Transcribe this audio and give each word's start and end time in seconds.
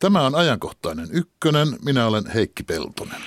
Tämä 0.00 0.20
on 0.26 0.34
ajankohtainen 0.34 1.08
ykkönen. 1.12 1.68
Minä 1.84 2.06
olen 2.06 2.26
Heikki 2.26 2.62
Peltonen. 2.62 3.22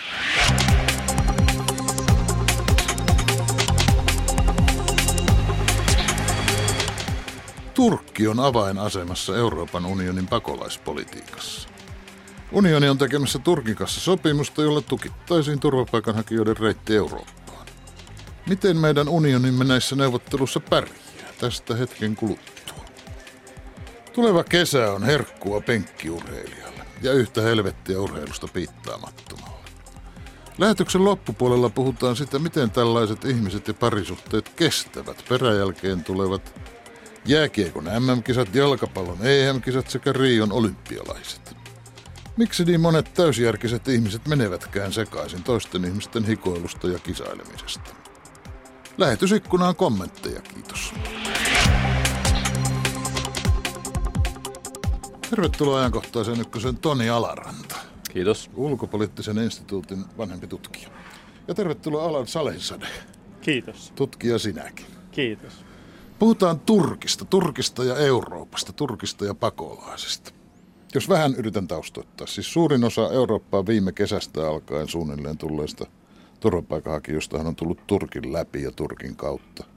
Turkki 7.74 8.28
on 8.28 8.40
avainasemassa 8.40 9.38
Euroopan 9.38 9.86
unionin 9.86 10.28
pakolaispolitiikassa. 10.28 11.70
Unioni 12.52 12.90
on 12.90 12.98
tekemässä 12.98 13.40
Turkin 13.40 13.76
kanssa 13.76 14.02
sopimusta, 14.02 14.62
jolla 14.62 14.82
tukittaisiin 14.82 15.60
turvapaikanhakijoiden 15.60 16.58
reitti 16.58 16.96
Eurooppaan. 16.96 17.68
Miten 18.48 18.78
meidän 18.78 19.10
unionimme 19.10 19.64
näissä 19.64 19.96
neuvottelussa 19.96 20.60
pärjää? 20.60 20.98
Tästä 21.40 21.76
hetken 21.76 22.16
kuluttua. 22.16 22.63
Tuleva 24.14 24.44
kesä 24.44 24.92
on 24.92 25.04
herkkua 25.04 25.62
penkkiurheilijalle 25.62 26.86
ja 27.02 27.14
yhtä 27.14 27.42
helvettiä 27.42 28.00
urheilusta 28.00 28.48
piittaamattomalle. 28.54 29.54
Lähetyksen 30.58 31.06
loppupuolella 31.06 31.70
puhutaan 31.70 32.16
sitä, 32.16 32.40
miten 32.40 32.72
tällaiset 32.72 33.26
ihmiset 33.26 33.68
ja 33.68 33.74
parisuhteet 33.74 34.50
kestävät 34.50 35.26
peräjälkeen 35.30 36.04
tulevat 36.04 36.60
jääkiekon 37.26 37.84
MM-kisat, 37.84 38.56
jalkapallon 38.56 39.28
EM-kisat 39.28 39.90
sekä 39.90 40.14
Rion 40.14 40.52
olympialaiset. 40.52 41.56
Miksi 42.38 42.66
niin 42.66 42.82
monet 42.82 43.14
täysjärkiset 43.14 43.88
ihmiset 43.88 44.28
menevätkään 44.28 44.94
sekaisin 44.94 45.44
toisten 45.44 45.86
ihmisten 45.86 46.26
hikoilusta 46.26 46.88
ja 46.88 47.00
kisailemisesta? 47.00 47.96
Lähetysikkunaan 48.98 49.76
kommentteja, 49.76 50.42
kiitos. 50.42 50.94
Tervetuloa 55.34 55.78
ajankohtaisen 55.78 56.42
ykkösen 56.42 56.78
Toni 56.78 57.10
Alaranta. 57.10 57.76
Kiitos. 58.12 58.50
Ulkopoliittisen 58.56 59.38
instituutin 59.38 60.06
vanhempi 60.18 60.48
tutkija. 60.48 60.90
Ja 61.48 61.54
tervetuloa 61.54 62.06
Alan 62.06 62.28
Salensade. 62.28 62.88
Kiitos. 63.42 63.92
Tutkija 63.96 64.40
sinäkin. 64.40 64.86
Kiitos. 65.12 65.54
Puhutaan 66.20 66.60
Turkista, 66.60 67.26
Turkista 67.26 67.84
ja 67.84 67.98
Euroopasta, 67.98 68.74
Turkista 68.74 69.26
ja 69.26 69.34
pakolaisista. 69.34 70.32
Jos 70.96 71.10
vähän 71.10 71.36
yritän 71.36 71.68
taustoittaa, 71.68 72.28
siis 72.28 72.54
suurin 72.54 72.84
osa 72.84 73.12
Eurooppaa 73.12 73.66
viime 73.66 73.92
kesästä 73.92 74.48
alkaen 74.48 74.88
suunnilleen 74.88 75.38
tulleista 75.38 75.86
turvapaikanhakijoista 76.40 77.38
on 77.38 77.56
tullut 77.56 77.88
Turkin 77.88 78.34
läpi 78.34 78.64
ja 78.64 78.72
Turkin 78.72 79.16
kautta. 79.16 79.73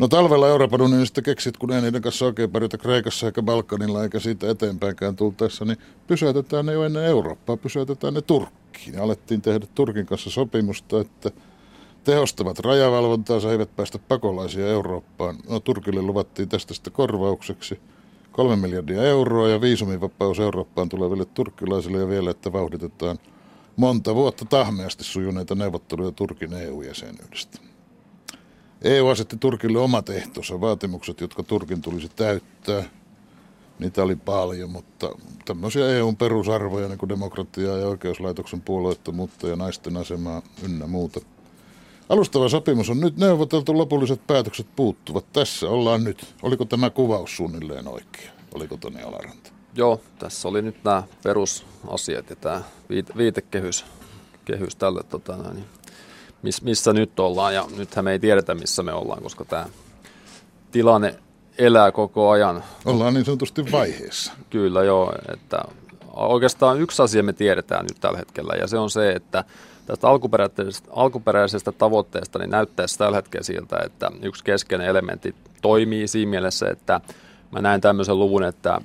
No 0.00 0.08
talvella 0.08 0.48
Euroopan 0.48 0.82
unionista 0.82 1.22
keksit, 1.22 1.56
kun 1.56 1.72
ei 1.72 1.80
niiden 1.80 2.02
kanssa 2.02 2.24
oikein 2.24 2.50
pärjätä 2.50 2.78
Kreikassa 2.78 3.26
eikä 3.26 3.42
Balkanilla 3.42 4.02
eikä 4.02 4.20
siitä 4.20 4.50
eteenpäinkään 4.50 5.16
tultaessa, 5.16 5.64
niin 5.64 5.78
pysäytetään 6.06 6.66
ne 6.66 6.72
jo 6.72 6.84
ennen 6.84 7.04
Eurooppaa, 7.04 7.56
pysäytetään 7.56 8.14
ne 8.14 8.22
Turkkiin. 8.22 8.94
Ja 8.94 9.02
alettiin 9.02 9.42
tehdä 9.42 9.66
Turkin 9.74 10.06
kanssa 10.06 10.30
sopimusta, 10.30 11.00
että 11.00 11.30
tehostavat 12.04 12.58
rajavalvontaa, 12.58 13.50
eivät 13.50 13.76
päästä 13.76 13.98
pakolaisia 13.98 14.66
Eurooppaan. 14.66 15.36
No 15.48 15.60
Turkille 15.60 16.02
luvattiin 16.02 16.48
tästä 16.48 16.74
sitten 16.74 16.92
korvaukseksi 16.92 17.80
kolme 18.32 18.56
miljardia 18.56 19.02
euroa 19.02 19.48
ja 19.48 19.60
viisumivapaus 19.60 20.38
Eurooppaan 20.38 20.88
tuleville 20.88 21.24
turkkilaisille 21.24 21.98
ja 21.98 22.08
vielä, 22.08 22.30
että 22.30 22.52
vauhditetaan 22.52 23.18
monta 23.76 24.14
vuotta 24.14 24.44
tahmeasti 24.44 25.04
sujuneita 25.04 25.54
neuvotteluja 25.54 26.12
Turkin 26.12 26.52
EU-jäsenyydestä. 26.52 27.69
EU 28.82 29.08
asetti 29.08 29.36
Turkille 29.36 29.78
omat 29.78 30.10
ehtonsa, 30.10 30.60
vaatimukset, 30.60 31.20
jotka 31.20 31.42
Turkin 31.42 31.82
tulisi 31.82 32.08
täyttää. 32.16 32.82
Niitä 33.78 34.02
oli 34.02 34.16
paljon, 34.16 34.70
mutta 34.70 35.10
tämmöisiä 35.44 35.88
EUn 35.88 36.16
perusarvoja, 36.16 36.88
niin 36.88 36.98
kuin 36.98 37.08
demokratiaa 37.08 37.76
ja 37.76 37.88
oikeuslaitoksen 37.88 38.60
puolueettomuutta 38.60 39.48
ja 39.48 39.56
naisten 39.56 39.96
asemaa 39.96 40.42
ynnä 40.62 40.86
muuta. 40.86 41.20
Alustava 42.08 42.48
sopimus 42.48 42.90
on 42.90 43.00
nyt 43.00 43.16
neuvoteltu, 43.16 43.78
lopulliset 43.78 44.26
päätökset 44.26 44.66
puuttuvat. 44.76 45.32
Tässä 45.32 45.68
ollaan 45.68 46.04
nyt. 46.04 46.34
Oliko 46.42 46.64
tämä 46.64 46.90
kuvaus 46.90 47.36
suunnilleen 47.36 47.88
oikea? 47.88 48.30
Oliko 48.54 48.76
Toni 48.76 49.02
Alaranta? 49.02 49.50
Joo, 49.74 50.00
tässä 50.18 50.48
oli 50.48 50.62
nyt 50.62 50.84
nämä 50.84 51.02
perusasiat 51.22 52.30
ja 52.30 52.36
tämä 52.36 52.62
viitekehys 53.16 53.84
kehys 54.44 54.76
tälle 54.76 55.02
tota, 55.02 55.36
niin 55.36 55.64
miss, 56.42 56.62
missä 56.62 56.92
nyt 56.92 57.20
ollaan. 57.20 57.54
Ja 57.54 57.66
nythän 57.76 58.04
me 58.04 58.12
ei 58.12 58.18
tiedetä, 58.18 58.54
missä 58.54 58.82
me 58.82 58.92
ollaan, 58.92 59.22
koska 59.22 59.44
tämä 59.44 59.66
tilanne 60.72 61.14
elää 61.58 61.92
koko 61.92 62.30
ajan. 62.30 62.64
Ollaan 62.84 63.14
niin 63.14 63.24
sanotusti 63.24 63.72
vaiheessa. 63.72 64.32
Kyllä 64.50 64.84
joo, 64.84 65.12
että 65.32 65.58
oikeastaan 66.12 66.80
yksi 66.80 67.02
asia 67.02 67.22
me 67.22 67.32
tiedetään 67.32 67.86
nyt 67.86 68.00
tällä 68.00 68.18
hetkellä 68.18 68.54
ja 68.60 68.66
se 68.66 68.78
on 68.78 68.90
se, 68.90 69.12
että 69.12 69.44
tästä 69.86 70.08
alkuperäisestä, 70.08 70.88
alkuperäisestä 70.92 71.72
tavoitteesta 71.72 72.38
niin 72.38 72.50
näyttäisi 72.50 72.98
tällä 72.98 73.16
hetkellä 73.16 73.44
siltä, 73.44 73.76
että 73.84 74.10
yksi 74.22 74.44
keskeinen 74.44 74.86
elementti 74.88 75.34
toimii 75.62 76.08
siinä 76.08 76.30
mielessä, 76.30 76.68
että 76.68 77.00
mä 77.50 77.60
näen 77.60 77.80
tämmöisen 77.80 78.18
luvun, 78.18 78.42
että 78.42 78.80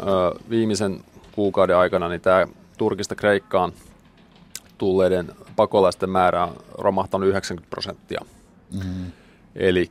ö, 0.00 0.04
viimeisen 0.50 1.00
kuukauden 1.32 1.76
aikana 1.76 2.08
niin 2.08 2.20
tämä 2.20 2.46
Turkista 2.78 3.14
Kreikkaan 3.14 3.72
tulleiden 4.78 5.32
pakolaisten 5.56 6.10
määrä 6.10 6.44
on 6.44 6.56
romahtanut 6.78 7.28
90 7.28 7.70
prosenttia. 7.70 8.20
Mm-hmm. 8.72 9.12
Eli 9.56 9.90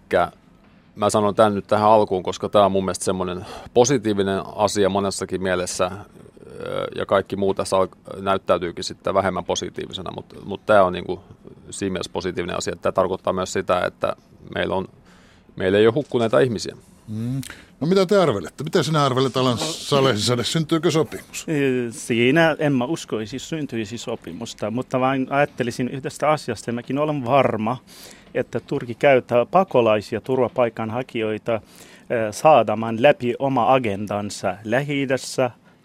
mä 0.95 1.09
sanon 1.09 1.35
tämän 1.35 1.55
nyt 1.55 1.67
tähän 1.67 1.89
alkuun, 1.89 2.23
koska 2.23 2.49
tämä 2.49 2.65
on 2.65 2.71
mun 2.71 2.85
mielestä 2.85 3.05
semmoinen 3.05 3.45
positiivinen 3.73 4.41
asia 4.55 4.89
monessakin 4.89 5.43
mielessä, 5.43 5.91
ja 6.95 7.05
kaikki 7.05 7.35
muu 7.35 7.53
tässä 7.53 7.75
näyttäytyykin 8.21 8.83
sitten 8.83 9.13
vähemmän 9.13 9.45
positiivisena, 9.45 10.11
mutta, 10.15 10.35
mutta 10.45 10.65
tämä 10.65 10.83
on 10.83 10.93
niin 10.93 11.05
kuin 11.05 11.19
siinä 11.69 11.93
mielessä 11.93 12.11
positiivinen 12.13 12.57
asia. 12.57 12.75
Tämä 12.75 12.91
tarkoittaa 12.91 13.33
myös 13.33 13.53
sitä, 13.53 13.81
että 13.81 14.15
meillä, 14.55 14.75
on, 14.75 14.87
meillä 15.57 15.78
ei 15.78 15.88
ole 15.88 15.94
hukkuneita 15.94 16.40
ihmisiä. 16.40 16.75
Mm. 17.07 17.41
No 17.79 17.88
mitä 17.88 18.06
te 18.06 18.18
arvelette? 18.18 18.63
Mitä 18.63 18.84
sinä 18.84 19.06
arvelet 19.06 19.38
Alan 19.38 19.57
Salesisade? 19.57 20.44
Syntyykö 20.44 20.91
sopimus? 20.91 21.45
Siinä 21.91 22.56
en 22.59 22.73
mä 22.73 22.85
uskoisi 22.85 23.40
syntyisi 23.40 23.97
sopimusta, 23.97 24.72
mutta 24.72 25.00
vain 25.00 25.28
ajattelisin 25.29 25.90
yhdestä 25.90 26.29
asiasta. 26.29 26.72
Mäkin 26.72 27.00
olen 27.00 27.25
varma, 27.25 27.78
että 28.34 28.59
Turki 28.59 28.95
käyttää 28.95 29.45
pakolaisia 29.45 30.22
turvapaikanhakijoita 30.22 31.62
saadamaan 32.31 33.01
läpi 33.01 33.34
oma 33.39 33.74
agendansa 33.74 34.57
lähi 34.63 35.07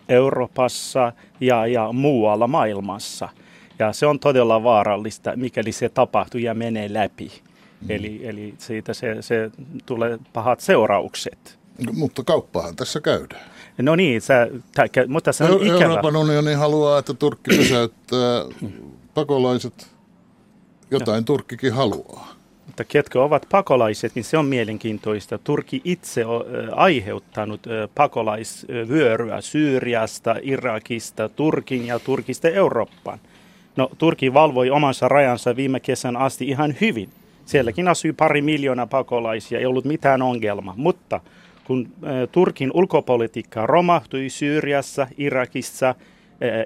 Euroopassa 0.09 1.13
ja, 1.41 1.67
ja 1.67 1.93
muualla 1.93 2.47
maailmassa. 2.47 3.29
Ja 3.79 3.93
se 3.93 4.07
on 4.07 4.21
todella 4.21 4.63
vaarallista, 4.63 5.33
mikäli 5.37 5.73
se 5.73 5.89
tapahtuu 5.89 6.41
ja 6.41 6.55
menee 6.55 6.93
läpi. 6.93 7.33
Mm. 7.83 7.91
Eli, 7.91 8.21
eli 8.25 8.55
siitä 8.59 8.95
se, 8.95 9.17
se 9.21 9.51
tulee 9.87 10.19
pahat 10.33 10.61
seuraukset. 10.61 11.59
No, 11.87 11.93
mutta 11.93 12.25
kauppahan 12.25 12.77
tässä 12.77 13.01
käydään. 13.01 13.51
No 13.79 13.97
niin, 13.97 14.21
sä, 14.21 14.49
tä, 14.75 14.85
mutta 15.09 15.33
se 15.33 15.45
on 15.45 15.51
Euro- 15.51 15.65
ikävä. 15.65 15.83
Euroopan 15.83 16.17
unioni 16.17 16.53
haluaa, 16.53 16.99
että 16.99 17.15
Turkki 17.15 17.57
pysäyttää 17.57 18.45
pakolaiset. 19.15 19.91
Jotain 20.91 21.21
no. 21.21 21.25
Turkkikin 21.25 21.73
haluaa. 21.73 22.35
Mutta 22.67 22.85
ketkä 22.85 23.21
ovat 23.21 23.47
pakolaiset, 23.51 24.15
niin 24.15 24.25
se 24.25 24.39
on 24.39 24.47
mielenkiintoista. 24.47 25.39
Turki 25.39 25.81
itse 25.85 26.27
on 26.27 26.45
aiheuttanut 26.73 27.61
pakolaisvyöryä 27.95 29.41
Syyriasta, 29.41 30.37
Irakista, 30.43 31.29
Turkin 31.29 31.87
ja 31.87 31.99
Turkista 31.99 32.49
Eurooppaan. 32.49 33.19
No, 33.77 33.91
Turki 33.99 34.35
valvoi 34.35 34.71
omansa 34.71 35.09
rajansa 35.09 35.57
viime 35.57 35.81
kesän 35.81 36.17
asti 36.17 36.49
ihan 36.49 36.75
hyvin. 36.81 37.09
Sielläkin 37.45 37.89
asui 37.89 38.13
pari 38.13 38.43
miljoonaa 38.43 38.87
pakolaisia, 38.87 39.59
ei 39.59 39.67
ollut 39.67 39.85
mitään 39.85 40.23
ongelmaa. 40.23 40.75
Mutta 40.77 41.21
kun 41.65 41.93
Turkin 42.33 42.71
ulkopolitiikka 42.75 43.67
romahtui 43.67 44.29
Syyriassa, 44.29 45.07
Irakissa, 45.19 45.95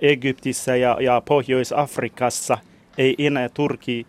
Egyptissä 0.02 0.76
ja, 0.76 0.96
ja 1.00 1.22
Pohjois-Afrikassa, 1.24 2.58
ei 2.98 3.14
enää 3.18 3.48
Turki 3.48 4.06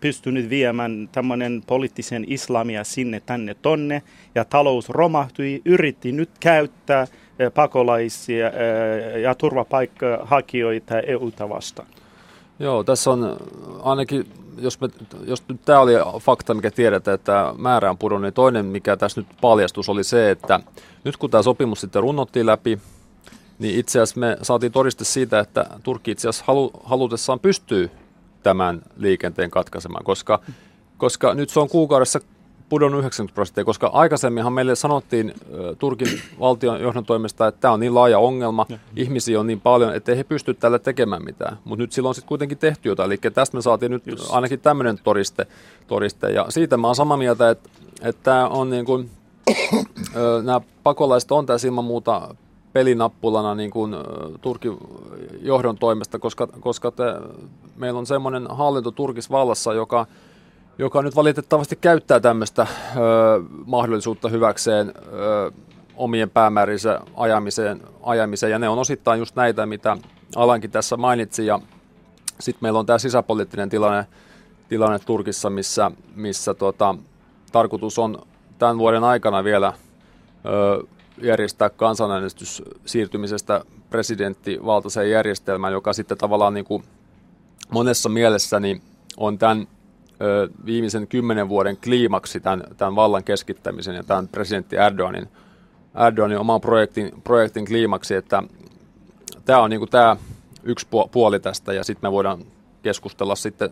pystynyt 0.00 0.50
viemään 0.50 1.08
tämmöinen 1.12 1.62
poliittisen 1.66 2.24
islamia 2.28 2.84
sinne 2.84 3.22
tänne 3.26 3.56
tonne 3.62 4.02
ja 4.34 4.44
talous 4.44 4.88
romahtui, 4.88 5.62
yritti 5.64 6.12
nyt 6.12 6.30
käyttää 6.40 7.06
pakolaisia 7.54 8.46
ja 9.22 9.34
turvapaikkahakijoita 9.34 11.00
EUta 11.00 11.48
vastaan. 11.48 11.88
Joo, 12.58 12.84
tässä 12.84 13.10
on 13.10 13.36
ainakin, 13.82 14.26
jos, 14.58 14.80
me, 14.80 14.88
jos 15.24 15.42
nyt 15.48 15.60
tämä 15.64 15.80
oli 15.80 15.92
fakta, 16.20 16.54
mikä 16.54 16.70
tiedetään, 16.70 17.14
että 17.14 17.54
määrä 17.58 17.90
on 17.90 17.98
pudonnut, 17.98 18.22
niin 18.22 18.34
toinen, 18.34 18.66
mikä 18.66 18.96
tässä 18.96 19.20
nyt 19.20 19.28
paljastus, 19.40 19.88
oli 19.88 20.04
se, 20.04 20.30
että 20.30 20.60
nyt 21.04 21.16
kun 21.16 21.30
tämä 21.30 21.42
sopimus 21.42 21.80
sitten 21.80 22.02
runnottiin 22.02 22.46
läpi, 22.46 22.78
niin 23.58 23.78
itse 23.78 24.00
asiassa 24.00 24.20
me 24.20 24.36
saatiin 24.42 24.72
todiste 24.72 25.04
siitä, 25.04 25.38
että 25.40 25.66
Turkki 25.82 26.10
itse 26.10 26.28
asiassa 26.28 26.44
halu, 26.46 26.70
halutessaan 26.84 27.40
pystyy 27.40 27.90
tämän 28.42 28.82
liikenteen 28.96 29.50
katkaisemaan, 29.50 30.04
koska, 30.04 30.40
koska 30.96 31.34
nyt 31.34 31.50
se 31.50 31.60
on 31.60 31.68
kuukaudessa 31.68 32.20
pudonnut 32.68 32.98
90 32.98 33.34
prosenttia, 33.34 33.64
koska 33.64 33.86
aikaisemminhan 33.86 34.52
meille 34.52 34.74
sanottiin 34.74 35.34
Turkin 35.78 36.08
valtion 36.40 36.80
johdon 36.80 37.04
toimesta, 37.04 37.46
että 37.46 37.60
tämä 37.60 37.74
on 37.74 37.80
niin 37.80 37.94
laaja 37.94 38.18
ongelma, 38.18 38.66
ja. 38.68 38.78
ihmisiä 38.96 39.40
on 39.40 39.46
niin 39.46 39.60
paljon, 39.60 39.94
että 39.94 40.14
he 40.14 40.24
pysty 40.24 40.54
tällä 40.54 40.78
tekemään 40.78 41.24
mitään. 41.24 41.58
Mutta 41.64 41.82
nyt 41.82 41.92
silloin 41.92 42.14
sitten 42.14 42.28
kuitenkin 42.28 42.58
tehty 42.58 42.88
jotain, 42.88 43.06
eli 43.06 43.18
tästä 43.34 43.56
me 43.56 43.62
saatiin 43.62 43.92
nyt 43.92 44.06
Just. 44.06 44.30
ainakin 44.30 44.60
tämmöinen 44.60 44.98
todiste, 45.04 45.46
todiste. 45.86 46.30
Ja 46.30 46.46
siitä 46.48 46.76
mä 46.76 46.86
oon 46.86 46.96
samaa 46.96 47.16
mieltä, 47.16 47.50
että, 47.50 47.68
että 48.02 48.22
tämä 48.22 48.48
on 48.48 48.70
niin 48.70 48.84
kuin, 48.84 49.10
nämä 50.42 50.60
pakolaiset 50.82 51.32
on 51.32 51.46
tässä 51.46 51.68
ilman 51.68 51.84
muuta 51.84 52.34
pelinappulana 52.72 53.54
niin 53.54 53.70
kuin 53.70 53.96
Turkin 54.40 54.76
johdon 55.42 55.78
toimesta, 55.78 56.18
koska, 56.18 56.46
koska 56.46 56.90
te, 56.90 57.04
meillä 57.76 57.98
on 57.98 58.06
semmoinen 58.06 58.46
hallinto 58.50 58.90
Turkissa 58.90 59.32
vallassa, 59.32 59.74
joka, 59.74 60.06
joka 60.78 61.02
nyt 61.02 61.16
valitettavasti 61.16 61.76
käyttää 61.76 62.20
tämmöistä 62.20 62.62
ö, 62.96 62.96
mahdollisuutta 63.66 64.28
hyväkseen 64.28 64.92
ö, 65.12 65.52
omien 65.96 66.30
päämäärinsä 66.30 67.00
ajamiseen, 67.14 67.80
ajamiseen, 68.02 68.52
ja 68.52 68.58
ne 68.58 68.68
on 68.68 68.78
osittain 68.78 69.18
just 69.18 69.36
näitä, 69.36 69.66
mitä 69.66 69.96
Alankin 70.36 70.70
tässä 70.70 70.96
mainitsi, 70.96 71.46
ja 71.46 71.60
sitten 72.40 72.58
meillä 72.62 72.78
on 72.78 72.86
tämä 72.86 72.98
sisäpoliittinen 72.98 73.68
tilanne, 73.68 74.06
tilanne 74.68 74.98
Turkissa, 74.98 75.50
missä, 75.50 75.90
missä 76.14 76.54
tota, 76.54 76.94
tarkoitus 77.52 77.98
on 77.98 78.18
tämän 78.58 78.78
vuoden 78.78 79.04
aikana 79.04 79.44
vielä 79.44 79.72
ö, 80.46 80.86
järjestää 81.22 81.70
kansanäänestys 81.70 82.62
siirtymisestä 82.86 83.64
presidenttivaltaiseen 83.90 85.10
järjestelmään, 85.10 85.72
joka 85.72 85.92
sitten 85.92 86.18
tavallaan 86.18 86.54
niin 86.54 86.64
kuin 86.64 86.82
monessa 87.70 88.08
mielessä 88.08 88.60
niin 88.60 88.82
on 89.16 89.38
tämän 89.38 89.68
viimeisen 90.66 91.08
kymmenen 91.08 91.48
vuoden 91.48 91.76
kliimaksi 91.76 92.40
tämän, 92.40 92.64
tämän 92.76 92.96
vallan 92.96 93.24
keskittämisen 93.24 93.94
ja 93.94 94.02
tämän 94.02 94.28
presidentti 94.28 94.76
Erdoganin, 94.76 95.28
Erdoganin 96.06 96.38
oman 96.38 96.60
projektin, 96.60 97.12
projektin 97.24 97.66
kliimaksi, 97.66 98.14
että 98.14 98.42
tämä 99.44 99.62
on 99.62 99.70
niin 99.70 99.88
tämä 99.90 100.16
yksi 100.62 100.86
puoli 101.12 101.40
tästä 101.40 101.72
ja 101.72 101.84
sitten 101.84 102.08
me 102.08 102.12
voidaan 102.12 102.44
keskustella 102.82 103.34
sitten 103.34 103.70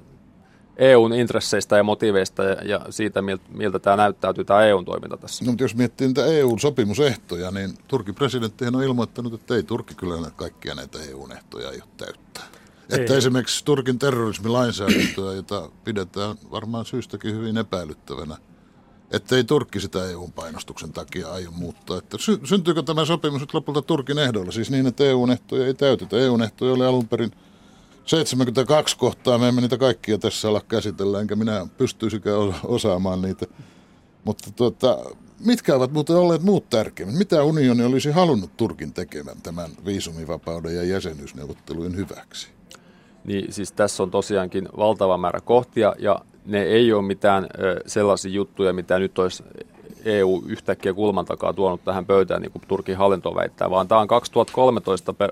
EUn 0.76 1.12
intresseistä 1.12 1.76
ja 1.76 1.82
motiiveista 1.82 2.42
ja, 2.42 2.80
siitä, 2.90 3.22
miltä, 3.22 3.44
miltä 3.54 3.78
tämä 3.78 3.96
näyttäytyy, 3.96 4.44
tämä 4.44 4.64
EUn 4.64 4.84
toiminta 4.84 5.16
tässä. 5.16 5.44
No, 5.44 5.50
mutta 5.50 5.64
jos 5.64 5.74
miettii 5.74 6.06
niitä 6.06 6.26
EUn 6.26 6.60
sopimusehtoja, 6.60 7.50
niin 7.50 7.74
Turkin 7.88 8.14
presidentti 8.14 8.66
on 8.66 8.82
ilmoittanut, 8.82 9.34
että 9.34 9.54
ei 9.54 9.62
Turkki 9.62 9.94
kyllä 9.94 10.30
kaikkia 10.36 10.74
näitä 10.74 10.98
EUn 11.10 11.32
ehtoja 11.32 11.70
ei 11.70 11.76
ole 11.76 11.88
täyttää. 11.96 12.44
Ei. 12.90 13.00
Että 13.00 13.16
esimerkiksi 13.16 13.64
Turkin 13.64 13.98
terrorismilainsäädäntöä, 13.98 15.32
jota 15.34 15.70
pidetään 15.84 16.36
varmaan 16.50 16.84
syystäkin 16.84 17.34
hyvin 17.34 17.56
epäilyttävänä, 17.56 18.36
että 19.10 19.36
ei 19.36 19.44
Turkki 19.44 19.80
sitä 19.80 20.10
EUn 20.10 20.32
painostuksen 20.32 20.92
takia 20.92 21.32
aio 21.32 21.50
muuttaa. 21.50 21.98
Että 21.98 22.18
sy- 22.18 22.40
syntyykö 22.44 22.82
tämä 22.82 23.04
sopimus 23.04 23.40
nyt 23.40 23.54
lopulta 23.54 23.82
Turkin 23.82 24.18
ehdolla, 24.18 24.52
siis 24.52 24.70
niin, 24.70 24.86
että 24.86 25.04
EUn 25.04 25.30
ehtoja 25.30 25.66
ei 25.66 25.74
täytetä. 25.74 26.16
EUn 26.16 26.42
ehtoja 26.42 26.72
oli 26.72 26.84
alun 26.84 27.08
perin 27.08 27.30
72 28.04 28.96
kohtaa, 28.98 29.38
me 29.38 29.48
emme 29.48 29.60
niitä 29.60 29.78
kaikkia 29.78 30.18
tässä 30.18 30.48
ala 30.48 30.60
käsitellä, 30.60 31.20
enkä 31.20 31.36
minä 31.36 31.66
pystyisikään 31.78 32.54
osaamaan 32.64 33.22
niitä. 33.22 33.46
Mutta 34.24 34.50
tuota, 34.50 34.98
mitkä 35.40 35.74
ovat 35.74 35.92
muuten 35.92 36.16
olleet 36.16 36.42
muut 36.42 36.70
tärkeimmät? 36.70 37.18
Mitä 37.18 37.42
unioni 37.42 37.84
olisi 37.84 38.10
halunnut 38.10 38.56
Turkin 38.56 38.92
tekemään 38.92 39.42
tämän 39.42 39.70
viisumivapauden 39.84 40.76
ja 40.76 40.84
jäsenyysneuvottelujen 40.84 41.96
hyväksi? 41.96 42.48
Niin 43.24 43.52
siis 43.52 43.72
tässä 43.72 44.02
on 44.02 44.10
tosiaankin 44.10 44.68
valtava 44.76 45.18
määrä 45.18 45.40
kohtia 45.40 45.94
ja 45.98 46.20
ne 46.46 46.62
ei 46.62 46.92
ole 46.92 47.02
mitään 47.02 47.46
sellaisia 47.86 48.30
juttuja, 48.30 48.72
mitä 48.72 48.98
nyt 48.98 49.18
olisi 49.18 49.44
EU 50.04 50.42
yhtäkkiä 50.46 50.94
kulman 50.94 51.24
takaa 51.24 51.52
tuonut 51.52 51.84
tähän 51.84 52.06
pöytään, 52.06 52.42
niin 52.42 52.52
kuin 52.52 52.62
Turkin 52.68 52.96
hallinto 52.96 53.34
väittää, 53.34 53.70
vaan 53.70 53.88
tämä 53.88 54.00
on 54.00 54.08
2013 54.08 55.12
per, 55.12 55.30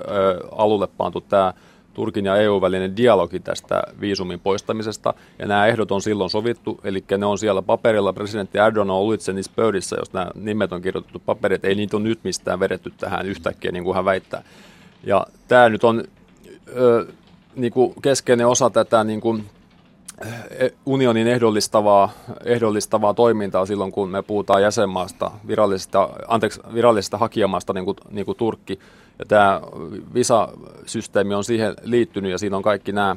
alulle 0.53 0.87
pantu 0.87 1.21
tämä 1.21 1.53
Turkin 1.95 2.25
ja 2.25 2.37
EU-välinen 2.37 2.97
dialogi 2.97 3.41
tästä 3.41 3.83
viisumin 4.01 4.41
poistamisesta, 4.41 5.15
ja 5.39 5.47
nämä 5.47 5.67
ehdot 5.67 5.93
on 5.93 6.03
silloin 6.03 6.31
sovittu, 6.31 6.81
eli 6.85 7.05
ne 7.19 7.27
on 7.27 7.39
siellä 7.39 7.63
paperilla, 7.63 8.13
presidentti 8.13 8.59
Erdogan 8.59 8.91
on 8.91 8.97
ollut 8.97 9.15
itse 9.15 9.33
niissä 9.33 9.53
pöydissä, 9.57 9.97
jos 9.99 10.13
nämä 10.13 10.31
nimet 10.35 10.73
on 10.73 10.83
kirjoitettu 10.83 11.23
paperit, 11.27 11.65
ei 11.65 11.75
niitä 11.75 11.97
ole 11.97 12.05
nyt 12.05 12.19
mistään 12.25 12.61
vedetty 12.61 12.93
tähän 12.99 13.27
yhtäkkiä, 13.27 13.73
niin 13.73 13.85
kuin 13.85 13.95
hän 13.95 14.05
väittää. 14.05 14.43
Ja 15.05 15.27
tämä 15.49 15.69
nyt 15.69 15.85
on 15.85 16.05
ö, 16.77 17.07
niin 17.57 17.73
kuin 17.73 17.95
keskeinen 18.03 18.47
osa 18.47 18.71
tätä 18.71 19.05
niin 19.05 19.21
kuin 19.21 19.45
e, 20.51 20.69
unionin 20.87 21.27
ehdollistavaa, 21.27 22.11
ehdollistavaa 22.45 23.15
toimintaa 23.15 23.67
silloin, 23.67 23.93
kun 23.93 24.09
me 24.09 24.23
puhutaan 24.23 24.63
jäsenmaasta, 24.63 25.31
virallisesta, 25.47 26.09
anteeksi, 26.29 26.61
virallisesta 26.75 27.19
hakijamaasta, 27.19 27.73
niin 27.73 27.85
kuin, 27.85 27.97
niin 28.11 28.27
kuin 28.27 28.39
Turkki, 28.39 28.79
ja 29.19 29.25
tämä 29.29 29.61
Visa-systeemi 30.15 31.35
on 31.35 31.45
siihen 31.45 31.75
liittynyt 31.83 32.31
ja 32.31 32.39
siinä 32.39 32.57
on 32.57 32.63
kaikki 32.63 32.93
nämä, 32.93 33.17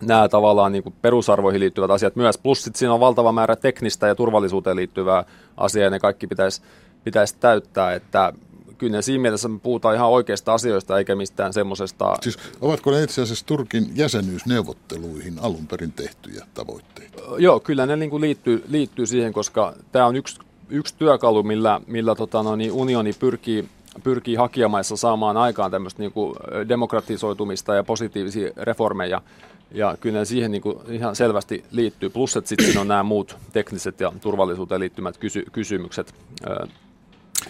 nämä 0.00 0.28
tavallaan 0.28 0.72
niin 0.72 0.82
kuin 0.82 0.94
perusarvoihin 1.02 1.60
liittyvät 1.60 1.90
asiat 1.90 2.16
myös. 2.16 2.38
Plus 2.38 2.64
sitten 2.64 2.78
siinä 2.78 2.94
on 2.94 3.00
valtava 3.00 3.32
määrä 3.32 3.56
teknistä 3.56 4.06
ja 4.06 4.14
turvallisuuteen 4.14 4.76
liittyvää 4.76 5.24
asiaa 5.56 5.84
ja 5.84 5.90
ne 5.90 5.98
kaikki 5.98 6.26
pitäisi, 6.26 6.62
pitäisi 7.04 7.36
täyttää. 7.40 7.94
Että 7.94 8.32
kyllä 8.78 9.02
siinä 9.02 9.22
mielessä 9.22 9.48
me 9.48 9.58
puhutaan 9.58 9.94
ihan 9.94 10.08
oikeista 10.08 10.54
asioista 10.54 10.98
eikä 10.98 11.14
mistään 11.14 11.52
semmoisesta... 11.52 12.14
Siis 12.22 12.38
ovatko 12.60 12.90
ne 12.90 13.02
itse 13.02 13.22
asiassa 13.22 13.46
Turkin 13.46 13.86
jäsenyysneuvotteluihin 13.94 15.38
alun 15.38 15.66
perin 15.66 15.92
tehtyjä 15.92 16.46
tavoitteita? 16.54 17.22
Joo, 17.38 17.60
kyllä 17.60 17.86
ne 17.86 17.96
niin 17.96 18.10
kuin 18.10 18.20
liittyy, 18.20 18.64
liittyy 18.68 19.06
siihen, 19.06 19.32
koska 19.32 19.74
tämä 19.92 20.06
on 20.06 20.16
yksi, 20.16 20.38
yksi 20.68 20.94
työkalu, 20.98 21.42
millä, 21.42 21.80
millä 21.86 22.14
tota, 22.14 22.42
no, 22.42 22.56
niin 22.56 22.72
unioni 22.72 23.12
pyrkii 23.12 23.68
pyrkii 24.02 24.34
hakijamaissa 24.34 24.96
saamaan 24.96 25.36
aikaan 25.36 25.70
tämmöistä 25.70 26.02
niin 26.02 26.12
kuin 26.12 26.36
demokratisoitumista 26.68 27.74
ja 27.74 27.84
positiivisia 27.84 28.50
reformeja. 28.56 29.22
Ja 29.70 29.96
kyllä 30.00 30.18
ne 30.18 30.24
siihen 30.24 30.50
niin 30.50 30.62
kuin 30.62 30.78
ihan 30.88 31.16
selvästi 31.16 31.64
liittyy. 31.70 32.10
Plus, 32.10 32.36
että 32.36 32.48
sitten 32.48 32.78
on 32.78 32.88
nämä 32.88 33.02
muut 33.02 33.36
tekniset 33.52 34.00
ja 34.00 34.12
turvallisuuteen 34.20 34.80
liittymät 34.80 35.18
kysy- 35.18 35.46
kysymykset. 35.52 36.14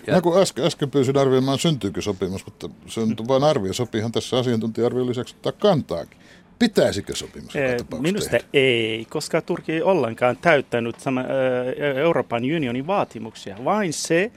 Ja... 0.06 0.14
Mä 0.14 0.20
kun 0.20 0.40
äsken, 0.40 0.64
äsken 0.64 0.90
pyysin 0.90 1.18
arvioimaan, 1.18 1.58
syntyykö 1.58 2.02
sopimus, 2.02 2.44
mutta 2.46 2.68
se 2.86 3.00
on 3.00 3.16
vain 3.28 3.44
arvio. 3.44 3.72
Sopiihan 3.72 4.12
tässä 4.12 4.38
asiantuntija-arvion 4.38 5.08
lisäksi 5.08 5.34
ottaa 5.34 5.52
kantaakin. 5.52 6.18
Pitäisikö 6.58 7.16
sopimus 7.16 7.54
Minusta 7.98 8.30
tehdä? 8.30 8.46
ei, 8.52 9.06
koska 9.10 9.42
Turkki 9.42 9.72
ei 9.72 9.82
ollenkaan 9.82 10.36
täyttänyt 10.36 11.00
sama, 11.00 11.24
Euroopan 11.96 12.42
unionin 12.42 12.86
vaatimuksia. 12.86 13.56
Vain 13.64 13.92
se, 13.92 14.32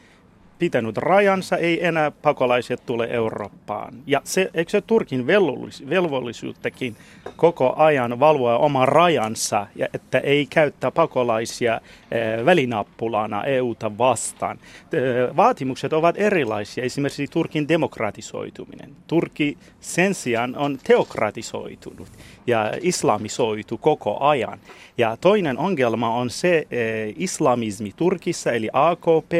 pitänyt 0.59 0.97
rajansa, 0.97 1.57
ei 1.57 1.85
enää 1.85 2.11
pakolaiset 2.11 2.85
tule 2.85 3.07
Eurooppaan. 3.11 3.93
Ja 4.07 4.21
se, 4.23 4.49
eikö 4.53 4.71
se 4.71 4.81
Turkin 4.81 5.27
velvollis, 5.27 5.89
velvollisuuttakin 5.89 6.95
koko 7.35 7.73
ajan 7.77 8.19
valvoa 8.19 8.57
oma 8.57 8.85
rajansa, 8.85 9.67
ja 9.75 9.87
että 9.93 10.19
ei 10.19 10.45
käyttää 10.45 10.91
pakolaisia 10.91 11.73
äh, 11.73 12.45
välinappulana 12.45 13.43
EUta 13.43 13.97
vastaan. 13.97 14.59
Äh, 14.59 15.35
vaatimukset 15.35 15.93
ovat 15.93 16.15
erilaisia, 16.17 16.83
esimerkiksi 16.83 17.27
Turkin 17.27 17.67
demokratisoituminen. 17.67 18.89
Turkki 19.07 19.57
sen 19.79 20.13
sijaan 20.13 20.57
on 20.57 20.79
teokratisoitunut 20.83 22.09
ja 22.47 22.71
islamisoitu 22.81 23.77
koko 23.77 24.17
ajan. 24.19 24.59
Ja 24.97 25.17
toinen 25.17 25.57
ongelma 25.57 26.15
on 26.15 26.29
se 26.29 26.57
äh, 26.57 27.13
islamismi 27.17 27.91
Turkissa, 27.95 28.51
eli 28.51 28.69
AKP, 28.73 29.31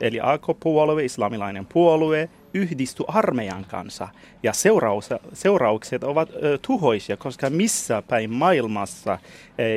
eli 0.00 0.18
AK-puolue, 0.22 1.04
islamilainen 1.04 1.66
puolue, 1.66 2.28
yhdistyi 2.54 3.06
armeijan 3.08 3.64
kanssa. 3.64 4.08
Ja 4.42 4.52
seuraus, 4.52 5.08
seuraukset 5.32 6.04
ovat 6.04 6.30
ö, 6.42 6.58
tuhoisia, 6.62 7.16
koska 7.16 7.50
missä 7.50 8.02
päin 8.02 8.32
maailmassa 8.32 9.12
ö, 9.12 9.16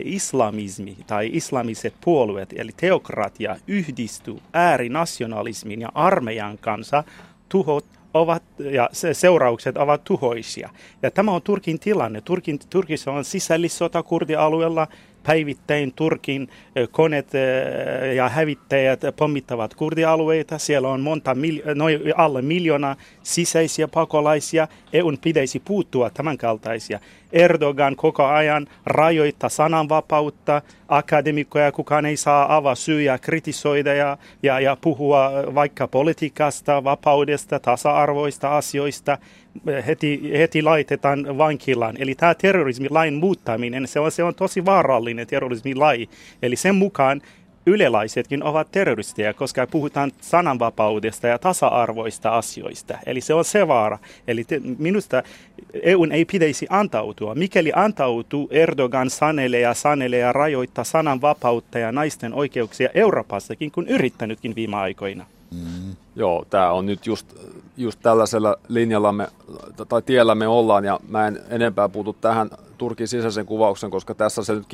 islamismi 0.04 0.98
tai 1.08 1.30
islamiset 1.34 1.94
puolueet, 2.04 2.54
eli 2.58 2.72
teokratia, 2.78 3.56
yhdistyy 3.68 4.38
äärinationalismin 4.54 5.82
ja 5.82 5.90
armeijan 5.96 6.58
kanssa, 6.58 7.04
tuhot 7.50 7.86
ovat, 8.14 8.44
ja 8.60 8.90
se, 8.92 9.14
seuraukset 9.14 9.78
ovat 9.78 10.04
tuhoisia. 10.04 10.70
Ja 11.02 11.12
tämä 11.12 11.32
on 11.32 11.42
Turkin 11.42 11.80
tilanne. 11.80 12.22
Turkin, 12.22 12.60
Turkissa 12.70 13.12
on 13.12 13.26
sisällissota 13.26 14.04
kurdialueella, 14.04 14.88
päivittäin 15.24 15.94
Turkin 15.94 16.50
koneet 16.92 17.32
ja 18.16 18.30
hävittäjät 18.30 19.02
pommittavat 19.16 19.74
kurdialueita. 19.74 20.58
Siellä 20.58 20.90
on 20.90 21.02
monta, 21.02 21.36
noin 21.76 22.00
alle 22.16 22.42
miljoona 22.42 22.96
sisäisiä 23.24 23.88
pakolaisia. 23.88 24.68
EUn 24.94 25.18
pitäisi 25.18 25.60
puuttua 25.60 26.10
tämänkaltaisia. 26.10 27.00
Erdogan 27.32 27.96
koko 27.96 28.26
ajan 28.26 28.68
rajoittaa 28.86 29.50
sananvapautta, 29.50 30.62
akademikkoja 30.88 31.72
kukaan 31.72 32.06
ei 32.06 32.18
saa 32.18 32.56
avaa 32.56 32.76
syyjä, 32.76 33.18
kritisoida 33.18 33.94
ja, 33.94 34.18
ja, 34.44 34.60
ja 34.60 34.78
puhua 34.82 35.32
vaikka 35.56 35.88
politiikasta, 35.88 36.84
vapaudesta, 36.84 37.60
tasa-arvoista 37.60 38.58
asioista 38.58 39.18
heti, 39.88 40.32
heti 40.38 40.62
laitetaan 40.62 41.38
vankilaan. 41.38 41.96
Eli 42.00 42.16
tämä 42.16 42.36
terrorismilain 42.36 43.14
muuttaminen, 43.14 43.88
se 43.88 44.00
on, 44.00 44.12
se 44.12 44.24
on 44.24 44.36
tosi 44.36 44.66
vaarallinen 44.66 45.28
terrorismilai. 45.28 46.10
Eli 46.42 46.56
sen 46.56 46.76
mukaan 46.76 47.22
ylelaisetkin 47.66 48.44
ovat 48.44 48.72
terroristeja, 48.72 49.34
koska 49.34 49.68
puhutaan 49.68 50.12
sananvapaudesta 50.22 51.28
ja 51.28 51.40
tasa-arvoista 51.40 52.38
asioista. 52.38 52.98
Eli 53.06 53.22
se 53.22 53.34
on 53.34 53.46
se 53.46 53.68
vaara. 53.68 54.00
Eli 54.28 54.44
te, 54.44 54.62
minusta 54.78 55.24
EU 55.84 56.08
ei 56.12 56.26
pitäisi 56.26 56.68
antautua. 56.70 57.36
Mikäli 57.36 57.72
antautuu, 57.76 58.48
Erdogan 58.52 59.10
sanelee 59.10 59.60
ja 59.60 59.74
sanelee 59.74 60.20
ja 60.20 60.34
rajoittaa 60.34 60.84
sananvapautta 60.84 61.80
ja 61.80 61.92
naisten 61.92 62.34
oikeuksia 62.34 62.90
Euroopassakin, 62.94 63.72
kun 63.72 63.88
yrittänytkin 63.88 64.56
viime 64.56 64.78
aikoina. 64.78 65.26
Mm. 65.52 65.96
Joo, 66.16 66.46
tämä 66.50 66.72
on 66.72 66.86
nyt 66.86 67.08
just, 67.08 67.36
just 67.78 68.00
tällaisella 68.04 68.56
linjalla 68.68 69.12
me, 69.12 69.28
tai 69.90 70.02
tiellä 70.02 70.36
me 70.36 70.48
ollaan, 70.48 70.86
ja 70.86 71.00
mä 71.08 71.28
en 71.28 71.42
enempää 71.50 71.90
puutu 71.90 72.14
tähän 72.14 72.50
Turkin 72.78 73.08
sisäisen 73.08 73.46
kuvauksen, 73.46 73.92
koska 73.92 74.16
tässä 74.16 74.44
se 74.44 74.54
nyt 74.54 74.68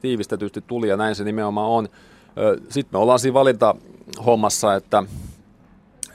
tiivistetysti 0.00 0.64
tuli, 0.66 0.88
ja 0.88 0.96
näin 0.96 1.14
se 1.14 1.24
nimenomaan 1.24 1.70
on. 1.70 1.88
Sitten 2.68 2.98
me 2.98 3.02
ollaan 3.02 3.18
siinä 3.18 3.34
valintahommassa, 3.34 4.74
että, 4.74 5.02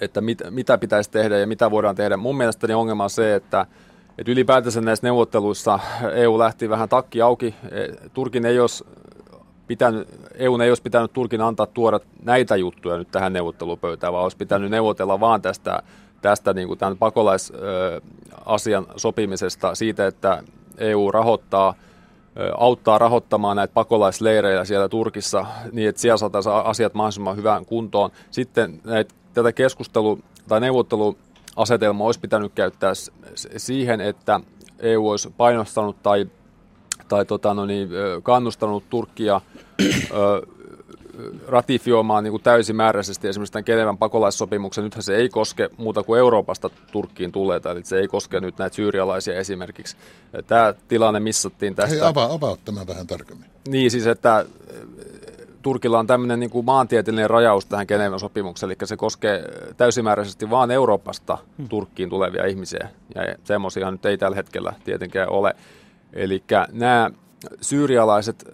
että 0.01 0.21
mit, 0.21 0.41
mitä 0.49 0.77
pitäisi 0.77 1.11
tehdä 1.11 1.37
ja 1.37 1.47
mitä 1.47 1.71
voidaan 1.71 1.95
tehdä. 1.95 2.17
Mun 2.17 2.37
mielestäni 2.37 2.73
ongelma 2.73 3.03
on 3.03 3.09
se, 3.09 3.35
että, 3.35 3.65
että 4.17 4.31
ylipäätänsä 4.31 4.81
näissä 4.81 5.07
neuvotteluissa 5.07 5.79
EU 6.13 6.39
lähti 6.39 6.69
vähän 6.69 6.89
takki 6.89 7.21
auki. 7.21 7.55
E, 7.71 8.09
Turkin 8.13 8.45
ei 8.45 8.59
olisi 8.59 8.83
pitänyt, 9.67 10.07
EU 10.35 10.57
ei 10.61 10.69
olisi 10.69 10.83
pitänyt 10.83 11.13
Turkin 11.13 11.41
antaa 11.41 11.65
tuoda 11.65 11.99
näitä 12.23 12.55
juttuja 12.55 12.97
nyt 12.97 13.11
tähän 13.11 13.33
neuvottelupöytään, 13.33 14.13
vaan 14.13 14.23
olisi 14.23 14.37
pitänyt 14.37 14.71
neuvotella 14.71 15.19
vaan 15.19 15.41
tästä, 15.41 15.83
tästä 16.21 16.53
niin 16.53 16.67
kuin 16.67 16.79
tämän 16.79 16.97
pakolaisasian 16.97 18.87
sopimisesta 18.97 19.75
siitä, 19.75 20.07
että 20.07 20.43
EU 20.77 21.11
rahoittaa– 21.11 21.73
auttaa 22.57 22.97
rahoittamaan 22.97 23.57
näitä 23.57 23.73
pakolaisleirejä 23.73 24.65
siellä 24.65 24.89
Turkissa 24.89 25.45
niin, 25.71 25.89
että 25.89 26.01
siellä 26.01 26.17
saataisiin 26.17 26.55
asiat 26.55 26.93
mahdollisimman 26.93 27.37
hyvään 27.37 27.65
kuntoon. 27.65 28.11
Sitten 28.31 28.81
näitä, 28.83 29.15
tätä 29.33 29.51
keskustelu- 29.51 30.19
tai 30.47 30.59
neuvotteluasetelmaa 30.59 32.05
olisi 32.05 32.19
pitänyt 32.19 32.51
käyttää 32.55 32.93
siihen, 33.57 34.01
että 34.01 34.39
EU 34.79 35.09
olisi 35.09 35.33
painostanut 35.37 36.03
tai, 36.03 36.27
tai 37.07 37.25
tota, 37.25 37.53
no 37.53 37.65
niin, 37.65 37.89
kannustanut 38.23 38.83
Turkkia 38.89 39.41
ratifioimaan 41.47 42.23
niin 42.23 42.31
kuin 42.31 42.43
täysimääräisesti 42.43 43.27
esimerkiksi 43.27 43.53
tämän 43.53 43.63
Geneven 43.65 43.97
pakolaissopimuksen. 43.97 44.83
Nythän 44.83 45.03
se 45.03 45.15
ei 45.15 45.29
koske 45.29 45.69
muuta 45.77 46.03
kuin 46.03 46.19
Euroopasta 46.19 46.69
Turkkiin 46.91 47.31
tulee, 47.31 47.61
eli 47.71 47.83
se 47.83 47.99
ei 47.99 48.07
koske 48.07 48.39
nyt 48.39 48.57
näitä 48.57 48.75
syyrialaisia 48.75 49.39
esimerkiksi. 49.39 49.97
Tämä 50.47 50.73
tilanne 50.87 51.19
missattiin 51.19 51.75
tästä. 51.75 51.95
Hei, 51.95 52.01
avaa, 52.01 52.33
avaa 52.33 52.57
tämä 52.65 52.87
vähän 52.87 53.07
tarkemmin. 53.07 53.45
Niin, 53.67 53.91
siis 53.91 54.07
että 54.07 54.45
Turkilla 55.61 55.99
on 55.99 56.07
tämmöinen 56.07 56.39
niin 56.39 56.49
kuin 56.49 56.65
maantieteellinen 56.65 57.29
rajaus 57.29 57.65
tähän 57.65 57.85
Geneven 57.87 58.19
sopimukseen, 58.19 58.71
eli 58.71 58.77
se 58.83 58.97
koskee 58.97 59.43
täysimääräisesti 59.77 60.49
vain 60.49 60.71
Euroopasta 60.71 61.37
hmm. 61.57 61.69
Turkkiin 61.69 62.09
tulevia 62.09 62.45
ihmisiä, 62.45 62.89
ja 63.15 63.21
semmoisia 63.43 63.91
nyt 63.91 64.05
ei 64.05 64.17
tällä 64.17 64.35
hetkellä 64.35 64.73
tietenkään 64.83 65.29
ole. 65.29 65.55
Eli 66.13 66.43
nämä 66.71 67.11
syyrialaiset, 67.61 68.45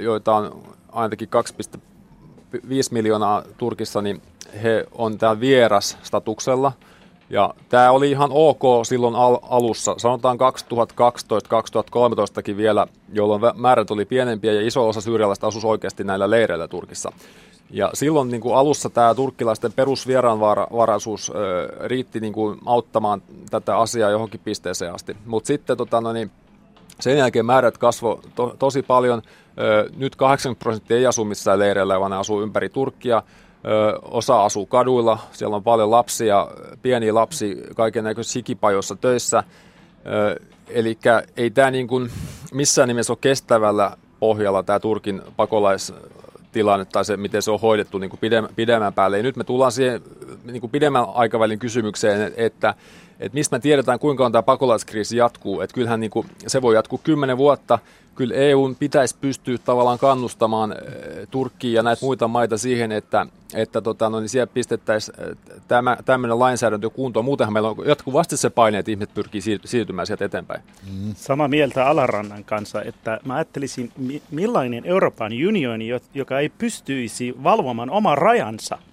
joita 0.00 0.34
on 0.34 0.62
ainakin 0.92 1.28
5 2.68 2.92
miljoonaa 2.92 3.42
Turkissa, 3.58 4.02
niin 4.02 4.22
he 4.62 4.86
on 4.92 5.18
täällä 5.18 5.40
vieras 5.40 5.98
statuksella. 6.02 6.72
Ja 7.30 7.54
tämä 7.68 7.90
oli 7.90 8.10
ihan 8.10 8.30
ok 8.32 8.86
silloin 8.86 9.14
al- 9.14 9.38
alussa, 9.42 9.94
sanotaan 9.98 10.38
2012-2013kin 10.38 12.56
vielä, 12.56 12.86
jolloin 13.12 13.42
määrät 13.54 13.90
oli 13.90 14.04
pienempiä 14.04 14.52
ja 14.52 14.66
iso 14.66 14.88
osa 14.88 15.00
syyrialaista 15.00 15.46
asuisi 15.46 15.66
oikeasti 15.66 16.04
näillä 16.04 16.30
leireillä 16.30 16.68
Turkissa. 16.68 17.12
Ja 17.70 17.90
silloin 17.94 18.30
niin 18.30 18.40
kuin 18.40 18.56
alussa 18.56 18.90
tämä 18.90 19.14
turkkilaisten 19.14 19.72
perusvieraanvaraisuus 19.72 21.32
riitti 21.84 22.20
niin 22.20 22.32
kuin 22.32 22.58
auttamaan 22.66 23.22
tätä 23.50 23.78
asiaa 23.78 24.10
johonkin 24.10 24.40
pisteeseen 24.44 24.94
asti. 24.94 25.16
Mutta 25.26 25.46
sitten 25.46 25.76
tota, 25.76 26.00
no 26.00 26.12
niin, 26.12 26.30
sen 27.00 27.18
jälkeen 27.18 27.46
määrät 27.46 27.78
kasvoi 27.78 28.20
to, 28.34 28.56
tosi 28.58 28.82
paljon. 28.82 29.22
Nyt 29.96 30.16
80 30.16 30.62
prosenttia 30.62 30.96
ei 30.96 31.06
asu 31.06 31.24
missään 31.24 31.58
leireillä, 31.58 32.00
vaan 32.00 32.10
ne 32.10 32.16
asuu 32.16 32.42
ympäri 32.42 32.68
Turkkia. 32.68 33.22
Osa 34.02 34.44
asuu 34.44 34.66
kaduilla, 34.66 35.18
siellä 35.32 35.56
on 35.56 35.62
paljon 35.62 35.90
lapsia, 35.90 36.48
pieniä 36.82 37.14
lapsi 37.14 37.62
kaiken 37.76 38.04
näköisissä 38.04 38.32
sikipajoissa 38.32 38.96
töissä. 38.96 39.44
Eli 40.68 40.98
ei 41.36 41.50
tämä 41.50 41.70
niin 41.70 41.88
kuin 41.88 42.10
missään 42.52 42.88
nimessä 42.88 43.12
ole 43.12 43.18
kestävällä 43.20 43.96
pohjalla 44.20 44.62
tämä 44.62 44.80
Turkin 44.80 45.22
pakolaistilanne 46.56 46.84
tai 46.84 47.04
se, 47.04 47.16
miten 47.16 47.42
se 47.42 47.50
on 47.50 47.60
hoidettu 47.60 47.98
niin 47.98 48.10
kuin 48.10 48.20
pidemmän 48.56 48.92
päälle. 48.92 49.16
Ja 49.16 49.22
nyt 49.22 49.36
me 49.36 49.44
tullaan 49.44 49.72
siihen 49.72 50.00
niin 50.44 50.60
kuin 50.60 50.70
pidemmän 50.70 51.04
aikavälin 51.14 51.58
kysymykseen, 51.58 52.32
että 52.36 52.74
että 53.20 53.34
mistä 53.34 53.56
me 53.56 53.60
tiedetään, 53.60 53.98
kuinka 53.98 54.26
on 54.26 54.32
tämä 54.32 54.42
pakolaiskriisi 54.42 55.16
jatkuu. 55.16 55.60
Että 55.60 55.74
kyllähän 55.74 56.00
niin 56.00 56.10
kuin, 56.10 56.26
se 56.46 56.62
voi 56.62 56.74
jatkuu 56.74 57.00
kymmenen 57.04 57.38
vuotta. 57.38 57.78
Kyllä 58.16 58.34
EUn 58.34 58.76
pitäisi 58.76 59.16
pystyä 59.20 59.58
tavallaan 59.58 59.98
kannustamaan 59.98 60.72
eh, 60.72 61.28
Turkkiin 61.30 61.74
ja 61.74 61.82
näitä 61.82 62.04
muita 62.04 62.28
maita 62.28 62.58
siihen, 62.58 62.92
että, 62.92 63.26
että 63.54 63.80
tota, 63.80 64.10
no, 64.10 64.20
niin 64.20 64.28
siellä 64.28 64.46
pistettäisiin 64.46 65.20
eh, 65.20 65.36
tämä, 65.68 65.96
tämmöinen 66.04 66.38
lainsäädäntö 66.38 66.90
kuntoon. 66.90 67.24
Muutenhan 67.24 67.52
meillä 67.52 67.68
on 67.68 67.76
jatkuvasti 67.86 68.36
se 68.36 68.50
paine, 68.50 68.78
että 68.78 68.90
ihmiset 68.90 69.14
pyrkii 69.14 69.40
siirtymään 69.64 70.06
sieltä 70.06 70.24
eteenpäin. 70.24 70.60
Mm. 70.92 71.14
Sama 71.14 71.48
mieltä 71.48 71.86
Alarannan 71.86 72.44
kanssa, 72.44 72.82
että 72.82 73.20
mä 73.24 73.34
ajattelisin, 73.34 73.92
millainen 74.30 74.84
Euroopan 74.84 75.32
unioni, 75.48 75.88
joka 76.14 76.40
ei 76.40 76.48
pystyisi 76.48 77.34
valvomaan 77.42 77.90
oman 77.90 78.18
rajansa– 78.18 78.78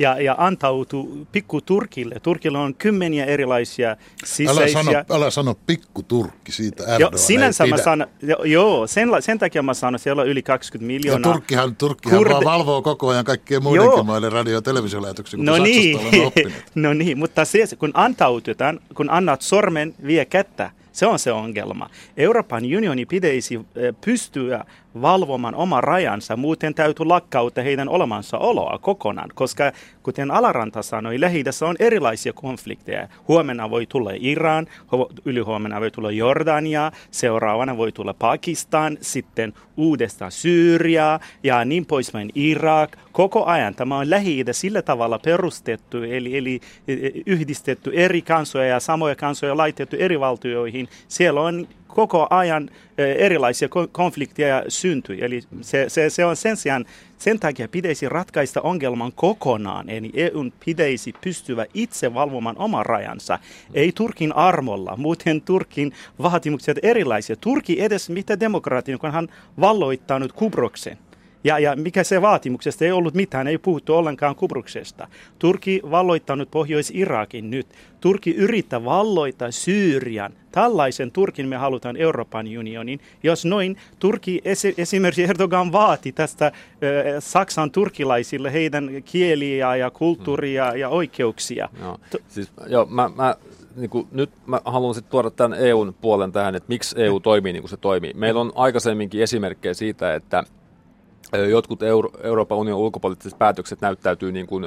ja, 0.00 0.20
ja 0.20 0.34
antautuu 0.38 1.26
pikku 1.32 1.60
Turkille. 1.60 2.14
Turkilla 2.22 2.60
on 2.60 2.74
kymmeniä 2.74 3.24
erilaisia 3.24 3.96
sisäisiä... 4.24 4.80
Älä 4.80 4.84
sano, 4.84 5.04
älä 5.10 5.30
sano 5.30 5.54
pikku 5.66 6.02
Turkki, 6.02 6.52
siitä 6.52 6.82
Erdogan 6.82 7.00
jo, 7.00 7.18
sinänsä 7.18 7.66
mä 7.66 7.76
sanon, 7.76 8.06
jo, 8.22 8.36
joo, 8.44 8.86
sen, 8.86 9.08
sen 9.20 9.38
takia 9.38 9.62
mä 9.62 9.74
sanon, 9.74 9.94
että 9.94 10.02
siellä 10.02 10.22
on 10.22 10.28
yli 10.28 10.42
20 10.42 10.86
miljoonaa. 10.86 11.30
Ja 11.30 11.34
Turkkihan, 11.34 11.76
Turkkihan 11.76 12.18
Kurde... 12.18 12.32
vaan 12.34 12.44
valvoo 12.44 12.82
koko 12.82 13.08
ajan 13.08 13.24
kaikkien 13.24 13.62
muidenkin 13.62 14.06
maille 14.06 14.30
radio- 14.30 14.54
ja 14.54 14.62
televisiolähetyksiä, 14.62 15.36
kun 15.36 15.46
no 15.46 15.58
niin. 15.58 16.00
no 16.74 16.92
niin, 16.92 17.18
mutta 17.18 17.44
se, 17.44 17.76
kun 17.78 17.90
antautetaan, 17.94 18.80
kun 18.94 19.10
annat 19.10 19.42
sormen, 19.42 19.94
vie 20.06 20.24
kättä, 20.24 20.70
se 20.92 21.06
on 21.06 21.18
se 21.18 21.32
ongelma. 21.32 21.90
Euroopan 22.16 22.64
unioni 22.76 23.06
pitäisi 23.06 23.54
eh, 23.54 23.94
pystyä 24.00 24.64
valvomaan 25.02 25.54
oma 25.54 25.80
rajansa, 25.80 26.36
muuten 26.36 26.74
täytyy 26.74 27.06
lakkauttaa 27.06 27.64
heidän 27.64 27.88
oloa 28.38 28.78
kokonaan, 28.78 29.30
koska 29.34 29.72
kuten 30.02 30.30
Alaranta 30.30 30.82
sanoi, 30.82 31.20
lähi 31.20 31.44
on 31.68 31.76
erilaisia 31.78 32.32
konflikteja. 32.32 33.08
Huomenna 33.28 33.70
voi 33.70 33.86
tulla 33.86 34.10
Iran, 34.14 34.66
ylihuomenna 35.24 35.80
voi 35.80 35.90
tulla 35.90 36.10
Jordania, 36.10 36.92
seuraavana 37.10 37.76
voi 37.76 37.92
tulla 37.92 38.14
Pakistan, 38.14 38.98
sitten 39.00 39.52
uudestaan 39.76 40.32
Syyria 40.32 41.20
ja 41.42 41.64
niin 41.64 41.86
poispäin 41.86 42.30
Irak. 42.34 42.96
Koko 43.12 43.44
ajan 43.44 43.74
tämä 43.74 43.98
on 43.98 44.10
lähi 44.10 44.44
sillä 44.52 44.82
tavalla 44.82 45.18
perustettu, 45.18 46.02
eli, 46.02 46.36
eli 46.36 46.60
e, 46.88 46.92
e, 46.92 47.10
yhdistetty 47.26 47.90
eri 47.94 48.22
kansoja 48.22 48.64
ja 48.64 48.80
samoja 48.80 49.14
kansoja 49.14 49.56
laitettu 49.56 49.96
eri 49.98 50.20
valtioihin. 50.20 50.88
Siellä 51.08 51.40
on 51.40 51.68
koko 51.94 52.26
ajan 52.30 52.70
erilaisia 52.98 53.68
konflikteja 53.92 54.64
syntyi. 54.68 55.18
Eli 55.20 55.42
se, 55.60 55.88
se, 55.88 56.10
se 56.10 56.24
on 56.24 56.36
sen 56.36 56.56
sijaan, 56.56 56.84
sen 57.18 57.40
takia 57.40 57.68
pitäisi 57.68 58.08
ratkaista 58.08 58.60
ongelman 58.60 59.12
kokonaan. 59.12 59.90
Eli 59.90 60.10
EUn 60.14 60.52
pitäisi 60.64 61.14
pystyä 61.20 61.66
itse 61.74 62.14
valvomaan 62.14 62.58
oman 62.58 62.86
rajansa. 62.86 63.38
Ei 63.74 63.92
Turkin 63.92 64.36
armolla, 64.36 64.96
muuten 64.96 65.40
Turkin 65.40 65.92
vaatimukset 66.22 66.78
erilaisia. 66.82 67.36
Turki 67.36 67.82
edes 67.82 68.10
mitä 68.10 68.40
demokraattinen, 68.40 68.98
kun 68.98 69.12
hän 69.12 69.28
valloittanut 69.60 70.32
Kubroksen. 70.32 70.98
Ja, 71.44 71.58
ja 71.58 71.76
mikä 71.76 72.04
se 72.04 72.22
vaatimuksesta 72.22 72.84
ei 72.84 72.92
ollut 72.92 73.14
mitään, 73.14 73.46
ei 73.46 73.58
puhuttu 73.58 73.94
ollenkaan 73.94 74.36
Kubruksesta. 74.36 75.08
Turki 75.38 75.80
valloittanut 75.90 76.50
Pohjois-Irakin 76.50 77.50
nyt. 77.50 77.66
Turki 78.00 78.34
yrittää 78.34 78.84
valloittaa 78.84 79.50
Syyrian. 79.50 80.32
Tällaisen 80.52 81.10
Turkin 81.10 81.48
me 81.48 81.56
halutaan 81.56 81.96
Euroopan 81.96 82.46
unionin. 82.58 83.00
Jos 83.22 83.44
noin, 83.44 83.76
Turki 83.98 84.42
esimerkiksi 84.76 85.24
Erdogan 85.24 85.72
vaati 85.72 86.12
tästä 86.12 86.46
äh, 86.46 86.52
Saksan 87.18 87.70
turkilaisille 87.70 88.52
heidän 88.52 88.90
kieliä 89.04 89.76
ja 89.76 89.90
kulttuuria 89.90 90.76
ja 90.76 90.88
oikeuksia. 90.88 91.68
Joo, 91.80 91.98
siis, 92.28 92.52
joo 92.66 92.86
mä, 92.86 93.10
mä 93.16 93.36
niin 93.76 93.90
kuin, 93.90 94.08
nyt 94.12 94.30
mä 94.46 94.60
haluan 94.64 94.94
sitten 94.94 95.10
tuoda 95.10 95.30
tämän 95.30 95.58
EUn 95.58 95.94
puolen 96.00 96.32
tähän, 96.32 96.54
että 96.54 96.68
miksi 96.68 97.02
EU 97.02 97.20
toimii 97.20 97.52
niin 97.52 97.62
kuin 97.62 97.70
se 97.70 97.76
toimii. 97.76 98.14
Meillä 98.14 98.40
on 98.40 98.52
aikaisemminkin 98.54 99.22
esimerkkejä 99.22 99.74
siitä, 99.74 100.14
että 100.14 100.44
jotkut 101.50 101.82
Euro- 101.82 102.12
Euroopan 102.22 102.58
unionin 102.58 102.84
ulkopoliittiset 102.84 103.38
päätökset 103.38 103.80
näyttäytyy 103.80 104.32
niin 104.32 104.46
kuin, 104.46 104.66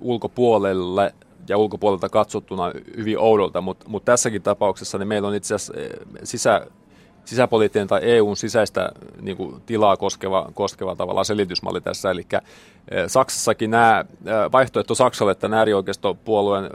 ulkopuolelle 0.00 1.14
ja 1.48 1.58
ulkopuolelta 1.58 2.08
katsottuna 2.08 2.72
hyvin 2.96 3.18
oudolta, 3.18 3.60
mutta 3.60 3.88
mut 3.88 4.04
tässäkin 4.04 4.42
tapauksessa 4.42 4.98
niin 4.98 5.08
meillä 5.08 5.28
on 5.28 5.34
itse 5.34 5.54
asiassa 5.54 5.74
sisä, 6.24 6.66
sisäpoliittinen 7.26 7.88
tai 7.88 8.00
EUn 8.02 8.36
sisäistä 8.36 8.88
niin 9.20 9.36
kuin, 9.36 9.62
tilaa 9.66 9.96
koskeva, 9.96 10.48
koskeva 10.54 10.96
tavallaan 10.96 11.24
selitysmalli 11.24 11.80
tässä. 11.80 12.10
Eli 12.10 12.26
Saksassakin 13.06 13.70
nämä 13.70 14.04
vaihtoehto 14.52 14.94
Saksalle, 14.94 15.32
että 15.32 15.48
nämä 15.48 15.58
äärioikeistopuolueen 15.58 16.70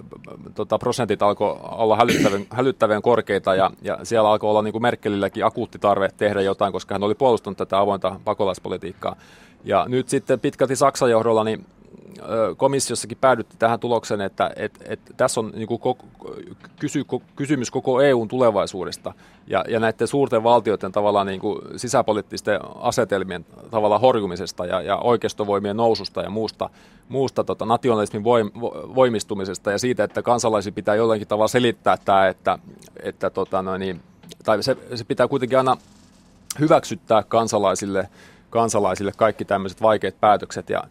tota, 0.55 0.77
prosentit 0.77 1.21
alkoi 1.21 1.57
olla 1.61 1.95
hälyttävän, 1.95 2.41
hälyttävän 2.57 3.01
korkeita 3.01 3.55
ja, 3.55 3.71
ja 3.81 3.99
siellä 4.03 4.29
alkoi 4.29 4.49
olla 4.49 4.61
niin 4.61 4.71
kuin 4.71 4.81
Merkelilläkin 4.81 5.45
akuutti 5.45 5.79
tarve 5.79 6.09
tehdä 6.17 6.41
jotain, 6.41 6.73
koska 6.73 6.95
hän 6.95 7.03
oli 7.03 7.15
puolustanut 7.15 7.57
tätä 7.57 7.79
avointa 7.79 8.19
pakolaispolitiikkaa. 8.23 9.15
Ja 9.63 9.85
nyt 9.89 10.09
sitten 10.09 10.39
pitkälti 10.39 10.75
Saksan 10.75 11.11
johdolla 11.11 11.43
niin 11.43 11.65
komissiossakin 12.57 13.17
päädytti 13.21 13.55
tähän 13.59 13.79
tulokseen, 13.79 14.21
että, 14.21 14.51
että, 14.55 14.79
että 14.87 15.13
tässä 15.17 15.39
on 15.39 15.51
niin 15.55 15.67
kuin 15.67 15.79
koko, 15.79 16.05
kysy, 16.79 17.05
kysymys 17.35 17.71
koko 17.71 18.01
EUn 18.01 18.27
tulevaisuudesta 18.27 19.13
ja, 19.47 19.65
ja 19.67 19.79
näiden 19.79 20.07
suurten 20.07 20.43
valtioiden 20.43 20.91
tavallaan 20.91 21.27
niin 21.27 21.39
kuin 21.39 21.61
sisäpoliittisten 21.75 22.59
asetelmien 22.75 23.45
tavallaan 23.71 24.01
horjumisesta 24.01 24.65
ja, 24.65 24.81
ja 24.81 24.97
oikeistovoimien 24.97 25.77
noususta 25.77 26.21
ja 26.21 26.29
muusta, 26.29 26.69
muusta 27.09 27.43
tota, 27.43 27.65
nationalismin 27.65 28.23
voim, 28.23 28.51
voimistumisesta 28.95 29.71
ja 29.71 29.77
siitä, 29.77 30.03
että 30.03 30.21
kansalaisia 30.21 30.71
pitää 30.71 30.95
jollakin 30.95 31.27
tavalla 31.27 31.47
selittää 31.47 31.97
tämä, 32.05 32.27
että, 32.27 32.59
että 33.03 33.29
tota, 33.29 33.61
no 33.61 33.77
niin, 33.77 34.01
tai 34.43 34.63
se, 34.63 34.77
se 34.95 35.03
pitää 35.03 35.27
kuitenkin 35.27 35.57
aina 35.57 35.77
hyväksyttää 36.59 37.23
kansalaisille, 37.23 38.09
kansalaisille 38.49 39.11
kaikki 39.17 39.45
tämmöiset 39.45 39.81
vaikeat 39.81 40.19
päätökset 40.19 40.69
ja 40.69 40.83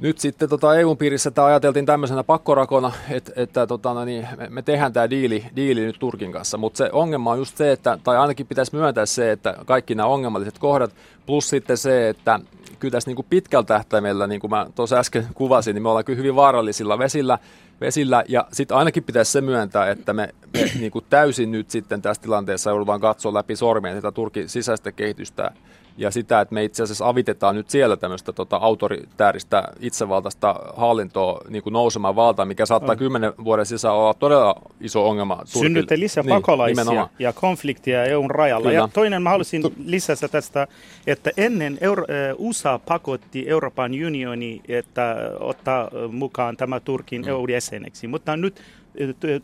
nyt 0.00 0.18
sitten 0.18 0.48
tota 0.48 0.76
EU-piirissä 0.76 1.30
tämä 1.30 1.46
ajateltiin 1.46 1.86
tämmöisenä 1.86 2.24
pakkorakona, 2.24 2.92
että, 3.10 3.32
että 3.36 3.66
tota, 3.66 3.94
no 3.94 4.04
niin, 4.04 4.28
me, 4.36 4.48
me 4.48 4.62
tehdään 4.62 4.92
tämä 4.92 5.10
diili, 5.10 5.44
diili 5.56 5.80
nyt 5.80 5.96
Turkin 5.98 6.32
kanssa, 6.32 6.58
mutta 6.58 6.78
se 6.78 6.90
ongelma 6.92 7.30
on 7.30 7.38
just 7.38 7.56
se, 7.56 7.72
että, 7.72 7.98
tai 8.04 8.16
ainakin 8.16 8.46
pitäisi 8.46 8.76
myöntää 8.76 9.06
se, 9.06 9.32
että 9.32 9.54
kaikki 9.66 9.94
nämä 9.94 10.08
ongelmalliset 10.08 10.58
kohdat, 10.58 10.94
plus 11.26 11.48
sitten 11.48 11.76
se, 11.76 12.08
että 12.08 12.40
kyllä 12.78 12.92
tässä 12.92 13.10
niin 13.10 13.16
kuin 13.16 13.26
pitkällä 13.30 13.66
tähtäimellä, 13.66 14.26
niin 14.26 14.40
kuin 14.40 14.50
mä 14.50 14.66
tuossa 14.74 14.96
äsken 14.96 15.26
kuvasin, 15.34 15.74
niin 15.74 15.82
me 15.82 15.88
ollaan 15.88 16.04
kyllä 16.04 16.16
hyvin 16.16 16.36
vaarallisilla 16.36 16.98
vesillä, 16.98 17.38
vesillä. 17.80 18.24
Ja 18.28 18.46
sitten 18.52 18.76
ainakin 18.76 19.04
pitäisi 19.04 19.32
se 19.32 19.40
myöntää, 19.40 19.90
että 19.90 20.12
me, 20.12 20.28
me 20.52 20.70
niin 20.80 20.90
kuin 20.90 21.04
täysin 21.10 21.52
nyt 21.52 21.70
sitten 21.70 22.02
tässä 22.02 22.22
tilanteessa 22.22 22.70
joudutaan 22.70 23.00
katsoa 23.00 23.34
läpi 23.34 23.56
sormien 23.56 23.94
tätä 23.94 24.12
Turkin 24.12 24.48
sisäistä 24.48 24.92
kehitystä 24.92 25.50
ja 25.96 26.10
sitä, 26.10 26.40
että 26.40 26.54
me 26.54 26.64
itse 26.64 26.82
asiassa 26.82 27.08
avitetaan 27.08 27.54
nyt 27.54 27.70
siellä 27.70 27.96
tämmöistä 27.96 28.32
tota, 28.32 28.56
autoritääristä 28.56 29.68
itsevaltaista 29.80 30.60
hallintoa 30.76 31.40
niin 31.48 31.62
kuin 31.62 31.72
nousemaan 31.72 32.16
valtaan, 32.16 32.48
mikä 32.48 32.66
saattaa 32.66 32.96
kymmenen 32.96 33.32
vuoden 33.44 33.66
sisään 33.66 33.94
olla 33.94 34.14
todella 34.14 34.62
iso 34.80 35.08
ongelma. 35.08 35.42
Synnytte 35.44 35.98
lisää 35.98 36.22
niin, 36.22 36.28
pakolaisia 36.28 36.84
nimenomaan. 36.84 37.08
ja 37.18 37.32
konfliktia 37.32 38.04
EUn 38.04 38.30
rajalla. 38.30 38.68
Kyllä. 38.68 38.80
Ja 38.80 38.88
toinen 38.92 39.22
mä 39.22 39.30
haluaisin 39.30 39.62
lisätä 39.84 40.28
tästä, 40.28 40.66
että 41.06 41.30
ennen 41.36 41.78
Euro- 41.80 42.04
USA 42.38 42.80
pakotti 42.88 43.48
Euroopan 43.48 43.92
unioni, 44.06 44.60
että 44.68 45.16
ottaa 45.40 45.90
mukaan 46.12 46.56
tämä 46.56 46.80
Turkin 46.80 47.22
mm. 47.22 47.28
EU-jäseneksi, 47.28 48.06
mutta 48.06 48.36
nyt 48.36 48.60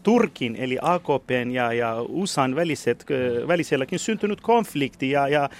Turkin 0.02 0.56
eli 0.56 0.78
AKPn 0.82 1.50
ja, 1.50 1.72
ja 1.72 1.96
USAn 2.08 2.54
väliset, 2.54 3.06
väliselläkin 3.48 3.98
syntynyt 3.98 4.40
konflikti 4.40 5.10
ja, 5.10 5.28
ja 5.28 5.50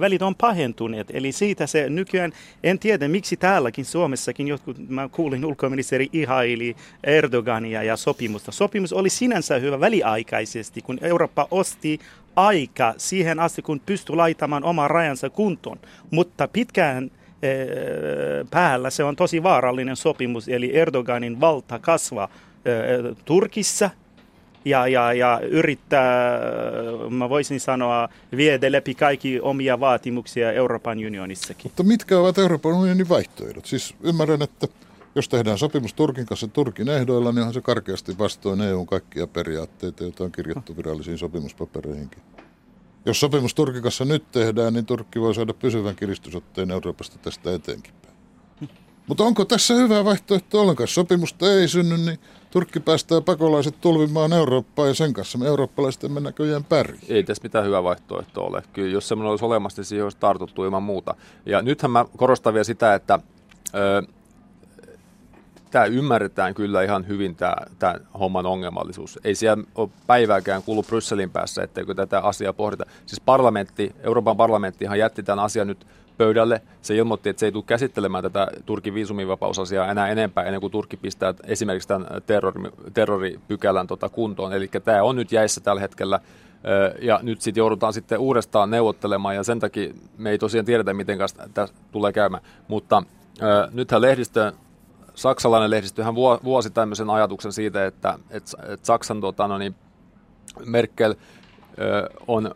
välit 0.00 0.22
on 0.22 0.34
pahentuneet. 0.34 1.06
Eli 1.12 1.32
siitä 1.32 1.66
se 1.66 1.90
nykyään, 1.90 2.32
en 2.62 2.78
tiedä 2.78 3.08
miksi 3.08 3.36
täälläkin 3.36 3.84
Suomessakin 3.84 4.48
jotkut, 4.48 4.88
mä 4.88 5.08
kuulin 5.08 5.44
ulkoministeri 5.44 6.08
ihaili 6.12 6.76
Erdogania 7.04 7.82
ja 7.82 7.96
sopimusta. 7.96 8.52
Sopimus 8.52 8.92
oli 8.92 9.10
sinänsä 9.10 9.58
hyvä 9.58 9.80
väliaikaisesti, 9.80 10.82
kun 10.82 10.98
Eurooppa 11.02 11.48
osti 11.50 12.00
aika 12.36 12.94
siihen 12.96 13.40
asti, 13.40 13.62
kun 13.62 13.80
pystyi 13.86 14.16
laittamaan 14.16 14.64
oman 14.64 14.90
rajansa 14.90 15.30
kuntoon. 15.30 15.78
Mutta 16.10 16.48
pitkään 16.48 17.10
päällä 18.50 18.90
se 18.90 19.04
on 19.04 19.16
tosi 19.16 19.42
vaarallinen 19.42 19.96
sopimus, 19.96 20.48
eli 20.48 20.76
Erdoganin 20.76 21.40
valta 21.40 21.78
kasvaa 21.78 22.28
Turkissa 23.24 23.90
ja, 24.64 24.86
ja, 24.86 25.12
ja 25.12 25.40
yrittää, 25.50 26.40
mä 27.10 27.28
voisin 27.28 27.60
sanoa, 27.60 28.08
viedä 28.36 28.72
läpi 28.72 28.94
kaikki 28.94 29.40
omia 29.40 29.80
vaatimuksia 29.80 30.52
Euroopan 30.52 30.98
unionissakin. 30.98 31.62
Mutta 31.64 31.82
mitkä 31.82 32.18
ovat 32.18 32.38
Euroopan 32.38 32.72
unionin 32.72 33.08
vaihtoehdot? 33.08 33.66
Siis 33.66 33.94
ymmärrän, 34.02 34.42
että 34.42 34.68
jos 35.14 35.28
tehdään 35.28 35.58
sopimus 35.58 35.94
Turkin 35.94 36.26
kanssa 36.26 36.48
Turkin 36.48 36.88
ehdoilla, 36.88 37.32
niin 37.32 37.38
onhan 37.38 37.54
se 37.54 37.60
karkeasti 37.60 38.18
vastoin 38.18 38.60
EUn 38.60 38.86
kaikkia 38.86 39.26
periaatteita, 39.26 40.02
joita 40.02 40.24
on 40.24 40.32
kirjattu 40.32 40.76
virallisiin 40.76 41.18
sopimuspapereihinkin. 41.18 42.22
Jos 43.06 43.20
sopimus 43.20 43.54
Turkin 43.54 43.82
kanssa 43.82 44.04
nyt 44.04 44.32
tehdään, 44.32 44.72
niin 44.74 44.86
Turkki 44.86 45.20
voi 45.20 45.34
saada 45.34 45.54
pysyvän 45.54 45.96
kiristysotteen 45.96 46.70
Euroopasta 46.70 47.18
tästä 47.18 47.54
eteenkin. 47.54 47.94
Mutta 49.06 49.24
onko 49.24 49.44
tässä 49.44 49.74
hyvä 49.74 50.04
vaihtoehto 50.04 50.60
ollenkaan? 50.60 50.88
Sopimusta 50.88 51.52
ei 51.52 51.68
synny, 51.68 51.96
niin 51.96 52.18
Turkki 52.50 52.80
päästää 52.80 53.20
pakolaiset 53.20 53.80
tulvimaan 53.80 54.32
Eurooppaan 54.32 54.88
ja 54.88 54.94
sen 54.94 55.12
kanssa 55.12 55.38
me 55.38 55.46
eurooppalaiset 55.46 56.04
emme 56.04 56.20
näköjään 56.20 56.64
pärjää. 56.64 57.02
Ei 57.08 57.22
tässä 57.22 57.42
mitään 57.42 57.64
hyvää 57.64 57.82
vaihtoehtoa 57.82 58.46
ole. 58.46 58.62
Kyllä 58.72 58.92
jos 58.92 59.08
semmoinen 59.08 59.30
olisi 59.30 59.44
olemassa, 59.44 59.80
niin 59.80 59.86
siihen 59.86 60.04
olisi 60.04 60.18
tartuttu 60.18 60.64
ilman 60.64 60.82
muuta. 60.82 61.14
Ja 61.46 61.62
nythän 61.62 61.90
mä 61.90 62.04
korostan 62.16 62.54
vielä 62.54 62.64
sitä, 62.64 62.94
että 62.94 63.18
ö, 63.74 64.02
tämä 65.70 65.84
ymmärretään 65.84 66.54
kyllä 66.54 66.82
ihan 66.82 67.08
hyvin 67.08 67.36
tämä, 67.36 67.56
tämä 67.78 67.94
homman 68.18 68.46
ongelmallisuus. 68.46 69.18
Ei 69.24 69.34
siellä 69.34 69.64
ole 69.74 69.88
päivääkään 70.06 70.62
kuulu 70.62 70.82
Brysselin 70.82 71.30
päässä, 71.30 71.62
etteikö 71.62 71.94
tätä 71.94 72.20
asiaa 72.20 72.52
pohdita. 72.52 72.84
Siis 73.06 73.20
parlamentti, 73.20 73.94
Euroopan 74.00 74.36
parlamenttihan 74.36 74.98
jätti 74.98 75.22
tämän 75.22 75.44
asian 75.44 75.66
nyt 75.66 75.86
pöydälle. 76.18 76.60
Se 76.82 76.96
ilmoitti, 76.96 77.28
että 77.28 77.40
se 77.40 77.46
ei 77.46 77.52
tule 77.52 77.64
käsittelemään 77.66 78.24
tätä 78.24 78.46
Turkin 78.66 78.94
viisumivapausasiaa 78.94 79.90
enää 79.90 80.08
enempää 80.08 80.44
ennen 80.44 80.60
kuin 80.60 80.70
Turkki 80.70 80.96
pistää 80.96 81.34
esimerkiksi 81.44 81.88
tämän 81.88 82.06
terrori, 82.26 82.60
terroripykälän 82.94 83.86
tota 83.86 84.08
kuntoon. 84.08 84.52
Eli 84.52 84.68
tämä 84.84 85.02
on 85.02 85.16
nyt 85.16 85.32
jäissä 85.32 85.60
tällä 85.60 85.80
hetkellä 85.80 86.20
ja 87.00 87.20
nyt 87.22 87.40
sitten 87.40 87.60
joudutaan 87.60 87.92
sitten 87.92 88.18
uudestaan 88.18 88.70
neuvottelemaan 88.70 89.34
ja 89.34 89.42
sen 89.42 89.60
takia 89.60 89.94
me 90.18 90.30
ei 90.30 90.38
tosiaan 90.38 90.66
tiedetä, 90.66 90.94
miten 90.94 91.18
tässä 91.54 91.74
tulee 91.92 92.12
käymään. 92.12 92.42
Mutta 92.68 93.02
nythän 93.72 94.02
lehdistö, 94.02 94.52
saksalainen 95.14 95.70
lehdistö 95.70 96.04
hän 96.04 96.14
vuosi 96.44 96.70
tämmöisen 96.70 97.10
ajatuksen 97.10 97.52
siitä, 97.52 97.86
että, 97.86 98.18
että, 98.30 98.56
että 98.68 98.86
Saksan 98.86 99.20
tota, 99.20 99.48
no 99.48 99.58
niin, 99.58 99.74
Merkel 100.64 101.14
on 102.28 102.54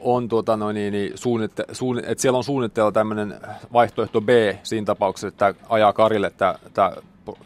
on 0.00 0.28
tuota, 0.28 0.56
no 0.56 0.72
niin, 0.72 0.92
niin 0.92 1.12
suunnitte, 1.14 1.64
suunni, 1.72 2.02
että 2.06 2.22
siellä 2.22 2.36
on 2.36 2.44
suunnitteilla 2.44 2.92
tämmöinen 2.92 3.40
vaihtoehto 3.72 4.20
B 4.20 4.28
siinä 4.62 4.84
tapauksessa, 4.84 5.28
että 5.28 5.54
ajaa 5.68 5.92
Karille 5.92 6.30
tämä, 6.30 6.54
tämä, 6.74 6.92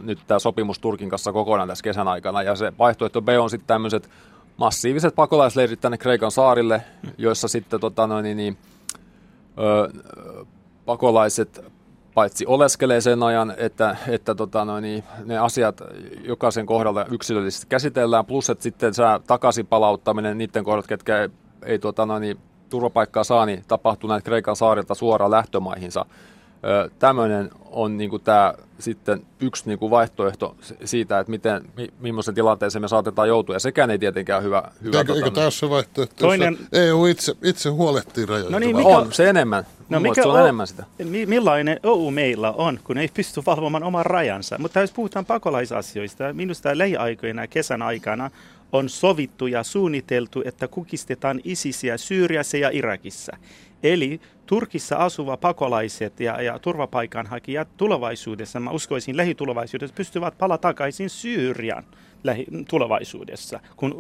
nyt 0.01 0.19
tämä 0.27 0.39
sopimus 0.39 0.79
Turkin 0.79 1.11
kanssa 1.11 1.33
kokonaan 1.33 1.69
tässä 1.69 1.85
kesän 1.85 2.09
aikana. 2.09 2.43
Ja 2.43 2.57
se 2.57 2.73
vaihtoehto 2.79 3.23
B 3.23 3.29
on 3.41 3.51
sitten 3.51 3.67
tämmöiset 3.67 4.11
massiiviset 4.57 5.15
pakolaisleirit 5.15 5.81
tänne 5.81 5.99
Kreikan 5.99 6.31
saarille, 6.31 6.83
joissa 7.19 7.49
sitten 7.49 7.81
tota, 7.81 8.07
no 8.07 8.21
niin, 8.21 8.57
ö, 9.59 9.91
pakolaiset 10.85 11.65
paitsi 12.15 12.47
oleskelee 12.47 13.01
sen 13.01 13.23
ajan, 13.23 13.55
että, 13.57 13.97
että 14.09 14.35
tota, 14.35 14.81
niin, 14.81 15.05
ne 15.25 15.39
asiat 15.39 15.83
jokaisen 16.25 16.67
kohdalla 16.67 17.07
yksilöllisesti 17.11 17.67
käsitellään, 17.69 18.27
plus 18.27 18.51
että 18.51 18.63
sitten 18.63 18.95
saa 18.95 19.19
takaisin 19.19 19.67
palauttaminen 19.67 20.39
niiden 20.39 20.65
kohdat, 20.65 20.87
ketkä 20.87 21.29
ei 21.65 21.79
tuota, 21.79 22.07
no 22.07 22.19
niin, 22.19 22.39
turvapaikkaa 22.71 23.25
saa, 23.25 23.47
niin 23.47 23.65
tapahtuu 23.69 24.11
näitä 24.11 24.25
Kreikan 24.25 24.57
saarilta 24.57 24.95
suoraan 24.95 25.31
lähtömaihinsa. 25.31 26.07
Tämmöinen 26.99 27.51
on 27.71 27.97
niin 27.97 28.11
kuin 28.11 28.23
tämä 28.23 28.55
sitten 28.79 29.23
yksi 29.41 29.63
niin 29.67 29.79
kuin 29.79 29.91
vaihtoehto 29.91 30.57
siitä, 30.85 31.19
että 31.19 31.31
miten, 31.31 31.63
mi, 31.77 31.89
millaisen 32.01 32.35
tilanteeseen 32.35 32.83
me 32.83 32.89
saatetaan 32.89 33.29
joutua, 33.29 33.55
ja 33.55 33.59
sekään 33.59 33.91
ei 33.91 33.99
tietenkään 33.99 34.43
hyvä. 34.43 34.63
hyvä 34.83 34.99
eikö, 34.99 35.13
tota, 35.13 35.25
eikö 35.25 35.31
tämä 35.31 35.51
se 35.51 35.71
vaihtoehto, 35.71 36.15
Toinen... 36.27 36.59
EU 36.73 37.07
itse, 37.07 37.35
itse 37.43 37.69
huolehtii 37.69 38.27
rajoista? 38.27 38.53
No 38.53 38.59
niin, 38.59 38.77
mikä... 38.77 38.89
On, 38.89 39.13
se 39.13 39.29
enemmän. 39.29 39.67
No 39.89 40.01
mikä 40.01 40.23
se 40.23 40.29
on 40.29 40.35
o... 40.35 40.39
enemmän 40.39 40.67
sitä. 40.67 40.85
Millainen 41.27 41.81
EU 41.85 42.11
meillä 42.11 42.53
on, 42.53 42.81
kun 42.85 42.99
ei 42.99 43.09
pysty 43.15 43.43
valvomaan 43.47 43.83
oman 43.83 44.07
rajansa? 44.07 44.59
Mutta 44.59 44.81
jos 44.81 44.93
puhutaan 44.93 45.25
pakolaisasioista, 45.25 46.33
minusta 46.33 46.79
lähiaikoina 46.79 47.47
kesän 47.47 47.83
aikana 47.83 48.31
on 48.75 48.89
sovittu 48.89 49.47
ja 49.47 49.63
suunniteltu, 49.63 50.43
että 50.45 50.69
kukistetaan 50.69 51.41
ISISiä 51.45 51.97
Syyriassa 51.97 52.57
ja 52.57 52.71
Irakissa. 52.71 53.37
Eli 53.85 54.21
Turkissa 54.47 54.97
asuva 54.97 55.37
pakolaiset 55.37 56.21
ja, 56.21 56.43
ja 56.43 56.59
turvapaikanhakijat 56.59 57.69
tulevaisuudessa, 57.77 58.61
mä 58.61 58.71
uskoisin 58.71 59.17
lähitulevaisuudessa, 59.17 59.95
pystyvät 59.97 60.39
palata 60.39 60.69
takaisin 60.69 61.11
Syyrian 61.11 61.85
tulevaisuudessa, 62.69 63.61
kun 63.77 63.95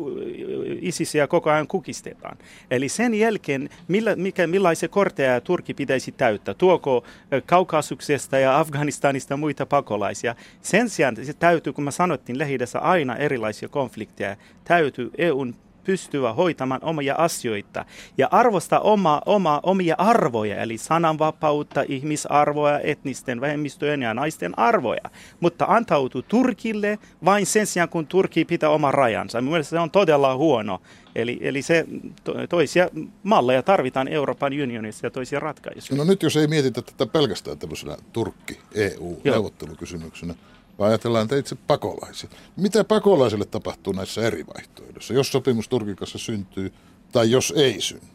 ISISiä 0.80 1.26
koko 1.26 1.50
ajan 1.50 1.66
kukistetaan. 1.66 2.38
Eli 2.70 2.88
sen 2.88 3.14
jälkeen, 3.14 3.68
millä, 3.88 4.16
mikä, 4.16 4.46
millaisia 4.46 4.88
korteja 4.88 5.40
Turkki 5.40 5.74
pitäisi 5.74 6.12
täyttää? 6.12 6.54
Tuoko 6.54 7.04
Kaukasuksesta 7.46 8.38
ja 8.38 8.58
Afganistanista 8.58 9.36
muita 9.36 9.66
pakolaisia? 9.66 10.34
Sen 10.62 10.88
sijaan 10.88 11.16
se 11.22 11.32
täytyy, 11.32 11.72
kun 11.72 11.84
mä 11.84 11.90
sanottiin 11.90 12.38
lehdessä 12.38 12.78
aina 12.78 13.16
erilaisia 13.16 13.68
konflikteja, 13.68 14.36
täytyy 14.64 15.10
EUn 15.18 15.54
pystyä 15.84 16.32
hoitamaan 16.32 16.84
omia 16.84 17.14
asioita 17.14 17.84
ja 18.18 18.28
arvostaa 18.30 18.80
oma, 18.80 19.22
oma, 19.26 19.60
omia 19.62 19.94
arvoja, 19.98 20.62
eli 20.62 20.78
sananvapautta, 20.78 21.84
ihmisarvoja, 21.88 22.80
etnisten 22.80 23.40
vähemmistöjen 23.40 24.02
ja 24.02 24.14
naisten 24.14 24.58
arvoja, 24.58 25.10
mutta 25.40 25.64
antautuu 25.68 26.22
Turkille 26.22 26.98
vain 27.24 27.46
sen 27.46 27.66
sijaan, 27.66 27.88
kun 27.88 28.06
Turki 28.06 28.44
pitää 28.44 28.70
oman 28.70 28.94
rajansa. 28.94 29.40
Mielestäni 29.40 29.78
se 29.78 29.82
on 29.82 29.90
todella 29.90 30.36
huono. 30.36 30.80
Eli, 31.14 31.38
eli 31.40 31.62
se 31.62 31.86
to, 32.24 32.34
toisia 32.48 32.88
malleja 33.22 33.62
tarvitaan 33.62 34.08
Euroopan 34.08 34.52
unionissa 34.62 35.06
ja 35.06 35.10
toisia 35.10 35.40
ratkaisuja. 35.40 35.98
No 35.98 36.04
nyt 36.04 36.22
jos 36.22 36.36
ei 36.36 36.46
mietitä 36.46 36.82
tätä 36.82 37.06
pelkästään 37.06 37.58
tämmöisenä 37.58 37.96
Turkki-EU-neuvottelukysymyksenä, 38.12 40.34
vaan 40.78 40.88
ajatellaan 40.88 41.28
teitä 41.28 41.40
itse 41.40 41.56
pakolaisia. 41.66 42.30
Mitä 42.56 42.84
pakolaisille 42.84 43.44
tapahtuu 43.44 43.92
näissä 43.92 44.22
eri 44.22 44.44
vaihtoehdoissa, 44.46 45.14
jos 45.14 45.32
sopimus 45.32 45.68
Turkin 45.68 45.96
kanssa 45.96 46.18
syntyy 46.18 46.72
tai 47.12 47.30
jos 47.30 47.52
ei 47.56 47.80
synny? 47.80 48.08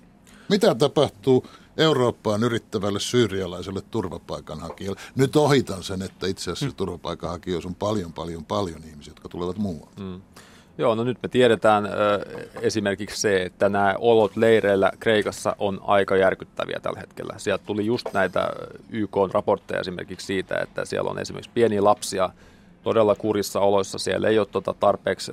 Mitä 0.50 0.76
tapahtuu 0.76 1.46
Eurooppaan 1.78 2.44
yrittävälle 2.44 3.00
syyrialaiselle 3.00 3.82
turvapaikanhakijalle? 3.92 5.00
Nyt 5.16 5.36
ohitan 5.36 5.84
sen, 5.84 6.02
että 6.02 6.28
itse 6.28 6.52
asiassa 6.52 6.66
mm. 6.66 6.76
turvapaikanhakijoissa 6.76 7.70
on 7.70 7.76
paljon, 7.76 8.14
paljon, 8.14 8.46
paljon 8.46 8.84
ihmisiä, 8.90 9.12
jotka 9.12 9.30
tulevat 9.30 9.58
muualta. 9.58 10.02
Mm. 10.02 10.22
Joo, 10.78 10.96
no 10.96 11.04
nyt 11.04 11.18
me 11.24 11.30
tiedetään 11.30 11.86
ö, 11.86 11.90
esimerkiksi 12.62 13.22
se, 13.22 13.42
että 13.42 13.70
nämä 13.70 13.96
olot 13.98 14.38
leireillä 14.38 14.92
Kreikassa 15.00 15.56
on 15.60 15.82
aika 15.84 16.18
järkyttäviä 16.18 16.80
tällä 16.82 17.00
hetkellä. 17.00 17.34
Sieltä 17.38 17.64
tuli 17.66 17.86
just 17.86 18.06
näitä 18.14 18.50
YK-raportteja 18.90 19.80
esimerkiksi 19.80 20.26
siitä, 20.26 20.58
että 20.58 20.86
siellä 20.86 21.10
on 21.10 21.20
esimerkiksi 21.20 21.52
pieniä 21.54 21.84
lapsia 21.84 22.30
todella 22.84 23.16
kurissa 23.16 23.60
oloissa. 23.60 23.98
Siellä 23.98 24.28
ei 24.28 24.40
ole 24.40 24.48
tota 24.52 24.76
tarpeeksi 24.80 25.32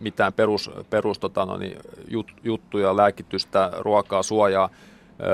mitään 0.00 0.32
perus, 0.32 0.70
perus 0.90 1.18
tota, 1.18 1.44
no 1.46 1.56
niin, 1.56 1.78
jut, 2.08 2.26
juttuja, 2.44 2.96
lääkitystä, 2.96 3.70
ruokaa, 3.78 4.22
suojaa. 4.22 4.68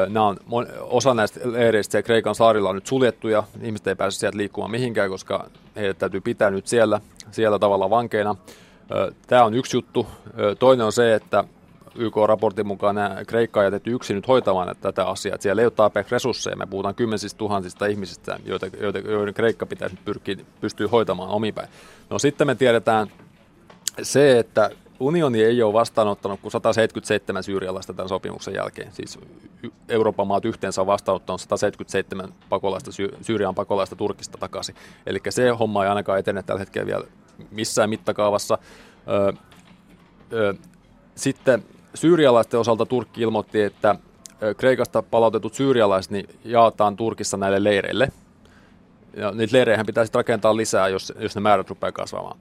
Nämä 0.09 0.27
on, 0.51 0.67
osa 0.81 1.15
näistä 1.15 1.41
leireistä 1.45 1.93
siellä 1.93 2.07
Kreikan 2.07 2.35
saarilla 2.35 2.69
on 2.69 2.75
nyt 2.75 2.87
suljettu 2.87 3.29
ja 3.29 3.43
ihmiset 3.63 3.87
ei 3.87 3.95
pääse 3.97 4.19
sieltä 4.19 4.39
liikkumaan 4.39 4.71
mihinkään, 4.71 5.11
koska 5.11 5.51
heidät 5.77 5.99
täytyy 5.99 6.21
pitää 6.21 6.51
nyt 6.51 6.67
siellä, 6.67 7.01
siellä 7.31 7.59
tavalla 7.59 7.91
vankeina. 7.91 8.37
Tämä 9.27 9.45
on 9.45 9.55
yksi 9.55 9.77
juttu. 9.77 10.07
Toinen 10.59 10.87
on 10.87 10.93
se, 10.93 11.15
että 11.15 11.45
YK-raportin 11.99 12.67
mukaan 12.67 12.95
nämä 12.95 13.25
Kreikka 13.27 13.61
on 13.61 13.67
jätetty 13.67 13.91
yksin 13.91 14.17
nyt 14.17 14.29
hoitamaan 14.29 14.77
tätä 14.81 15.07
asiaa. 15.07 15.37
Siellä 15.41 15.63
ei 15.63 15.67
ole 15.67 15.73
tarpeeksi 15.77 16.15
resursseja. 16.15 16.57
Me 16.57 16.67
puhutaan 16.67 16.95
kymmenisistä 16.95 17.39
tuhansista 17.39 17.87
ihmisistä, 17.87 18.41
joita, 18.45 18.67
joita, 18.81 18.99
joiden 18.99 19.35
Kreikka 19.35 19.67
pitäisi 19.67 19.99
pyrkiä, 20.05 20.37
pystyä 20.61 20.89
hoitamaan 20.89 21.31
omipäin. 21.31 21.69
No 22.11 22.19
sitten 22.19 22.47
me 22.47 22.55
tiedetään 22.55 23.09
se, 24.03 24.39
että 24.39 24.71
unioni 25.01 25.45
ei 25.45 25.63
ole 25.63 25.73
vastaanottanut 25.73 26.41
kuin 26.41 26.53
177 26.53 27.43
syyrialaista 27.43 27.95
tämän 27.95 28.09
sopimuksen 28.09 28.55
jälkeen. 28.55 28.93
Siis 28.93 29.19
Euroopan 29.89 30.27
maat 30.27 30.45
yhteensä 30.45 30.81
on 30.81 30.87
vastaanottanut 30.87 31.41
177 31.41 32.33
pakolaista, 32.49 32.91
Syyrian 33.23 33.55
pakolaista 33.55 33.97
Turkista 33.97 34.39
takaisin. 34.39 34.75
Eli 35.07 35.21
se 35.29 35.51
homma 35.51 35.85
ei 35.85 35.89
ainakaan 35.89 36.19
etene 36.19 36.43
tällä 36.43 36.59
hetkellä 36.59 36.87
vielä 36.87 37.05
missään 37.51 37.91
mittakaavassa. 37.91 38.59
Ö, 39.09 39.33
ö, 40.33 40.55
sitten 41.15 41.65
syyrialaisten 41.97 42.61
osalta 42.61 42.87
Turkki 42.87 43.23
ilmoitti, 43.23 43.63
että 43.63 43.97
Kreikasta 44.57 45.03
palautetut 45.03 45.55
syyrialaiset 45.55 46.13
niin 46.13 46.29
jaetaan 46.45 46.97
Turkissa 46.97 47.37
näille 47.37 47.65
leireille. 47.65 48.09
Ja 49.17 49.31
niitä 49.31 49.57
leirejä 49.57 49.85
pitäisi 49.85 50.13
rakentaa 50.15 50.57
lisää, 50.57 50.89
jos, 50.89 51.13
jos 51.19 51.35
ne 51.35 51.41
määrät 51.41 51.69
rupeaa 51.69 51.93
kasvamaan. 51.93 52.39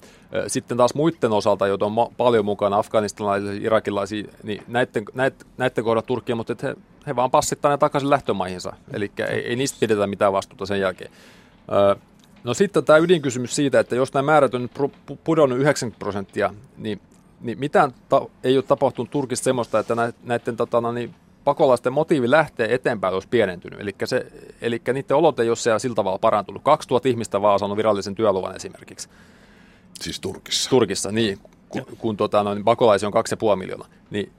Sitten 0.47 0.77
taas 0.77 0.95
muiden 0.95 1.31
osalta, 1.31 1.67
joita 1.67 1.85
on 1.85 1.91
ma- 1.91 2.11
paljon 2.17 2.45
mukana, 2.45 2.77
afganistalaisia, 2.77 3.51
irakilaisia, 3.51 4.23
niin 4.43 4.63
näiden, 4.67 5.03
näiden, 5.13 5.47
näiden 5.57 5.83
kohdalla 5.83 6.07
Turkki 6.07 6.31
ilmoitti, 6.31 6.51
että 6.53 6.67
he, 6.67 6.75
he 7.07 7.15
vaan 7.15 7.31
passittaa 7.31 7.71
ne 7.71 7.77
takaisin 7.77 8.09
lähtömaihinsa. 8.09 8.73
Eli 8.93 9.11
ei, 9.29 9.47
ei 9.47 9.55
niistä 9.55 9.77
pidetä 9.79 10.07
mitään 10.07 10.33
vastuuta 10.33 10.65
sen 10.65 10.79
jälkeen. 10.79 11.11
No 12.43 12.53
sitten 12.53 12.85
tämä 12.85 12.97
ydinkysymys 12.97 13.55
siitä, 13.55 13.79
että 13.79 13.95
jos 13.95 14.13
nämä 14.13 14.31
määrät 14.31 14.53
on 14.53 14.69
pudonnut 15.23 15.59
90 15.59 15.99
prosenttia, 15.99 16.53
niin, 16.77 17.01
niin 17.45 17.59
mitään 17.59 17.93
ta- 18.09 18.25
ei 18.43 18.57
ole 18.57 18.63
tapahtunut 18.63 19.11
Turkissa 19.11 19.43
semmoista, 19.43 19.79
että 19.79 19.95
näiden, 19.95 20.13
näiden 20.23 20.57
tota, 20.57 20.81
no 20.81 20.91
niin, 20.91 21.15
pakolaisten 21.43 21.93
motiivi 21.93 22.31
lähtee 22.31 22.73
eteenpäin 22.73 23.13
olisi 23.13 23.27
pienentynyt. 23.27 23.79
Eli, 23.79 23.95
se, 24.05 24.25
eli 24.61 24.81
niiden 24.93 25.17
olot 25.17 25.39
ei 25.39 25.49
ole 25.49 25.55
siellä 25.55 25.79
sillä 25.79 25.95
tavalla 25.95 26.17
parantunut. 26.17 26.63
2000 26.63 27.09
ihmistä 27.09 27.41
vaan 27.41 27.53
on 27.53 27.59
saanut 27.59 27.77
virallisen 27.77 28.15
työluvan 28.15 28.55
esimerkiksi. 28.55 29.09
Siis 30.01 30.19
Turkissa? 30.19 30.69
Turkissa, 30.69 31.11
niin. 31.11 31.39
Kun, 31.69 31.85
kun 31.97 32.17
tota, 32.17 32.43
no, 32.43 32.53
niin 32.53 32.63
pakolaisia 32.63 33.09
on 33.09 33.13
2,5 33.53 33.55
miljoonaa. 33.55 33.87
Niin 34.09 34.31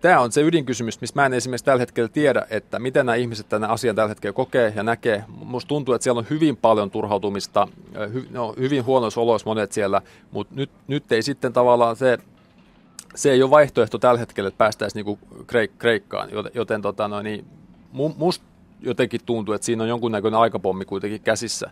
tämä 0.00 0.20
on 0.20 0.32
se 0.32 0.42
ydinkysymys, 0.42 1.00
missä 1.00 1.16
mä 1.16 1.26
en 1.26 1.34
esimerkiksi 1.34 1.64
tällä 1.64 1.80
hetkellä 1.80 2.08
tiedä, 2.08 2.46
että 2.50 2.78
miten 2.78 3.06
nämä 3.06 3.16
ihmiset 3.16 3.48
tänä 3.48 3.68
asian 3.68 3.96
tällä 3.96 4.08
hetkellä 4.08 4.34
kokee 4.34 4.72
ja 4.76 4.82
näkee. 4.82 5.24
Musta 5.28 5.68
tuntuu, 5.68 5.94
että 5.94 6.02
siellä 6.02 6.18
on 6.18 6.26
hyvin 6.30 6.56
paljon 6.56 6.90
turhautumista, 6.90 7.68
hy, 8.12 8.26
no, 8.30 8.54
hyvin 8.58 8.84
huonoissa 8.84 9.20
oloissa 9.20 9.50
monet 9.50 9.72
siellä, 9.72 10.02
mutta 10.30 10.54
nyt, 10.54 10.70
nyt 10.86 11.12
ei 11.12 11.22
sitten 11.22 11.52
tavallaan 11.52 11.96
se, 11.96 12.18
se 13.14 13.30
ei 13.30 13.42
ole 13.42 13.50
vaihtoehto 13.50 13.98
tällä 13.98 14.18
hetkellä, 14.18 14.48
että 14.48 14.58
päästäisiin 14.58 15.04
niinku 15.04 15.18
Kreik- 15.46 15.78
Kreikkaan, 15.78 16.30
joten, 16.32 16.52
joten 16.54 16.82
tota, 16.82 17.08
no, 17.08 17.22
niin, 17.22 17.44
musta 17.92 18.44
jotenkin 18.80 19.20
tuntuu, 19.26 19.54
että 19.54 19.64
siinä 19.64 19.82
on 19.82 19.88
jonkunnäköinen 19.88 20.40
aikapommi 20.40 20.84
kuitenkin 20.84 21.20
käsissä. 21.20 21.70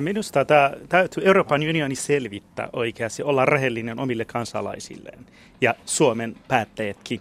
Minusta 0.00 0.44
tämä 0.44 0.72
täytyy 0.88 1.22
Euroopan 1.26 1.60
unioni 1.60 1.94
selvittää 1.94 2.68
oikeasti, 2.72 3.22
olla 3.22 3.44
rehellinen 3.44 3.98
omille 3.98 4.24
kansalaisilleen 4.24 5.26
ja 5.60 5.74
Suomen 5.86 6.36
päättäjätkin. 6.48 7.20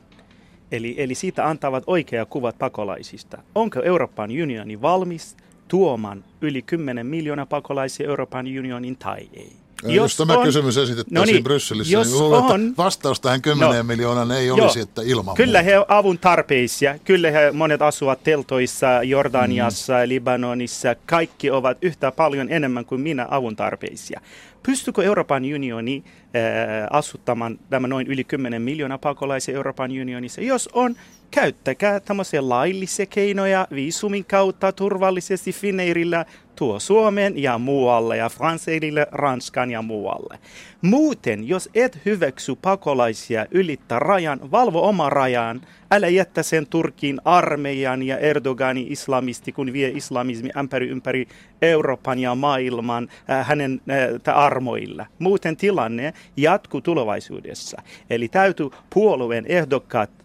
Eli, 0.72 0.96
eli 0.98 1.16
siitä 1.16 1.48
antavat 1.48 1.84
oikea 1.88 2.26
kuvat 2.26 2.58
pakolaisista. 2.58 3.44
Onko 3.56 3.82
Euroopan 3.82 4.30
unioni 4.30 4.82
valmis 4.82 5.38
tuomaan 5.68 6.24
yli 6.42 6.62
10 6.62 7.08
miljoonaa 7.08 7.46
pakolaisia 7.46 8.08
Euroopan 8.08 8.46
unionin 8.46 8.98
tai 8.98 9.30
ei? 9.34 9.54
Jos, 9.84 9.94
jos 9.96 10.18
tämä 10.18 10.34
on, 10.38 10.44
kysymys 10.44 10.78
esitettäisiin 10.78 11.16
no 11.16 11.26
niin, 11.26 11.44
Brysselissä, 11.44 11.94
jos 11.94 12.08
niin 12.08 12.20
luulen, 12.20 12.42
on, 12.44 12.68
että 12.68 12.78
vastaus 12.78 13.20
tähän 13.20 13.42
10 13.42 13.78
no, 13.78 13.84
miljoonaan 13.84 14.32
ei 14.32 14.52
olisi, 14.52 14.80
jo, 14.80 14.84
että 14.84 15.02
ilman 15.06 15.36
Kyllä 15.36 15.64
muuta. 15.64 15.78
he 15.78 15.86
avun 15.88 16.20
tarpeisia. 16.20 17.00
Kyllä 17.06 17.32
he 17.32 17.52
monet 17.52 17.82
asuvat 17.82 18.24
teltoissa, 18.24 19.04
Jordaniassa, 19.04 19.94
mm. 19.94 20.10
Libanonissa. 20.10 20.96
Kaikki 21.06 21.52
ovat 21.52 21.78
yhtä 21.82 22.12
paljon 22.12 22.48
enemmän 22.50 22.86
kuin 22.86 23.02
minä 23.02 23.28
avun 23.30 23.56
tarpeisia. 23.56 24.22
Pystyykö 24.64 25.04
Euroopan 25.04 25.44
unioni 25.56 26.04
äh, 26.06 26.88
asuttamaan 26.92 27.60
tämä 27.70 27.88
noin 27.88 28.08
yli 28.08 28.24
10 28.24 28.62
miljoonaa 28.62 28.98
pakolaisia 28.98 29.56
Euroopan 29.56 29.92
unionissa? 29.92 30.42
Jos 30.42 30.70
on, 30.74 30.96
käyttäkää 31.32 32.00
tämmöisiä 32.00 32.50
laillisia 32.50 33.06
keinoja 33.06 33.68
viisumin 33.72 34.26
kautta 34.26 34.72
turvallisesti 34.72 35.52
Finnairilla 35.52 36.26
tuo 36.56 36.80
Suomeen 36.80 37.44
ja 37.44 37.58
muualle 37.58 38.18
ja 38.18 38.30
Franseille, 38.30 39.08
Ranskan 39.12 39.72
ja 39.72 39.82
muualle. 39.82 40.40
Muuten, 40.82 41.48
jos 41.48 41.70
et 41.74 42.00
hyväksy 42.06 42.56
pakolaisia 42.56 43.46
ylittää 43.52 44.00
rajan, 44.00 44.52
valvo 44.52 44.88
oma 44.88 45.10
rajan, 45.10 45.62
älä 45.92 46.08
jättä 46.08 46.44
sen 46.44 46.68
Turkin 46.68 47.22
armeijan 47.26 48.04
ja 48.04 48.18
Erdoganin 48.18 48.92
islamisti, 48.92 49.52
kun 49.52 49.74
vie 49.74 49.90
islamismi 49.90 50.50
ympäri 50.60 50.88
ympäri 50.88 51.28
Euroopan 51.62 52.20
ja 52.20 52.36
maailman 52.36 53.10
äh, 53.30 53.48
hänen 53.48 53.82
äh, 54.28 54.38
armoilla. 54.38 55.06
Muuten 55.20 55.58
tilanne 55.58 56.14
jatkuu 56.38 56.82
tulevaisuudessa. 56.82 57.82
Eli 58.10 58.28
täytyy 58.28 58.70
puolueen 58.94 59.46
ehdokkaat 59.46 60.20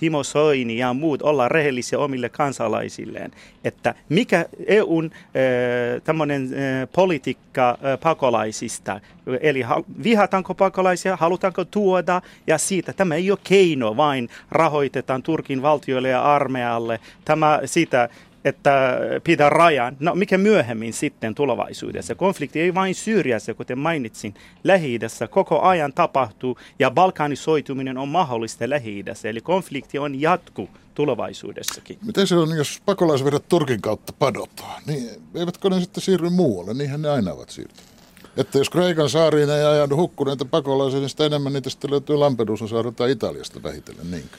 Timo 0.00 0.24
Soini 0.24 0.78
ja 0.78 0.94
muut 0.94 1.22
olla 1.22 1.48
rehellisiä 1.48 1.98
omille 1.98 2.28
kansalaisilleen, 2.28 3.30
että 3.64 3.94
mikä 4.08 4.46
EUn 4.66 5.04
äh, 5.14 6.02
tämmöinen 6.04 6.42
äh, 6.42 6.88
politiikka 6.92 7.70
äh, 7.70 8.00
pakolaisista, 8.00 9.00
eli 9.40 9.64
vihataanko 10.02 10.54
pakolaisia, 10.54 11.16
halutaanko 11.16 11.64
tuoda, 11.64 12.22
ja 12.46 12.58
siitä 12.58 12.92
tämä 12.92 13.14
ei 13.14 13.30
ole 13.30 13.38
keino, 13.44 13.96
vain 13.96 14.28
rahoitetaan 14.50 15.22
Turkin 15.22 15.62
valtioille 15.62 16.08
ja 16.08 16.22
armeijalle. 16.22 17.00
Tämä 17.24 17.60
siitä 17.64 18.08
että 18.44 18.98
pitää 19.24 19.50
rajan. 19.50 19.96
No 20.00 20.14
mikä 20.14 20.38
myöhemmin 20.38 20.92
sitten 20.92 21.34
tulevaisuudessa? 21.34 22.14
Konflikti 22.14 22.60
ei 22.60 22.74
vain 22.74 22.94
Syyriassa, 22.94 23.54
kuten 23.54 23.78
mainitsin, 23.78 24.34
lähi 24.64 24.98
koko 25.30 25.60
ajan 25.60 25.92
tapahtuu 25.92 26.58
ja 26.78 26.90
balkanisoituminen 26.90 27.98
on 27.98 28.08
mahdollista 28.08 28.70
lähi 28.70 29.04
Eli 29.24 29.40
konflikti 29.40 29.98
on 29.98 30.20
jatku 30.20 30.68
tulevaisuudessakin. 30.94 31.98
Miten 32.06 32.26
se 32.26 32.36
on, 32.36 32.56
jos 32.56 32.82
pakolaisvirrat 32.86 33.48
Turkin 33.48 33.80
kautta 33.80 34.12
padotaan? 34.18 34.82
Niin 34.86 35.08
eivätkö 35.34 35.70
ne 35.70 35.80
sitten 35.80 36.02
siirry 36.02 36.30
muualle? 36.30 36.74
Niinhän 36.74 37.02
ne 37.02 37.08
aina 37.08 37.32
ovat 37.32 37.50
siirtyneet. 37.50 37.90
Että 38.36 38.58
jos 38.58 38.70
Kreikan 38.70 39.10
saariin 39.10 39.50
ei 39.50 39.64
ajaudu 39.64 39.96
hukkuneita 39.96 40.44
pakolaisia, 40.44 41.00
niin 41.00 41.08
sitä 41.08 41.26
enemmän 41.26 41.52
niitä 41.52 41.70
sitten 41.70 41.90
löytyy 41.90 42.16
Lampedusan 42.16 42.68
saarelta 42.68 43.06
Italiasta 43.06 43.62
vähitellen, 43.62 44.10
niinkö? 44.10 44.36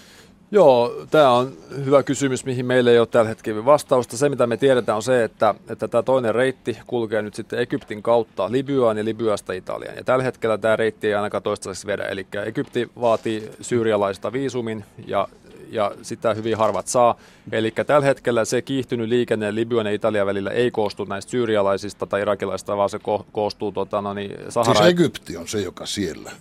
Joo, 0.53 1.05
tämä 1.11 1.31
on 1.31 1.51
hyvä 1.85 2.03
kysymys, 2.03 2.45
mihin 2.45 2.65
meillä 2.65 2.91
ei 2.91 2.99
ole 2.99 3.07
tällä 3.07 3.29
hetkellä 3.29 3.65
vastausta. 3.65 4.17
Se, 4.17 4.29
mitä 4.29 4.47
me 4.47 4.57
tiedetään, 4.57 4.95
on 4.95 5.03
se, 5.03 5.23
että, 5.23 5.55
että 5.69 5.87
tämä 5.87 6.03
toinen 6.03 6.35
reitti 6.35 6.77
kulkee 6.87 7.21
nyt 7.21 7.33
sitten 7.33 7.59
Egyptin 7.59 8.03
kautta 8.03 8.51
Libyaan 8.51 8.97
ja 8.97 9.05
Libyasta 9.05 9.53
Italiaan. 9.53 9.95
Ja 9.95 10.03
tällä 10.03 10.23
hetkellä 10.23 10.57
tämä 10.57 10.75
reitti 10.75 11.07
ei 11.07 11.13
ainakaan 11.13 11.43
toistaiseksi 11.43 11.87
vedä. 11.87 12.03
Eli 12.03 12.27
Egypti 12.45 12.91
vaatii 13.01 13.51
syyrialaista 13.61 14.33
viisumin 14.33 14.85
ja 15.07 15.27
ja 15.71 15.91
sitä 16.01 16.33
hyvin 16.33 16.57
harvat 16.57 16.87
saa. 16.87 17.15
Eli 17.51 17.71
tällä 17.71 18.05
hetkellä 18.05 18.45
se 18.45 18.61
kiihtynyt 18.61 19.09
liikenne 19.09 19.55
Libyan 19.55 19.85
ja 19.85 19.91
Italian 19.91 20.27
välillä 20.27 20.51
ei 20.51 20.71
koostu 20.71 21.03
näistä 21.05 21.31
syyrialaisista 21.31 22.05
tai 22.05 22.21
irakilaisista, 22.21 22.77
vaan 22.77 22.89
se 22.89 22.97
ko- 22.97 23.25
koostuu 23.31 23.71
tota, 23.71 24.01
no 24.01 24.13
niin, 24.13 24.37
Sahara... 24.49 24.73
Siis 24.73 24.89
Egypti 24.89 25.37
on 25.37 25.47
se, 25.47 25.61
joka 25.61 25.85
siellä. 25.85 26.31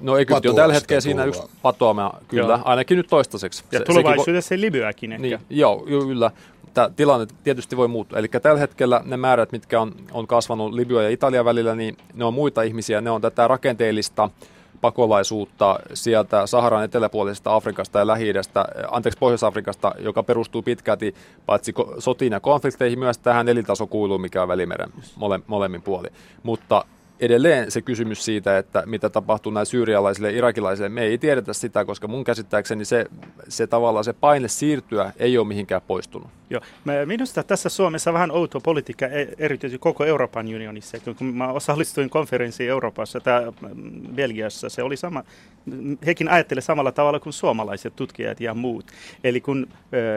No 0.00 0.16
Egypti 0.16 0.48
on 0.48 0.54
tällä 0.54 0.74
hetkellä 0.74 1.00
siinä 1.00 1.24
yksi 1.24 1.42
patoama, 1.62 2.12
kyllä, 2.28 2.54
joo. 2.54 2.62
ainakin 2.64 2.96
nyt 2.96 3.06
toistaiseksi. 3.06 3.64
Ja 3.72 3.78
se, 3.78 3.84
tulevaisuudessa 3.84 4.48
se, 4.48 4.60
Libyakin 4.60 5.12
ehkä. 5.12 5.22
Niin, 5.22 5.38
joo, 5.50 5.84
kyllä. 5.88 6.30
Tämä 6.74 6.90
tilanne 6.96 7.26
tietysti 7.44 7.76
voi 7.76 7.88
muuttua. 7.88 8.18
Eli 8.18 8.28
tällä 8.28 8.60
hetkellä 8.60 9.02
ne 9.04 9.16
määrät, 9.16 9.52
mitkä 9.52 9.80
on, 9.80 9.94
on 10.12 10.26
kasvanut 10.26 10.72
Libya 10.72 11.02
ja 11.02 11.08
Italian 11.08 11.44
välillä, 11.44 11.74
niin 11.74 11.96
ne 12.14 12.24
on 12.24 12.34
muita 12.34 12.62
ihmisiä. 12.62 13.00
Ne 13.00 13.10
on 13.10 13.20
tätä 13.20 13.48
rakenteellista 13.48 14.30
pakolaisuutta 14.82 15.78
sieltä 15.94 16.46
Saharan 16.46 16.84
eteläpuolisesta 16.84 17.54
Afrikasta 17.54 17.98
ja 17.98 18.06
lähi 18.06 18.32
anteeksi 18.90 19.18
Pohjois-Afrikasta, 19.18 19.94
joka 19.98 20.22
perustuu 20.22 20.62
pitkälti 20.62 21.14
paitsi 21.46 21.74
sotiin 21.98 22.32
ja 22.32 22.40
konflikteihin 22.40 22.98
myös 22.98 23.18
tähän 23.18 23.48
elintasokuiluun, 23.48 24.20
mikä 24.20 24.42
on 24.42 24.48
Välimeren 24.48 24.90
mole, 25.16 25.40
molemmin 25.46 25.82
puoli. 25.82 26.08
Mutta 26.42 26.84
edelleen 27.22 27.70
se 27.70 27.82
kysymys 27.82 28.24
siitä, 28.24 28.58
että 28.58 28.82
mitä 28.86 29.10
tapahtuu 29.10 29.52
näille 29.52 29.64
syyrialaisille 29.66 30.30
ja 30.30 30.38
irakilaisille, 30.38 30.88
me 30.88 31.02
ei 31.02 31.18
tiedetä 31.18 31.52
sitä, 31.52 31.84
koska 31.84 32.08
mun 32.08 32.24
käsittääkseni 32.24 32.84
se, 32.84 33.06
se 33.48 33.66
tavallaan 33.66 34.04
se 34.04 34.12
paine 34.12 34.48
siirtyä 34.48 35.12
ei 35.16 35.38
ole 35.38 35.46
mihinkään 35.46 35.82
poistunut. 35.86 36.28
Joo. 36.50 36.60
Minusta 37.04 37.42
tässä 37.42 37.68
Suomessa 37.68 38.12
vähän 38.12 38.30
outo 38.30 38.60
politiikka, 38.60 39.06
e- 39.06 39.28
erityisesti 39.38 39.78
koko 39.78 40.04
Euroopan 40.04 40.46
unionissa. 40.46 40.98
Kun 41.18 41.26
mä 41.26 41.48
osallistuin 41.48 42.10
konferenssiin 42.10 42.70
Euroopassa 42.70 43.20
tai 43.20 43.46
mm, 43.46 44.14
Belgiassa, 44.14 44.68
se 44.68 44.82
oli 44.82 44.96
sama, 44.96 45.24
hekin 46.06 46.28
ajattelevat 46.28 46.64
samalla 46.64 46.92
tavalla 46.92 47.20
kuin 47.20 47.32
suomalaiset 47.32 47.96
tutkijat 47.96 48.40
ja 48.40 48.54
muut. 48.54 48.86
Eli 49.24 49.40
kun 49.40 49.66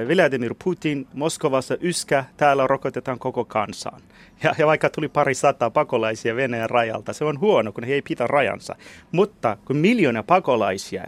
Vladimir 0.07 0.55
Putin 0.63 1.07
Moskovassa 1.13 1.77
yskä, 1.81 2.25
täällä 2.37 2.67
rokotetaan 2.67 3.19
koko 3.19 3.45
kansaan. 3.45 4.01
Ja, 4.43 4.55
ja 4.57 4.67
vaikka 4.67 4.89
tuli 4.89 5.07
pari 5.07 5.33
sataa 5.33 5.69
pakolaisia 5.69 6.35
Venäjän 6.35 6.69
rajalta, 6.69 7.13
se 7.13 7.25
on 7.25 7.39
huono, 7.39 7.71
kun 7.71 7.83
he 7.83 7.93
ei 7.93 8.01
pitä 8.01 8.27
rajansa. 8.27 8.75
Mutta 9.11 9.57
kun 9.65 9.77
miljoona 9.77 10.23
pakolaisia, 10.23 11.03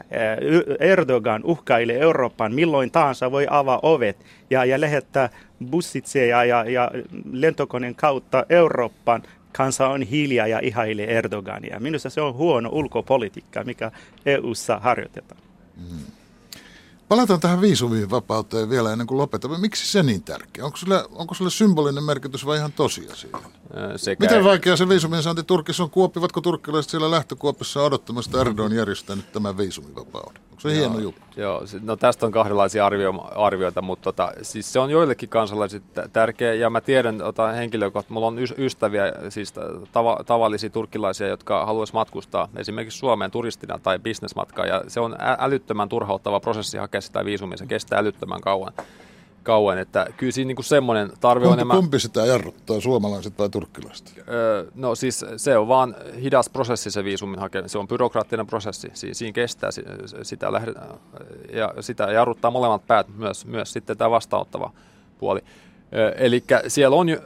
Erdogan 0.79 1.43
uhkailee 1.43 1.99
Eurooppaan 1.99 2.53
milloin 2.53 2.91
tahansa 2.91 3.31
voi 3.31 3.47
avaa 3.49 3.79
ovet 3.83 4.25
ja, 4.49 4.65
ja 4.65 4.81
lähettää 4.81 5.29
bussitse 5.69 6.27
ja, 6.27 6.43
ja, 6.43 6.69
ja 6.69 6.91
lentokoneen 7.31 7.95
kautta 7.95 8.45
Eurooppaan, 8.49 9.23
kansa 9.51 9.87
on 9.87 10.01
hiljaa 10.01 10.47
ja 10.47 10.59
ihailee 10.59 11.17
Erdogania. 11.17 11.79
Minusta 11.79 12.09
se 12.09 12.21
on 12.21 12.33
huono 12.33 12.69
ulkopolitiikka, 12.71 13.63
mikä 13.63 13.91
EU:ssa 14.25 14.79
harjoitetaan. 14.79 15.41
Mm. 15.77 16.16
Palataan 17.09 17.39
tähän 17.39 17.61
viisumiin 17.61 18.09
vapauteen 18.09 18.69
vielä 18.69 18.91
ennen 18.91 19.07
kuin 19.07 19.17
lopetamme. 19.17 19.57
Miksi 19.57 19.91
se 19.91 20.03
niin 20.03 20.23
tärkeä? 20.23 20.65
Onko 20.65 20.77
sille, 20.77 21.05
onko 21.11 21.35
sille 21.35 21.49
symbolinen 21.49 22.03
merkitys 22.03 22.45
vai 22.45 22.57
ihan 22.57 22.73
tosiasia? 22.73 23.37
Sekä... 23.95 24.25
Miten 24.25 24.43
vaikea 24.43 24.77
se 24.77 24.89
viisumin 24.89 25.23
saanti 25.23 25.43
Turkissa 25.43 25.83
on? 25.83 25.89
Kuoppivatko 25.89 26.41
turkkilaiset 26.41 26.89
siellä 26.89 27.11
lähtökuopissa 27.11 27.83
odottamassa 27.83 28.41
Erdogan 28.41 28.75
järjestänyt 28.75 29.31
tämän 29.31 29.57
viisumivapauden? 29.57 30.46
Onko 30.57 30.69
se 30.69 30.75
joo, 30.75 30.89
hieno 30.89 30.99
juttu? 30.99 31.21
Joo, 31.35 31.63
no 31.81 31.95
tästä 31.95 32.25
on 32.25 32.31
kahdenlaisia 32.31 32.85
arvio, 32.85 33.29
arvioita, 33.35 33.81
mutta 33.81 34.03
tota, 34.03 34.31
siis 34.41 34.73
se 34.73 34.79
on 34.79 34.89
joillekin 34.89 35.29
kansalaisille 35.29 35.85
tärkeä. 36.13 36.53
Ja 36.53 36.69
mä 36.69 36.81
tiedän 36.81 37.17
tota, 37.17 37.47
henkilökohtaisesti, 37.47 38.13
mulla 38.13 38.27
on 38.27 38.39
ystäviä, 38.57 39.13
siis 39.29 39.53
tava, 39.91 40.19
tavallisia 40.25 40.69
turkkilaisia, 40.69 41.27
jotka 41.27 41.65
haluaisi 41.65 41.93
matkustaa 41.93 42.47
esimerkiksi 42.55 42.99
Suomeen 42.99 43.31
turistina 43.31 43.79
tai 43.83 43.99
bisnesmatkaan. 43.99 44.67
Ja 44.67 44.83
se 44.87 44.99
on 44.99 45.15
älyttömän 45.39 45.89
turhauttava 45.89 46.39
prosessi 46.39 46.77
hakea 46.77 47.01
sitä 47.01 47.25
viisumia, 47.25 47.57
se 47.57 47.65
kestää 47.65 47.99
älyttömän 47.99 48.41
kauan 48.41 48.73
kauan, 49.47 49.77
että 49.77 50.07
kyllä 50.17 50.31
siinä 50.31 50.47
niin 50.47 50.63
semmoinen 50.63 51.11
tarve 51.19 51.47
on 51.47 51.53
enemmän... 51.53 51.77
Kumpi 51.77 51.99
sitä 51.99 52.25
jarruttaa, 52.25 52.81
suomalaiset 52.81 53.39
vai 53.39 53.49
turkkilaiset? 53.49 54.13
Öö, 54.29 54.65
no 54.75 54.95
siis 54.95 55.25
se 55.37 55.57
on 55.57 55.67
vaan 55.67 55.95
hidas 56.21 56.49
prosessi 56.49 56.91
se 56.91 57.03
viisumin 57.03 57.39
hakeminen, 57.39 57.69
se 57.69 57.77
on 57.77 57.87
byrokraattinen 57.87 58.47
prosessi, 58.47 58.91
si- 58.93 59.13
siinä 59.13 59.33
kestää 59.33 59.69
sitä, 60.23 60.49
ja 61.53 61.73
sitä 61.79 62.11
jarruttaa 62.11 62.51
molemmat 62.51 62.87
päät, 62.87 63.07
myös, 63.17 63.45
myös 63.45 63.73
sitten 63.73 63.97
tämä 63.97 64.09
vastaanottava 64.11 64.71
puoli. 65.17 65.41
Eli 66.15 66.43
siellä 66.67 66.95
on 66.95 67.09
jo 67.09 67.17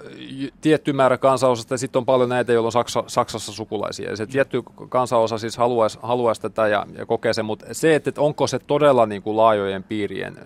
tietty 0.62 0.94
määrä 0.94 1.18
kansanosasta 1.18 1.74
ja 1.74 1.78
sitten 1.78 2.00
on 2.00 2.06
paljon 2.06 2.30
näitä, 2.30 2.54
joilla 2.54 2.68
on 2.68 2.72
Saksa, 2.72 3.04
Saksassa 3.08 3.52
sukulaisia. 3.52 4.10
Ja 4.10 4.16
se 4.16 4.26
tietty 4.26 4.64
kansanosa 4.90 5.38
siis 5.38 5.58
haluaisi, 5.58 6.00
haluaisi 6.02 6.42
tätä 6.42 6.68
ja, 6.68 6.86
ja 6.98 7.06
kokee 7.06 7.34
sen, 7.34 7.46
mutta 7.46 7.66
se, 7.72 7.96
että 7.96 8.12
onko 8.18 8.48
se 8.48 8.60
todella 8.60 9.06
niin 9.06 9.22
kuin 9.22 9.38
laajojen 9.38 9.84
piirien 9.84 10.38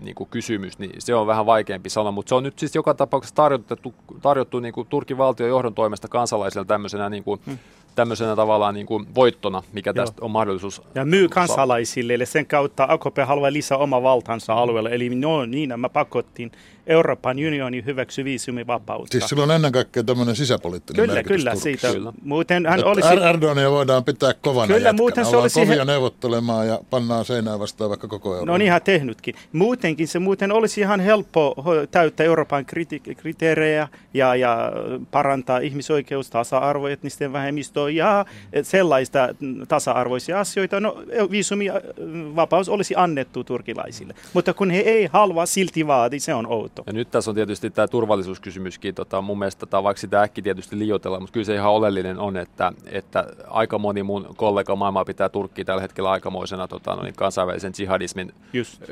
niin 0.00 0.14
kuin 0.14 0.30
kysymys, 0.30 0.78
niin 0.78 0.92
se 0.98 1.14
on 1.14 1.26
vähän 1.26 1.46
vaikeampi 1.46 1.90
sanoa. 1.90 2.12
Mutta 2.12 2.28
se 2.28 2.34
on 2.34 2.42
nyt 2.42 2.58
siis 2.58 2.74
joka 2.74 2.94
tapauksessa 2.94 3.34
tarjottu, 3.34 3.94
tarjottu 4.22 4.60
niin 4.60 4.74
kuin 4.74 4.86
Turkin 4.86 5.18
valtion 5.18 5.48
johdon 5.48 5.74
toimesta 5.74 6.08
kansalaisille 6.08 6.66
tämmöisenä 6.66 7.08
niin 7.08 7.24
kuin, 7.24 7.40
hmm 7.46 7.58
tämmöisenä 7.94 8.36
tavallaan 8.36 8.74
niin 8.74 8.86
kuin 8.86 9.06
voittona, 9.14 9.62
mikä 9.72 9.92
tästä 9.92 10.18
Joo. 10.18 10.24
on 10.24 10.30
mahdollisuus. 10.30 10.82
Ja 10.94 11.04
myy 11.04 11.28
kansalaisille, 11.28 12.14
eli 12.14 12.26
sen 12.26 12.46
kautta 12.46 12.86
AKP 12.88 13.16
haluaa 13.26 13.52
lisää 13.52 13.78
oma 13.78 14.02
valtansa 14.02 14.54
alueelle. 14.54 14.90
Eli 14.92 15.14
no 15.14 15.46
niin, 15.46 15.80
mä 15.80 15.88
pakottiin 15.88 16.52
Euroopan 16.90 17.36
unioni 17.36 17.84
hyväksy 17.86 18.24
viisumivapautta. 18.24 19.12
Siis 19.12 19.28
sillä 19.28 19.42
on 19.42 19.50
ennen 19.50 19.72
kaikkea 19.72 20.02
tämmöinen 20.04 20.36
sisäpoliittinen 20.36 21.08
Kyllä, 21.08 21.22
kyllä, 21.22 21.50
Turkissa. 21.50 21.62
siitä. 21.62 21.92
Kyllä. 21.92 22.12
Muuten 22.22 22.66
hän 22.66 22.84
olisi... 22.84 23.08
Erdogania 23.28 23.70
voidaan 23.70 24.04
pitää 24.04 24.34
kovana 24.34 24.66
Kyllä, 24.66 24.78
jätkänä. 24.78 24.96
muuten 24.96 25.26
se 25.26 25.36
olisi... 25.36 25.60
kovia 25.60 25.84
neuvottelemaan 25.84 26.68
ja 26.68 26.80
pannaan 26.90 27.24
seinään 27.24 27.60
vastaan 27.60 27.90
vaikka 27.90 28.08
koko 28.08 28.28
Euroopan. 28.28 28.52
No 28.52 28.58
niin, 28.58 28.66
ihan 28.66 28.82
tehnytkin. 28.82 29.34
Muutenkin 29.52 30.08
se 30.08 30.18
muuten 30.18 30.52
olisi 30.52 30.80
ihan 30.80 31.00
helppo 31.00 31.64
täyttää 31.90 32.26
Euroopan 32.26 32.64
kriti- 32.66 33.14
kriteerejä 33.16 33.88
ja, 34.14 34.34
ja 34.34 34.72
parantaa 35.10 35.58
ihmisoikeus, 35.58 36.30
tasa-arvo, 36.30 36.88
etnisten 36.88 37.32
vähemmistöä 37.32 37.90
ja 37.90 38.26
sellaista 38.62 39.28
tasa-arvoisia 39.68 40.40
asioita. 40.40 40.80
No 40.80 40.96
viisumivapaus 41.30 42.68
olisi 42.68 42.94
annettu 42.96 43.44
turkilaisille. 43.44 44.14
Mutta 44.34 44.54
kun 44.54 44.70
he 44.70 44.80
ei 44.80 45.06
halua 45.12 45.46
silti 45.46 45.86
vaadi, 45.86 46.20
se 46.20 46.34
on 46.34 46.46
outo 46.46 46.79
tahto. 46.84 46.90
Ja 46.90 46.98
nyt 46.98 47.10
tässä 47.10 47.30
on 47.30 47.34
tietysti 47.34 47.70
tämä 47.70 47.88
turvallisuuskysymyskin. 47.88 48.94
Tota, 48.94 49.22
mun 49.22 49.38
mielestä 49.38 49.60
tota, 49.60 49.82
vaikka 49.82 50.00
sitä 50.00 50.22
äkki 50.22 50.42
tietysti 50.42 50.78
liioitellaan, 50.78 51.22
mutta 51.22 51.32
kyllä 51.32 51.44
se 51.44 51.54
ihan 51.54 51.72
oleellinen 51.72 52.18
on, 52.18 52.36
että, 52.36 52.72
että 52.86 53.26
aika 53.48 53.78
moni 53.78 54.02
mun 54.02 54.34
kollega 54.36 54.76
maailmaa 54.76 55.04
pitää 55.04 55.28
Turkkia 55.28 55.64
tällä 55.64 55.82
hetkellä 55.82 56.10
aikamoisena 56.10 56.68
tota, 56.68 56.96
no 56.96 57.02
niin 57.02 57.14
kansainvälisen 57.14 57.72
jihadismin 57.78 58.32
Just. 58.52 58.82
Äh, 58.82 58.88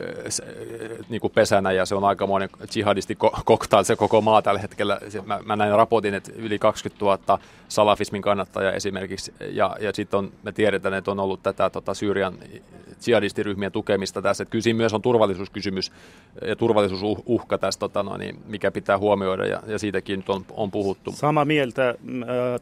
niin 1.09 1.21
kuin 1.21 1.33
pesänä, 1.33 1.73
ja 1.73 1.87
se 1.87 1.95
on 1.95 2.05
aikamoinen 2.05 2.49
jihadisti-koktail 2.75 3.85
se 3.85 3.97
koko 3.97 4.21
maa 4.21 4.43
tällä 4.43 4.61
hetkellä. 4.61 5.01
Mä, 5.27 5.41
mä 5.45 5.57
näin 5.57 5.73
raportin, 5.73 6.15
että 6.15 6.33
yli 6.37 6.59
20 6.59 7.05
000 7.05 7.39
salafismin 7.69 8.23
kannattajaa 8.23 8.73
esimerkiksi, 8.73 9.35
ja, 9.51 9.77
ja 9.81 9.93
sitten 9.95 10.33
me 10.43 10.53
tiedetään, 10.53 10.95
että 10.95 11.11
on 11.11 11.21
ollut 11.21 11.43
tätä 11.43 11.71
tota, 11.71 11.95
Syyrian 11.95 12.35
jihadistiryhmien 13.07 13.73
tukemista 13.73 14.23
tässä. 14.23 14.43
Että 14.43 14.51
kyllä 14.51 14.63
siinä 14.63 14.77
myös 14.77 14.95
on 14.95 15.03
turvallisuuskysymys 15.03 15.93
ja 16.47 16.57
turvallisuusuhka 16.57 17.59
tässä, 17.59 17.78
tota, 17.79 18.03
no, 18.03 18.17
niin, 18.17 18.41
mikä 18.47 18.71
pitää 18.71 18.99
huomioida 18.99 19.47
ja, 19.47 19.63
ja 19.67 19.79
siitäkin 19.79 20.19
nyt 20.19 20.29
on, 20.29 20.45
on 20.51 20.71
puhuttu. 20.71 21.13
Sama 21.13 21.45
mieltä 21.45 21.89
äh, 21.89 21.97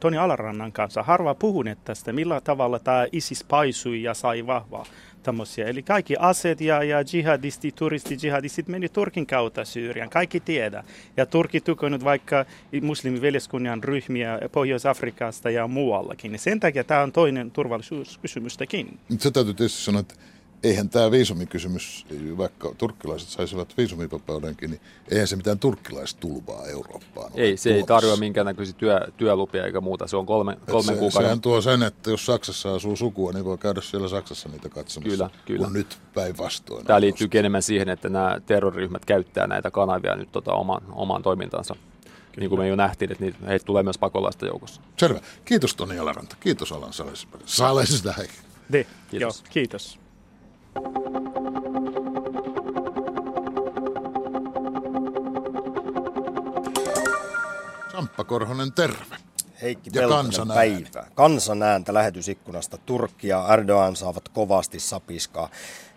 Toni 0.01 0.19
Alarannan 0.19 0.73
kanssa. 0.73 1.03
Harva 1.03 1.35
puhuneet 1.35 1.79
tästä, 1.85 2.13
millä 2.13 2.41
tavalla 2.41 2.79
tämä 2.79 3.07
ISIS 3.13 3.45
paisui 3.45 4.03
ja 4.03 4.15
sai 4.15 4.47
vahvaa 4.47 4.87
tämmöisiä. 5.27 5.67
Eli 5.67 5.83
kaikki 5.83 6.15
aseet 6.19 6.61
ja, 6.61 6.83
ja 6.83 6.99
jihadisti, 7.13 7.73
turisti, 7.73 8.19
jihadistit 8.23 8.69
meni 8.69 8.89
Turkin 8.89 9.27
kautta 9.27 9.65
Syyrian. 9.65 10.11
Kaikki 10.11 10.41
tiedä. 10.41 10.85
Ja 11.17 11.27
Turki 11.27 11.61
tukenut 11.61 12.05
vaikka 12.05 12.45
muslimiveljeskunnan 12.83 13.85
ryhmiä 13.85 14.39
Pohjois-Afrikasta 14.53 15.51
ja 15.51 15.69
muuallakin. 15.69 16.39
Sen 16.39 16.61
takia 16.61 16.85
tämä 16.85 17.03
on 17.03 17.13
toinen 17.13 17.51
turvallisuuskysymystäkin. 17.51 18.99
Se 19.19 19.31
täytyy 19.31 19.55
tietysti 19.55 19.83
sanoa, 19.83 20.01
että 20.01 20.15
eihän 20.63 20.89
tämä 20.89 21.11
viisumikysymys, 21.11 22.07
vaikka 22.37 22.75
turkkilaiset 22.79 23.29
saisivat 23.29 23.77
viisumivapaudenkin, 23.77 24.71
niin 24.71 24.81
eihän 25.11 25.29
se 25.29 25.37
mitään 25.37 25.59
turkkilaistulvaa 25.59 26.67
Eurooppaan 26.67 27.33
Ei, 27.35 27.57
se 27.57 27.63
tuomassa. 27.63 27.71
ei 27.71 27.83
tarjoa 27.83 28.17
minkäännäköisiä 28.17 28.75
työ, 28.79 29.01
työlupia 29.17 29.67
eikä 29.67 29.81
muuta. 29.81 30.07
Se 30.07 30.17
on 30.17 30.27
kolme, 30.27 30.57
kolmen 30.67 30.95
se, 30.95 30.99
kuukauden. 30.99 31.27
Sehän 31.27 31.41
tuo 31.41 31.61
sen, 31.61 31.83
että 31.83 32.11
jos 32.11 32.27
Saksassa 32.27 32.75
asuu 32.75 32.97
sukua, 32.97 33.33
niin 33.33 33.45
voi 33.45 33.59
käydä 33.59 33.81
siellä 33.81 34.09
Saksassa 34.09 34.49
niitä 34.49 34.69
katsomassa. 34.69 35.11
Kyllä, 35.11 35.31
kyllä. 35.45 35.65
Kun 35.65 35.73
nyt 35.73 35.99
päinvastoin. 36.15 36.87
Tämä 36.87 37.01
liittyy 37.01 37.29
enemmän 37.35 37.63
siihen, 37.63 37.89
että 37.89 38.09
nämä 38.09 38.41
terroriryhmät 38.47 39.05
käyttää 39.05 39.47
näitä 39.47 39.71
kanavia 39.71 40.17
nyt 40.17 40.33
tota 40.33 40.53
oman, 40.53 40.83
oman 40.93 41.23
toimintansa. 41.23 41.75
Kyllä. 41.75 41.87
Niin 42.37 42.49
kuin 42.51 42.61
me 42.61 42.69
jo 42.69 42.77
nähtiin, 42.77 43.13
että 43.13 43.25
niitä, 43.25 43.39
heitä 43.47 43.65
tulee 43.65 43.83
myös 43.83 43.99
pakolaista 43.99 44.47
joukossa. 44.47 44.81
Selvä. 44.97 45.21
Kiitos 45.45 45.75
Toni 45.75 45.99
Alaranta. 45.99 46.37
Kiitos 46.41 46.73
Alan 46.73 46.93
Salesberg. 46.93 47.43
Salesberg. 47.47 48.31
Kiitos. 49.11 49.41
Joo, 49.41 49.51
kiitos. 49.51 49.99
Samppa 57.93 58.25
Korhonen, 58.25 58.73
terve. 58.73 59.17
Heikki 59.63 59.91
Pelkonen, 59.91 60.33
päivä. 60.49 60.55
päivää. 60.55 61.11
Kansan 61.15 61.63
ääntä 61.63 61.95
lähetysikkunasta. 61.95 62.79
Turkki 62.79 63.29
ja 63.29 63.47
Erdogan 63.53 63.97
saavat 63.97 64.29
kovasti 64.29 64.81
sapiskaa. 64.81 65.49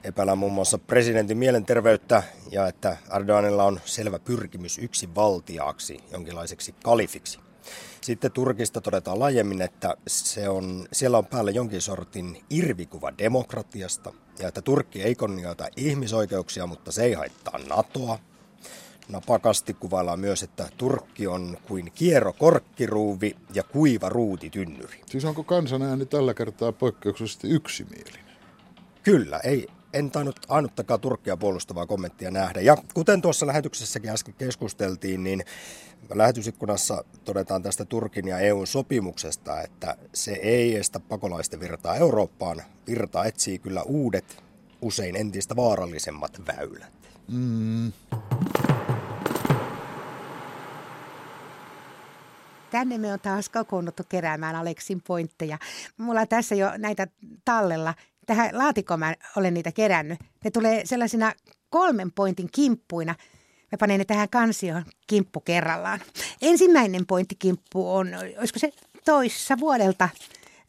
Epäillään 0.04 0.38
muun 0.38 0.54
muassa 0.54 0.78
presidentin 0.78 1.38
mielenterveyttä 1.38 2.24
ja 2.52 2.68
että 2.68 2.98
Erdoganilla 3.16 3.64
on 3.64 3.80
selvä 3.86 4.20
pyrkimys 4.20 4.78
yksi 4.78 5.16
valtiaaksi, 5.16 6.00
jonkinlaiseksi 6.12 6.76
kalifiksi. 6.84 7.40
Sitten 8.02 8.32
Turkista 8.32 8.82
todetaan 8.82 9.20
laajemmin, 9.20 9.62
että 9.62 9.96
se 10.08 10.50
on, 10.50 10.88
siellä 10.92 11.18
on 11.18 11.26
päällä 11.26 11.52
jonkin 11.52 11.82
sortin 11.82 12.44
irvikuva 12.50 13.14
demokratiasta 13.18 14.14
ja 14.40 14.48
että 14.48 14.62
Turkki 14.62 15.02
ei 15.04 15.16
kunnioita 15.16 15.68
ihmisoikeuksia, 15.78 16.68
mutta 16.68 16.92
se 16.92 17.04
ei 17.04 17.14
haittaa 17.14 17.60
NATOa. 17.70 18.20
Napakasti 19.10 19.74
kuvaillaan 19.74 20.20
myös, 20.20 20.44
että 20.44 20.70
Turkki 20.78 21.28
on 21.28 21.58
kuin 21.68 21.92
kiero 21.96 22.34
korkkiruuvi 22.34 23.36
ja 23.54 23.64
kuiva 23.64 24.10
ruutitynnyri. 24.10 25.02
Siis 25.06 25.26
onko 25.26 25.44
kansan 25.44 25.82
ääni 25.82 26.06
tällä 26.06 26.34
kertaa 26.34 26.72
poikkeuksellisesti 26.72 27.50
yksimielinen? 27.50 28.26
Kyllä, 29.04 29.40
ei, 29.44 29.68
en 29.94 30.12
tainnut 30.12 30.40
ainuttakaan 30.50 31.00
Turkkia 31.00 31.38
puolustavaa 31.38 31.86
kommenttia 31.86 32.32
nähdä. 32.32 32.62
Ja 32.62 32.78
kuten 32.94 33.22
tuossa 33.22 33.48
lähetyksessäkin 33.48 34.10
äsken 34.10 34.34
keskusteltiin, 34.34 35.24
niin 35.24 35.44
lähetysikkunassa 36.18 37.04
todetaan 37.24 37.64
tästä 37.64 37.86
Turkin 37.86 38.28
ja 38.28 38.40
EUn 38.40 38.68
sopimuksesta, 38.68 39.62
että 39.62 39.98
se 40.14 40.32
ei 40.32 40.76
estä 40.76 41.00
pakolaisten 41.00 41.60
virtaa 41.60 41.96
Eurooppaan. 41.96 42.62
Virta 42.88 43.26
etsii 43.26 43.60
kyllä 43.60 43.84
uudet, 43.84 44.44
usein 44.82 45.16
entistä 45.16 45.56
vaarallisemmat 45.56 46.42
väylät. 46.48 46.94
Mm, 47.28 47.92
Tänne 52.72 52.98
me 52.98 53.14
on 53.14 53.20
taas 53.20 53.50
kokoonnuttu 53.50 54.04
keräämään 54.10 54.56
Aleksin 54.56 55.02
pointteja. 55.08 55.58
Mulla 55.98 56.22
on 56.22 56.28
tässä 56.28 56.56
jo 56.56 56.72
näitä 56.78 57.08
tallella. 57.46 57.94
Tähän 58.26 58.50
laatikkoon 58.58 59.00
mä 59.00 59.16
olen 59.36 59.54
niitä 59.54 59.72
kerännyt. 59.72 60.20
Ne 60.44 60.52
tulee 60.52 60.86
sellaisina 60.86 61.34
kolmen 61.70 62.12
pointin 62.12 62.50
kimppuina. 62.52 63.16
Mä 63.72 63.78
panen 63.80 64.00
ne 64.00 64.06
tähän 64.06 64.30
kansioon 64.30 64.86
kimppu 65.08 65.40
kerrallaan. 65.40 66.00
Ensimmäinen 66.42 67.06
pointtikimppu 67.06 67.92
on, 67.92 68.10
olisiko 68.40 68.60
se 68.60 68.74
toissa 69.06 69.60
vuodelta. 69.60 70.10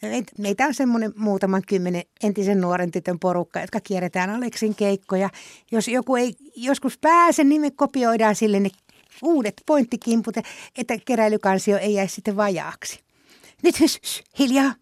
Meit- 0.06 0.34
Meitä 0.38 0.66
on 0.66 0.74
semmoinen 0.74 1.12
muutaman 1.16 1.62
kymmenen 1.68 2.02
entisen 2.22 2.60
nuoren 2.60 2.90
tytön 2.90 3.18
porukka, 3.18 3.60
jotka 3.60 3.80
kierretään 3.80 4.30
Aleksin 4.30 4.74
keikkoja. 4.74 5.30
Jos 5.72 5.88
joku 5.88 6.16
ei 6.16 6.34
joskus 6.56 6.98
pääse, 6.98 7.44
niin 7.44 7.60
me 7.60 7.70
kopioidaan 7.70 8.36
sille 8.36 8.60
ne 8.60 8.70
uudet 9.22 9.62
pointtikimput, 9.66 10.34
että 10.78 10.94
keräilykansio 11.04 11.78
ei 11.78 11.94
jäisi 11.94 12.14
sitten 12.14 12.36
vajaaksi. 12.36 13.00
Nyt 13.62 13.74
shh, 13.74 14.24
hiljaa. 14.38 14.74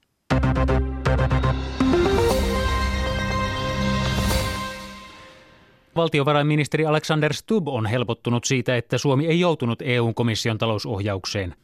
Valtiovarainministeri 5.98 6.86
Alexander 6.86 7.34
Stubb 7.34 7.68
on 7.68 7.86
helpottunut 7.86 8.44
siitä, 8.44 8.76
että 8.76 8.98
Suomi 8.98 9.26
ei 9.26 9.40
joutunut 9.40 9.82
EU-komission 9.82 10.58
talousohjaukseen. 10.58 11.54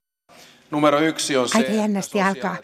Numero 0.71 1.01
yksi 1.01 1.37
on 1.37 1.49
se, 1.49 1.59
Aika 1.59 1.73
jännästi 1.73 2.23
alkaa, 2.23 2.57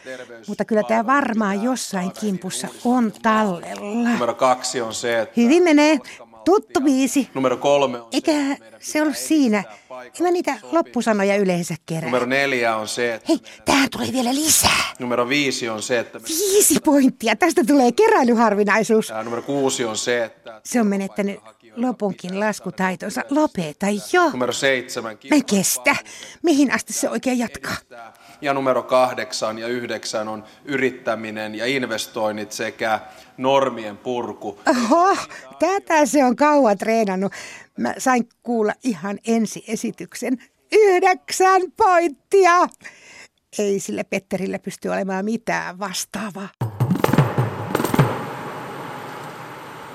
mutta 0.47 0.65
kyllä 0.65 0.83
tämä 0.83 1.07
varmaan 1.07 1.63
jossain 1.63 2.13
kimpussa 2.21 2.69
on 2.85 3.13
tallella. 3.23 4.11
Numero 4.11 4.35
kaksi 4.35 4.81
on 4.81 4.95
se, 4.95 5.21
että 5.21 5.41
Hyvin 5.41 5.63
menee. 5.63 5.99
Tuttu 6.45 6.81
biisi. 6.81 7.29
Numero 7.35 7.57
kolme 7.57 8.01
on 8.01 8.09
Eikä 8.13 8.33
se, 8.33 8.57
se 8.81 9.03
ollut 9.03 9.17
siinä. 9.17 9.65
En 10.19 10.23
mä 10.23 10.31
niitä 10.31 10.51
sopimista. 10.53 10.77
loppusanoja 10.77 11.37
yleensä 11.37 11.75
kerää. 11.87 12.05
Numero 12.05 12.27
neljä 12.27 12.77
on 12.77 12.89
se, 12.89 13.15
että 13.15 13.27
Hei, 13.29 13.39
tähän 13.65 13.89
tulee 13.91 14.13
vielä 14.13 14.35
lisää. 14.35 14.83
numero 14.99 15.29
viisi 15.29 15.69
on 15.69 15.83
se, 15.83 15.99
että 15.99 16.21
Viisi 16.29 16.81
pointtia. 16.85 17.37
Tästä 17.37 17.65
tulee 17.67 17.93
keräilyharvinaisuus. 17.93 19.09
ja 19.09 19.23
numero 19.23 19.43
kuusi 19.43 19.85
on 19.85 19.97
se, 19.97 20.25
että 20.25 20.61
Se 20.65 20.81
on 20.81 20.87
menettänyt 20.87 21.41
lopunkin 21.77 22.41
laskutaitonsa. 22.41 23.25
Lopeta 23.31 23.87
jo. 24.13 24.31
numero 24.31 24.53
seitsemän 24.53 25.19
Mä 25.31 25.37
kestä. 25.51 25.97
Mihin 26.43 26.73
asti 26.73 26.93
se 26.93 27.09
oikein 27.11 27.39
jatkaa? 27.39 27.77
ja 28.41 28.55
numero 28.55 28.83
kahdeksan 28.83 29.59
ja 29.59 29.67
yhdeksän 29.69 30.29
on 30.29 30.45
yrittäminen 30.65 31.55
ja 31.55 31.67
investoinnit 31.67 32.53
sekä 32.53 33.01
normien 33.43 33.97
purku. 33.99 34.59
Oho, 34.69 35.17
tätä 35.59 36.07
se 36.07 36.25
on 36.25 36.37
kauan 36.37 36.79
treenannut. 36.79 37.33
Mä 37.79 37.95
sain 37.99 38.29
kuulla 38.43 38.73
ihan 38.85 39.19
ensi 39.27 39.65
esityksen. 39.69 40.39
Yhdeksän 40.73 41.63
pointtia! 41.77 42.69
Ei 43.59 43.81
sille 43.81 44.05
Petterille 44.05 44.59
pysty 44.59 44.89
olemaan 44.89 45.25
mitään 45.25 45.79
vastaavaa. 45.79 46.49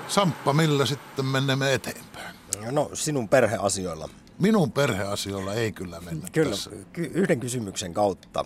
Samppa, 0.07 0.53
millä 0.53 0.85
sitten 0.85 1.25
menemme 1.25 1.73
eteenpäin? 1.73 2.35
No 2.71 2.89
sinun 2.93 3.29
perheasioilla. 3.29 4.09
Minun 4.39 4.71
perheasioilla 4.71 5.53
ei 5.53 5.71
kyllä 5.71 6.01
mennä 6.01 6.27
Kyllä, 6.31 6.49
tässä. 6.49 6.69
ky- 6.93 7.11
yhden 7.13 7.39
kysymyksen 7.39 7.93
kautta. 7.93 8.45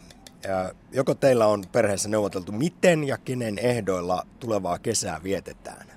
Joko 0.91 1.15
teillä 1.15 1.47
on 1.47 1.63
perheessä 1.71 2.09
neuvoteltu, 2.09 2.51
miten 2.51 3.03
ja 3.03 3.17
kenen 3.17 3.59
ehdoilla 3.59 4.25
tulevaa 4.39 4.79
kesää 4.79 5.23
vietetään? 5.23 5.87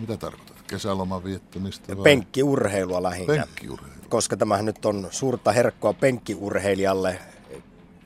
Mitä 0.00 0.16
tarkoitat? 0.16 0.62
Kesäloman 0.66 1.24
viettämistä 1.24 1.96
vai? 1.96 2.04
Penkkiurheilua 2.04 3.02
lähinnä. 3.02 3.34
Penkkiurheilu. 3.34 3.94
Koska 4.08 4.36
tämähän 4.36 4.64
nyt 4.64 4.84
on 4.84 5.08
suurta 5.10 5.52
herkkoa 5.52 5.92
penkkiurheilijalle. 5.92 7.18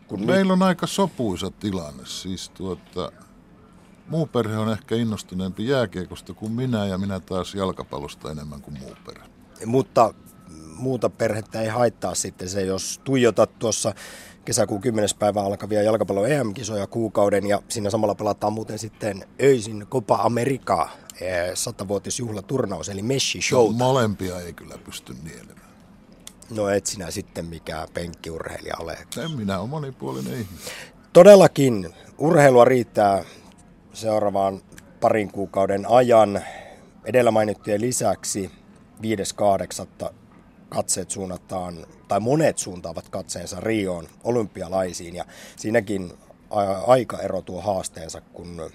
Kun 0.08 0.26
Meillä 0.26 0.52
on 0.52 0.62
aika 0.62 0.86
sopuisa 0.86 1.50
tilanne. 1.50 2.06
Siis 2.06 2.48
tuota, 2.48 3.12
muu 4.08 4.26
perhe 4.26 4.56
on 4.56 4.72
ehkä 4.72 4.94
innostuneempi 4.94 5.68
jääkiekosta 5.68 6.34
kuin 6.34 6.52
minä 6.52 6.86
ja 6.86 6.98
minä 6.98 7.20
taas 7.20 7.54
jalkapallosta 7.54 8.30
enemmän 8.30 8.62
kuin 8.62 8.78
muu 8.78 8.94
perhe. 9.06 9.26
mutta 9.66 10.14
muuta 10.76 11.10
perhettä 11.10 11.60
ei 11.60 11.68
haittaa 11.68 12.14
sitten 12.14 12.48
se, 12.48 12.62
jos 12.62 13.00
tuijotat 13.04 13.58
tuossa 13.58 13.94
kesäkuun 14.44 14.80
10. 14.80 15.08
päivä 15.18 15.40
alkavia 15.42 15.82
jalkapallon 15.82 16.30
EM-kisoja 16.30 16.86
kuukauden 16.86 17.46
ja 17.46 17.62
siinä 17.68 17.90
samalla 17.90 18.14
pelataan 18.14 18.52
muuten 18.52 18.78
sitten 18.78 19.24
öisin 19.42 19.86
Copa 19.90 20.16
America 20.16 20.88
eh, 21.20 21.50
satavuotisjuhlaturnaus 21.54 22.88
eli 22.88 23.02
Messi 23.02 23.42
Show. 23.42 23.74
Molempia 23.74 24.40
ei 24.40 24.52
kyllä 24.52 24.78
pysty 24.84 25.14
nielemään. 25.24 25.64
No 26.50 26.68
et 26.68 26.86
sinä 26.86 27.10
sitten 27.10 27.46
mikä 27.46 27.86
penkkiurheilija 27.94 28.74
ole. 28.78 28.98
En 29.24 29.30
minä 29.30 29.60
ole 29.60 29.68
monipuolinen 29.68 30.32
ihminen. 30.32 30.58
Todellakin 31.12 31.94
urheilua 32.18 32.64
riittää 32.64 33.24
seuraavaan 33.92 34.60
parin 35.00 35.32
kuukauden 35.32 35.86
ajan. 35.90 36.42
Edellä 37.04 37.30
mainittujen 37.30 37.80
lisäksi 37.80 38.50
5.8. 39.02 40.12
katseet 40.74 41.10
suunnataan, 41.10 41.86
tai 42.08 42.20
monet 42.20 42.58
suuntaavat 42.58 43.08
katseensa 43.08 43.60
Rioon 43.60 44.08
olympialaisiin, 44.24 45.14
ja 45.14 45.24
siinäkin 45.56 46.12
aikaero 46.86 47.42
tuo 47.42 47.60
haasteensa, 47.60 48.20
kun 48.20 48.70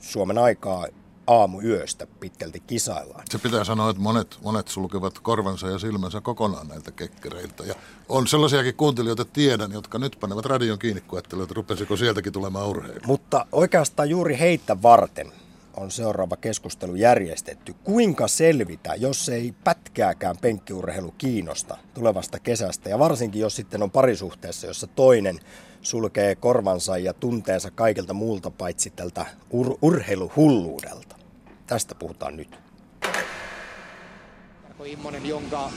Suomen 0.00 0.38
aikaa 0.38 0.86
aamuyöstä 1.26 2.06
pitkälti 2.20 2.60
kisaillaan. 2.60 3.24
Se 3.30 3.38
pitää 3.38 3.64
sanoa, 3.64 3.90
että 3.90 4.02
monet, 4.02 4.38
monet 4.42 4.68
sulkevat 4.68 5.18
korvansa 5.18 5.68
ja 5.68 5.78
silmänsä 5.78 6.20
kokonaan 6.20 6.68
näiltä 6.68 6.90
kekkereiltä. 6.90 7.64
Ja 7.64 7.74
on 8.08 8.26
sellaisiakin 8.26 8.74
kuuntelijoita 8.74 9.24
tiedän, 9.24 9.72
jotka 9.72 9.98
nyt 9.98 10.16
panevat 10.20 10.44
radion 10.44 10.78
kiinni, 10.78 11.00
kun 11.00 11.18
että 11.18 11.36
rupesiko 11.50 11.96
sieltäkin 11.96 12.32
tulemaan 12.32 12.68
urheilu. 12.68 13.00
Mutta 13.06 13.46
oikeastaan 13.52 14.10
juuri 14.10 14.38
heitä 14.38 14.82
varten 14.82 15.32
on 15.78 15.90
seuraava 15.90 16.36
keskustelu 16.36 16.94
järjestetty. 16.94 17.74
Kuinka 17.84 18.28
selvitä, 18.28 18.94
jos 18.94 19.28
ei 19.28 19.54
pätkääkään 19.64 20.36
penkkiurheilu 20.40 21.14
kiinnosta 21.18 21.76
tulevasta 21.94 22.38
kesästä? 22.38 22.88
Ja 22.88 22.98
varsinkin, 22.98 23.40
jos 23.40 23.56
sitten 23.56 23.82
on 23.82 23.90
parisuhteessa, 23.90 24.66
jossa 24.66 24.86
toinen 24.86 25.38
sulkee 25.82 26.34
korvansa 26.34 26.98
ja 26.98 27.12
tunteensa 27.12 27.70
kaikilta 27.70 28.14
muulta 28.14 28.50
paitsi 28.50 28.90
tältä 28.90 29.26
ur- 29.54 29.78
urheiluhulluudelta. 29.82 31.16
Tästä 31.66 31.94
puhutaan 31.94 32.36
nyt. 32.36 32.58
Immonen, 34.84 35.26
jonka 35.26 35.70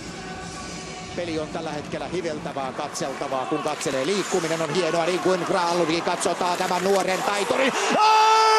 peli 1.15 1.39
on 1.39 1.47
tällä 1.47 1.71
hetkellä 1.71 2.07
hiveltävää, 2.07 2.73
katseltavaa, 2.73 3.45
kun 3.45 3.63
katselee. 3.63 4.05
Liikkuminen 4.05 4.61
on 4.61 4.69
hienoa, 4.69 5.05
niin 5.05 5.19
kuin 5.19 5.39
Graalunkin 5.47 6.03
katsotaan 6.03 6.57
tämän 6.57 6.83
nuoren 6.83 7.23
taitorin. 7.23 7.73
Ai, 7.97 8.51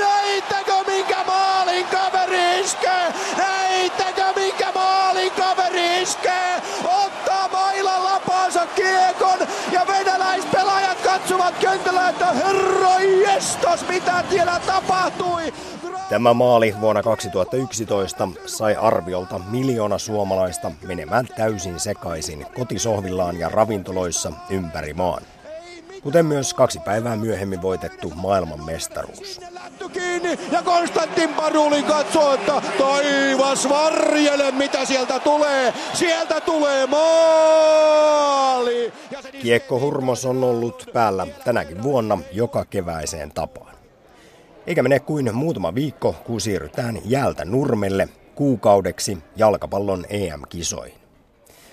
Näittekö 0.00 0.72
minkä 0.86 1.24
maalin 1.26 1.86
kaveri 1.86 2.60
iskee? 2.60 3.12
Näittekö 3.36 4.24
minkä 4.36 4.72
maalin 4.74 5.32
kaveri 5.32 6.02
iskee? 6.02 6.62
Ottaa 6.84 7.48
mailan 7.48 8.04
lapaansa 8.04 8.66
kiekon 8.66 9.38
ja 9.72 9.86
venäläispelaajat 9.86 11.00
katsovat 11.00 11.58
kentällä, 11.58 12.08
että 12.08 12.26
herra 12.26 13.00
jestas, 13.00 13.88
mitä 13.88 14.24
siellä 14.30 14.60
tapahtui. 14.66 15.52
Tämä 16.08 16.34
maali 16.34 16.74
vuonna 16.80 17.02
2011 17.02 18.28
sai 18.46 18.76
arviolta 18.76 19.38
miljoona 19.38 19.98
suomalaista 19.98 20.70
menemään 20.82 21.26
täysin 21.36 21.80
sekaisin 21.80 22.46
kotisohvillaan 22.56 23.38
ja 23.38 23.48
ravintoloissa 23.48 24.32
ympäri 24.50 24.94
maan. 24.94 25.22
Kuten 26.02 26.26
myös 26.26 26.54
kaksi 26.54 26.80
päivää 26.80 27.16
myöhemmin 27.16 27.62
voitettu 27.62 28.12
maailman 28.14 28.64
mestaruus. 28.64 29.40
Kiinni 29.92 30.38
ja 30.52 30.62
Konstantin 30.62 31.34
Padulin 31.34 31.84
katsoo, 31.84 32.34
että 32.34 32.62
taivas 32.78 33.68
varjele 33.68 34.50
mitä 34.50 34.84
sieltä 34.84 35.20
tulee. 35.20 35.74
Sieltä 35.94 36.40
tulee 36.40 36.86
maali! 36.86 38.16
Kiekko 39.42 39.80
Hurmos 39.80 40.24
on 40.24 40.44
ollut 40.44 40.86
päällä 40.92 41.26
tänäkin 41.44 41.82
vuonna 41.82 42.18
joka 42.32 42.64
keväiseen 42.64 43.30
tapaan. 43.30 43.75
Eikä 44.66 44.82
mene 44.82 45.00
kuin 45.00 45.34
muutama 45.34 45.74
viikko, 45.74 46.12
kun 46.24 46.40
siirrytään 46.40 46.98
jäältä 47.04 47.44
nurmelle 47.44 48.08
kuukaudeksi 48.34 49.18
jalkapallon 49.36 50.04
EM-kisoihin. 50.08 50.98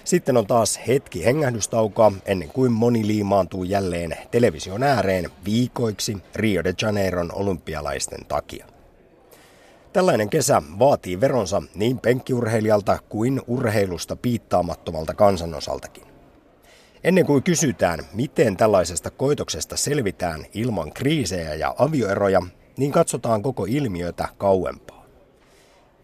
Sitten 0.04 0.38
on 0.38 0.48
taas 0.48 0.80
hetki 0.88 1.26
hengähdystaukoa 1.26 2.12
ennen 2.26 2.50
kuin 2.50 2.72
moni 2.72 3.08
liimaantuu 3.08 3.64
jälleen 3.64 4.18
television 4.32 4.84
ääreen 4.84 5.30
viikoiksi 5.46 6.18
Rio 6.36 6.64
de 6.64 6.74
Janeiron 6.82 7.30
olympialaisten 7.34 8.26
takia. 8.26 8.66
Tällainen 9.94 10.30
kesä 10.30 10.62
vaatii 10.80 11.22
veronsa 11.22 11.62
niin 11.76 12.00
penkkiurheilijalta 12.00 13.00
kuin 13.10 13.42
urheilusta 13.48 14.16
piittaamattomalta 14.16 15.14
kansanosaltakin. 15.14 16.04
Ennen 17.04 17.26
kuin 17.26 17.44
kysytään, 17.44 18.00
miten 18.14 18.58
tällaisesta 18.58 19.10
koitoksesta 19.10 19.78
selvitään 19.78 20.46
ilman 20.54 20.94
kriisejä 20.94 21.54
ja 21.56 21.76
avioeroja, 21.78 22.42
niin 22.78 22.92
katsotaan 22.92 23.42
koko 23.42 23.66
ilmiötä 23.66 24.28
kauempaa. 24.38 25.06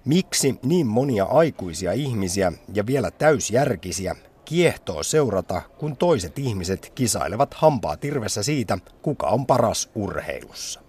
Miksi 0.06 0.60
niin 0.64 0.88
monia 0.88 1.24
aikuisia 1.24 1.92
ihmisiä 1.92 2.52
ja 2.74 2.86
vielä 2.86 3.12
täysjärkisiä 3.12 4.16
kiehtoo 4.46 5.04
seurata, 5.04 5.62
kun 5.78 5.98
toiset 5.98 6.40
ihmiset 6.40 6.92
kisailevat 6.96 7.54
hampaa 7.54 7.98
tirvessä 7.98 8.44
siitä, 8.44 8.78
kuka 9.02 9.28
on 9.28 9.46
paras 9.46 9.90
urheilussa? 9.96 10.82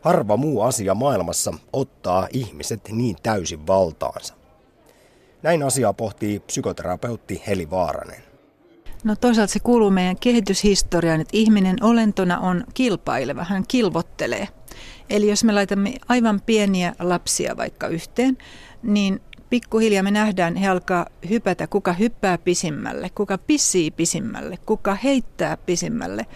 Harva 0.00 0.36
muu 0.36 0.62
asia 0.62 0.94
maailmassa 0.94 1.52
ottaa 1.72 2.28
ihmiset 2.32 2.88
niin 2.88 3.16
täysin 3.22 3.66
valtaansa. 3.66 4.34
Näin 5.42 5.62
asiaa 5.62 5.92
pohtii 5.92 6.40
psykoterapeutti 6.40 7.42
Heli 7.46 7.70
Vaaranen. 7.70 8.29
No 9.04 9.16
toisaalta 9.16 9.52
se 9.52 9.60
kuuluu 9.60 9.90
meidän 9.90 10.16
kehityshistoriaan, 10.20 11.20
että 11.20 11.36
ihminen 11.36 11.76
olentona 11.80 12.38
on 12.38 12.64
kilpaileva, 12.74 13.44
hän 13.44 13.64
kilvottelee– 13.68 14.48
Eli 15.10 15.28
jos 15.28 15.44
me 15.44 15.52
laitamme 15.52 15.94
aivan 16.08 16.40
pieniä 16.46 16.94
lapsia 16.98 17.56
vaikka 17.56 17.88
yhteen, 17.88 18.38
niin 18.82 19.20
pikkuhiljaa 19.50 20.02
me 20.02 20.10
nähdään, 20.10 20.56
he 20.56 20.68
alkaa 20.68 21.06
hypätä, 21.30 21.66
kuka 21.66 21.92
hyppää 21.92 22.38
pisimmälle, 22.38 23.10
kuka 23.14 23.38
pissii 23.38 23.90
pisimmälle, 23.90 24.58
kuka 24.66 24.94
heittää 24.94 25.56
pisimmälle, 25.56 26.26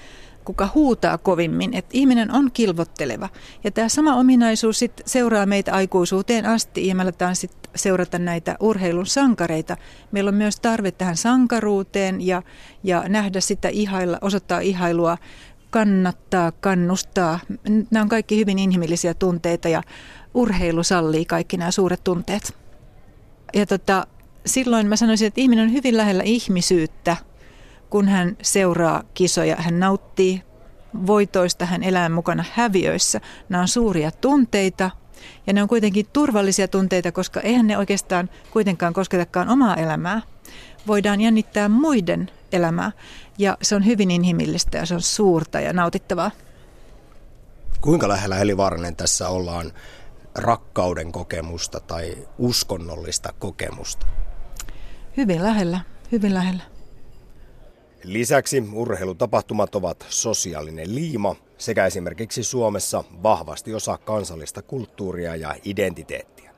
kuka 0.45 0.69
huutaa 0.75 1.19
kovimmin. 1.19 1.75
Että 1.75 1.91
ihminen 1.93 2.31
on 2.31 2.51
kilvotteleva. 2.53 3.29
Ja 3.65 3.71
tämä 3.71 3.89
sama 3.89 4.15
ominaisuus 4.15 4.79
sit 4.79 5.03
seuraa 5.07 5.47
meitä 5.47 5.73
aikuisuuteen 5.73 6.47
asti 6.47 6.87
ja 6.87 6.95
me 6.95 7.05
sit 7.35 7.53
seurata 7.75 8.19
näitä 8.19 8.57
urheilun 8.61 9.07
sankareita. 9.07 9.77
Meillä 10.13 10.29
on 10.29 10.35
myös 10.35 10.61
tarve 10.61 10.91
tähän 10.91 11.17
sankaruuteen 11.17 12.27
ja, 12.27 12.43
ja 12.83 13.05
nähdä 13.09 13.41
sitä 13.41 13.69
ihailla, 13.69 14.19
osoittaa 14.21 14.61
ihailua 14.61 15.19
kannattaa, 15.71 16.53
kannustaa. 16.53 17.41
Nämä 17.91 18.03
on 18.03 18.09
kaikki 18.09 18.39
hyvin 18.39 18.59
inhimillisiä 18.59 19.15
tunteita 19.15 19.69
ja 19.69 19.83
urheilu 20.35 20.83
sallii 20.83 21.25
kaikki 21.25 21.57
nämä 21.57 21.71
suuret 21.71 22.05
tunteet. 22.05 22.55
Ja 23.55 23.67
tota, 23.67 24.07
silloin 24.47 24.87
mä 24.87 24.97
sanoisin, 24.97 25.27
että 25.27 25.41
ihminen 25.41 25.65
on 25.65 25.73
hyvin 25.73 25.97
lähellä 25.97 26.23
ihmisyyttä, 26.23 27.17
kun 27.95 28.09
hän 28.09 28.37
seuraa 28.43 29.03
kisoja. 29.15 29.57
Hän 29.59 29.81
nauttii 29.81 30.43
voitoista, 31.07 31.67
hän 31.67 31.83
elää 31.83 32.09
mukana 32.09 32.45
häviöissä. 32.53 33.21
Nämä 33.49 33.63
on 33.63 33.69
suuria 33.69 34.11
tunteita 34.11 34.91
ja 35.47 35.53
ne 35.53 35.63
on 35.63 35.69
kuitenkin 35.69 36.07
turvallisia 36.13 36.69
tunteita, 36.69 37.13
koska 37.13 37.41
eihän 37.41 37.67
ne 37.67 37.79
oikeastaan 37.79 38.31
kuitenkaan 38.51 38.93
kosketakaan 38.93 39.49
omaa 39.49 39.77
elämää. 39.77 40.23
Voidaan 40.87 41.21
jännittää 41.21 41.69
muiden 41.69 42.31
elämää. 42.53 42.93
Ja 43.39 43.59
se 43.63 43.75
on 43.75 43.87
hyvin 43.87 44.11
inhimillistä 44.11 44.79
ja 44.79 44.87
se 44.87 44.95
on 44.95 45.03
suurta 45.03 45.61
ja 45.61 45.73
nautittavaa. 45.73 46.31
Kuinka 47.81 48.09
lähellä 48.09 48.35
Heli 48.35 48.57
Vaaranen 48.57 48.97
tässä 48.97 49.29
ollaan 49.29 49.73
rakkauden 50.35 51.13
kokemusta 51.13 51.81
tai 51.81 52.29
uskonnollista 52.39 53.33
kokemusta? 53.39 54.07
Hyvin 55.17 55.43
lähellä, 55.43 55.81
hyvin 56.13 56.35
lähellä. 56.35 56.74
Lisäksi 58.05 58.65
urheilutapahtumat 58.73 59.75
ovat 59.75 60.07
sosiaalinen 60.09 60.95
liima 60.95 61.37
sekä 61.59 61.87
esimerkiksi 61.87 62.45
Suomessa 62.45 63.05
vahvasti 63.23 63.75
osa 63.75 63.99
kansallista 63.99 64.63
kulttuuria 64.63 65.37
ja 65.37 65.55
identiteettiä. 65.65 66.51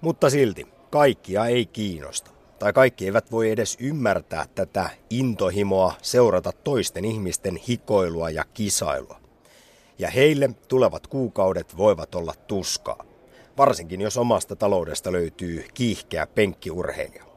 Mutta 0.00 0.30
silti 0.30 0.66
kaikkia 0.90 1.46
ei 1.46 1.66
kiinnosta 1.66 2.30
tai 2.58 2.72
kaikki 2.72 3.04
eivät 3.04 3.30
voi 3.30 3.50
edes 3.50 3.76
ymmärtää 3.80 4.46
tätä 4.54 4.90
intohimoa 5.10 5.94
seurata 6.02 6.52
toisten 6.52 7.04
ihmisten 7.04 7.56
hikoilua 7.56 8.30
ja 8.30 8.44
kisailua. 8.54 9.20
Ja 9.98 10.10
heille 10.10 10.50
tulevat 10.68 11.06
kuukaudet 11.06 11.76
voivat 11.76 12.14
olla 12.14 12.34
tuskaa, 12.46 13.04
varsinkin 13.56 14.00
jos 14.00 14.16
omasta 14.16 14.56
taloudesta 14.56 15.12
löytyy 15.12 15.64
kiihkeä 15.74 16.26
penkkiurheilija. 16.26 17.29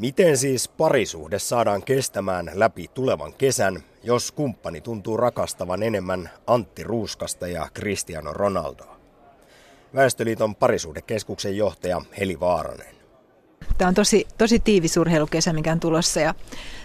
Miten 0.00 0.36
siis 0.36 0.68
parisuhde 0.68 1.38
saadaan 1.38 1.82
kestämään 1.82 2.50
läpi 2.54 2.90
tulevan 2.94 3.32
kesän, 3.32 3.82
jos 4.02 4.32
kumppani 4.32 4.80
tuntuu 4.80 5.16
rakastavan 5.16 5.82
enemmän 5.82 6.30
Antti 6.46 6.82
Ruuskasta 6.82 7.48
ja 7.48 7.68
Cristiano 7.74 8.32
Ronaldoa? 8.32 8.96
Väestöliiton 9.94 10.54
parisuhdekeskuksen 10.54 11.56
johtaja 11.56 12.00
Heli 12.20 12.40
Vaaranen. 12.40 12.94
Tämä 13.78 13.88
on 13.88 13.94
tosi, 13.94 14.26
tosi 14.38 14.58
tiivis 14.58 14.96
urheilukesä, 14.96 15.52
mikä 15.52 15.72
on 15.72 15.80
tulossa 15.80 16.20
ja 16.20 16.34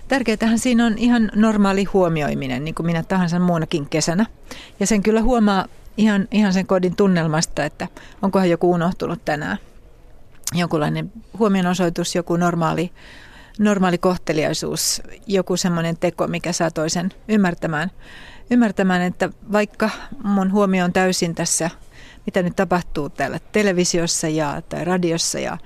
tärkeätähän 0.07 0.59
siinä 0.59 0.85
on 0.85 0.97
ihan 0.97 1.31
normaali 1.35 1.83
huomioiminen, 1.83 2.65
niin 2.65 2.75
kuin 2.75 2.85
minä 2.85 3.03
tahansa 3.03 3.39
muunakin 3.39 3.89
kesänä. 3.89 4.25
Ja 4.79 4.87
sen 4.87 5.03
kyllä 5.03 5.21
huomaa 5.21 5.67
ihan, 5.97 6.27
ihan 6.31 6.53
sen 6.53 6.67
kodin 6.67 6.95
tunnelmasta, 6.95 7.65
että 7.65 7.87
onkohan 8.21 8.49
joku 8.49 8.71
unohtunut 8.71 9.25
tänään. 9.25 9.57
Jonkunlainen 10.53 11.11
huomionosoitus, 11.39 12.15
joku 12.15 12.35
normaali, 12.35 12.91
normaali 13.59 13.97
kohteliaisuus, 13.97 15.01
joku 15.27 15.57
semmoinen 15.57 15.97
teko, 15.97 16.27
mikä 16.27 16.51
saa 16.51 16.71
toisen 16.71 17.13
ymmärtämään, 17.27 17.91
ymmärtämään, 18.51 19.01
että 19.01 19.29
vaikka 19.51 19.89
mun 20.23 20.51
huomio 20.51 20.85
on 20.85 20.93
täysin 20.93 21.35
tässä, 21.35 21.69
mitä 22.25 22.41
nyt 22.41 22.55
tapahtuu 22.55 23.09
täällä 23.09 23.39
televisiossa 23.51 24.27
ja, 24.27 24.61
tai 24.69 24.85
radiossa 24.85 25.39
ja 25.39 25.57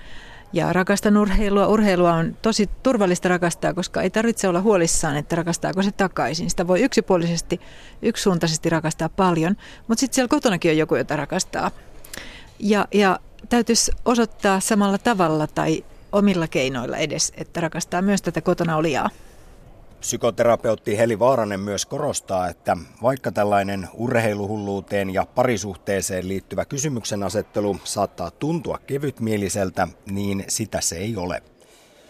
ja 0.54 0.74
rakastan 0.74 1.18
urheilua. 1.18 1.68
Urheilua 1.68 2.14
on 2.14 2.38
tosi 2.42 2.70
turvallista 2.84 3.30
rakastaa, 3.30 3.74
koska 3.74 4.02
ei 4.02 4.10
tarvitse 4.10 4.48
olla 4.48 4.62
huolissaan, 4.62 5.18
että 5.18 5.36
rakastaako 5.36 5.84
se 5.84 5.92
takaisin. 5.92 6.50
Sitä 6.50 6.68
voi 6.68 6.82
yksipuolisesti, 6.82 7.60
yksisuuntaisesti 8.02 8.70
rakastaa 8.70 9.10
paljon, 9.10 9.56
mutta 9.88 10.00
sitten 10.00 10.16
siellä 10.16 10.28
kotonakin 10.28 10.72
on 10.72 10.78
joku, 10.78 10.96
jota 10.96 11.16
rakastaa. 11.16 11.72
Ja, 12.60 12.88
ja 12.94 13.20
täytyisi 13.50 13.92
osoittaa 14.06 14.60
samalla 14.60 14.98
tavalla 14.98 15.48
tai 15.48 15.86
omilla 16.12 16.48
keinoilla 16.48 16.98
edes, 16.98 17.34
että 17.38 17.62
rakastaa 17.62 18.02
myös 18.02 18.22
tätä 18.22 18.42
kotona 18.42 18.78
olijaa. 18.78 19.10
Psykoterapeutti 20.00 20.98
Heli 20.98 21.20
Vaaranen 21.20 21.60
myös 21.60 21.86
korostaa, 21.86 22.48
että 22.48 22.78
vaikka 23.02 23.32
tällainen 23.32 23.90
urheiluhulluuteen 23.94 25.14
ja 25.14 25.26
parisuhteeseen 25.26 26.28
liittyvä 26.28 26.66
kysymyksen 26.66 27.24
asettelu 27.24 27.78
saattaa 27.84 28.32
tuntua 28.32 28.80
kevytmieliseltä, 28.88 29.88
niin 30.12 30.46
sitä 30.48 30.82
se 30.82 30.96
ei 30.96 31.18
ole. 31.18 31.44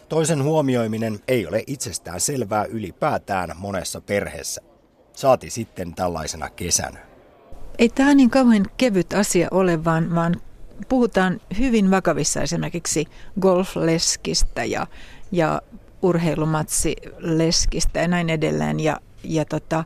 Toisen 0.10 0.44
huomioiminen 0.44 1.20
ei 1.28 1.48
ole 1.48 1.64
itsestään 1.68 2.20
selvää 2.20 2.66
ylipäätään 2.66 3.50
monessa 3.58 4.02
perheessä. 4.02 4.62
Saati 5.14 5.50
sitten 5.50 5.96
tällaisena 5.96 6.50
kesänä. 6.50 7.00
Ei 7.80 7.90
tämä 7.90 8.14
niin 8.14 8.30
kauhean 8.30 8.66
kevyt 8.78 9.14
asia 9.14 9.48
ole, 9.52 9.86
vaan, 9.86 10.16
vaan 10.16 10.42
puhutaan 10.90 11.42
hyvin 11.60 11.92
vakavissa 11.92 12.42
esimerkiksi 12.42 13.08
golfleskistä 13.40 14.64
ja, 14.64 14.88
ja 15.32 15.62
urheilumatsi 16.02 16.96
leskistä 17.18 18.00
ja 18.00 18.08
näin 18.08 18.30
edelleen. 18.30 18.80
Ja, 18.80 19.00
ja 19.24 19.46
tota, 19.46 19.84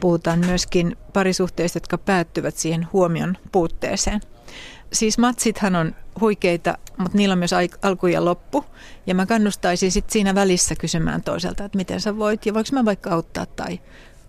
puhutaan 0.00 0.38
myöskin 0.38 0.96
parisuhteista, 1.12 1.76
jotka 1.76 1.98
päättyvät 1.98 2.56
siihen 2.56 2.88
huomion 2.92 3.36
puutteeseen. 3.52 4.20
Siis 4.92 5.18
matsithan 5.18 5.76
on 5.76 5.94
huikeita, 6.20 6.78
mutta 6.98 7.18
niillä 7.18 7.32
on 7.32 7.38
myös 7.38 7.52
alku 7.82 8.06
ja 8.06 8.24
loppu. 8.24 8.64
Ja 9.06 9.14
mä 9.14 9.26
kannustaisin 9.26 9.92
sitten 9.92 10.12
siinä 10.12 10.34
välissä 10.34 10.74
kysymään 10.74 11.22
toiselta, 11.22 11.64
että 11.64 11.78
miten 11.78 12.00
sä 12.00 12.16
voit 12.16 12.46
ja 12.46 12.54
voiko 12.54 12.68
mä 12.72 12.84
vaikka 12.84 13.10
auttaa 13.10 13.46
tai 13.46 13.80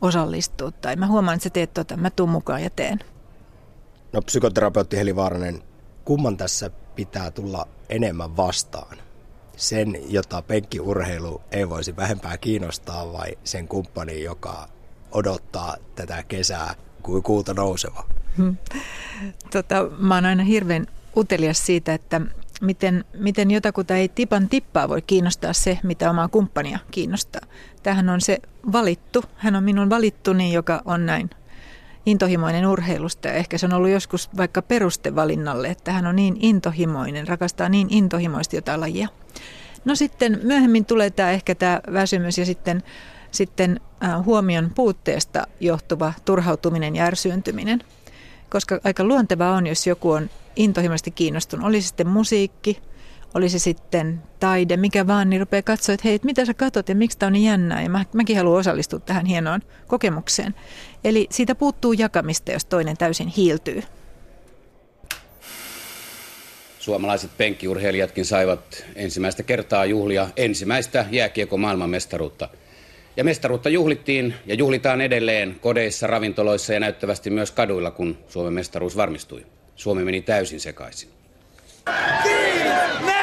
osallistua. 0.01 0.71
Tai 0.71 0.95
mä 0.95 1.07
huomaan, 1.07 1.35
että 1.35 1.43
sä 1.43 1.49
teet 1.49 1.73
tota, 1.73 1.97
mä 1.97 2.09
tuun 2.09 2.29
mukaan 2.29 2.63
ja 2.63 2.69
teen. 2.69 2.99
No 4.13 4.21
psykoterapeutti 4.21 4.97
Heli 4.97 5.15
Vaaranen, 5.15 5.61
kumman 6.09 6.37
tässä 6.37 6.69
pitää 6.95 7.31
tulla 7.31 7.67
enemmän 7.89 8.37
vastaan? 8.37 8.97
Sen, 9.55 9.97
jota 10.07 10.41
penkkiurheilu 10.41 11.41
ei 11.51 11.69
voisi 11.69 11.95
vähempää 11.95 12.37
kiinnostaa 12.37 13.13
vai 13.13 13.37
sen 13.43 13.67
kumppani, 13.67 14.23
joka 14.23 14.69
odottaa 15.11 15.77
tätä 15.95 16.23
kesää 16.23 16.75
kuin 17.03 17.23
kuuta 17.23 17.53
nouseva? 17.53 18.03
Hmm. 18.37 18.57
Tota, 19.51 19.89
mä 19.97 20.15
oon 20.15 20.25
aina 20.25 20.43
hirveän 20.43 20.87
utelias 21.17 21.65
siitä, 21.65 21.93
että 21.93 22.21
miten, 22.61 23.05
miten 23.13 23.51
jotakuta 23.51 23.95
ei 23.95 24.09
tipan 24.09 24.49
tippaa 24.49 24.89
voi 24.89 25.01
kiinnostaa 25.01 25.53
se, 25.53 25.79
mitä 25.83 26.09
omaa 26.09 26.27
kumppania 26.27 26.79
kiinnostaa. 26.91 27.41
Tähän 27.83 28.09
on 28.09 28.21
se 28.21 28.39
valittu, 28.71 29.23
hän 29.35 29.55
on 29.55 29.63
minun 29.63 29.89
valittuni, 29.89 30.53
joka 30.53 30.81
on 30.85 31.05
näin 31.05 31.29
intohimoinen 32.05 32.67
urheilusta. 32.67 33.27
Ja 33.27 33.33
ehkä 33.33 33.57
se 33.57 33.65
on 33.65 33.73
ollut 33.73 33.89
joskus 33.89 34.29
vaikka 34.37 34.61
perustevalinnalle, 34.61 35.67
että 35.67 35.91
hän 35.91 36.07
on 36.07 36.15
niin 36.15 36.37
intohimoinen, 36.39 37.27
rakastaa 37.27 37.69
niin 37.69 37.87
intohimoisesti 37.89 38.57
jotain 38.57 38.79
lajia. 38.79 39.07
No 39.85 39.95
sitten 39.95 40.39
myöhemmin 40.43 40.85
tulee 40.85 41.09
tämä 41.09 41.31
ehkä 41.31 41.55
tämä 41.55 41.81
väsymys 41.93 42.37
ja 42.37 42.45
sitten, 42.45 42.83
sitten 43.31 43.79
äh, 44.03 44.25
huomion 44.25 44.71
puutteesta 44.75 45.47
johtuva 45.59 46.13
turhautuminen 46.25 46.95
ja 46.95 47.03
ärsyyntyminen. 47.03 47.83
Koska 48.49 48.79
aika 48.83 49.03
luontevaa 49.03 49.55
on, 49.55 49.67
jos 49.67 49.87
joku 49.87 50.11
on 50.11 50.29
intohimoisesti 50.55 51.11
kiinnostunut, 51.11 51.65
oli 51.65 51.81
sitten 51.81 52.07
musiikki, 52.07 52.81
oli 53.33 53.49
se 53.49 53.59
sitten 53.59 54.21
taide, 54.39 54.77
mikä 54.77 55.07
vaan, 55.07 55.29
niin 55.29 55.39
rupeaa 55.39 55.61
katsoa, 55.61 55.93
että 55.93 56.07
hei, 56.07 56.19
mitä 56.23 56.45
sä 56.45 56.53
katot 56.53 56.89
ja 56.89 56.95
miksi 56.95 57.17
tämä 57.17 57.27
on 57.27 57.33
niin 57.33 57.45
jännää. 57.45 57.81
Ja 57.81 57.89
mä, 57.89 58.05
mäkin 58.13 58.37
haluan 58.37 58.59
osallistua 58.59 58.99
tähän 58.99 59.25
hienoon 59.25 59.61
kokemukseen. 59.87 60.55
Eli 61.03 61.27
siitä 61.29 61.55
puuttuu 61.55 61.93
jakamista, 61.93 62.51
jos 62.51 62.65
toinen 62.65 62.97
täysin 62.97 63.27
hiiltyy. 63.27 63.83
Suomalaiset 66.79 67.31
penkkiurheilijatkin 67.37 68.25
saivat 68.25 68.85
ensimmäistä 68.95 69.43
kertaa 69.43 69.85
juhlia 69.85 70.27
ensimmäistä 70.37 71.05
jääkiekko 71.11 71.57
maailmanmestaruutta. 71.57 72.49
Ja 73.17 73.23
mestaruutta 73.23 73.69
juhlittiin 73.69 74.33
ja 74.45 74.55
juhlitaan 74.55 75.01
edelleen 75.01 75.55
kodeissa, 75.61 76.07
ravintoloissa 76.07 76.73
ja 76.73 76.79
näyttävästi 76.79 77.29
myös 77.29 77.51
kaduilla, 77.51 77.91
kun 77.91 78.17
Suomen 78.27 78.53
mestaruus 78.53 78.97
varmistui. 78.97 79.45
Suomi 79.75 80.03
meni 80.03 80.21
täysin 80.21 80.59
sekaisin. 80.59 81.09
No, 81.85 83.18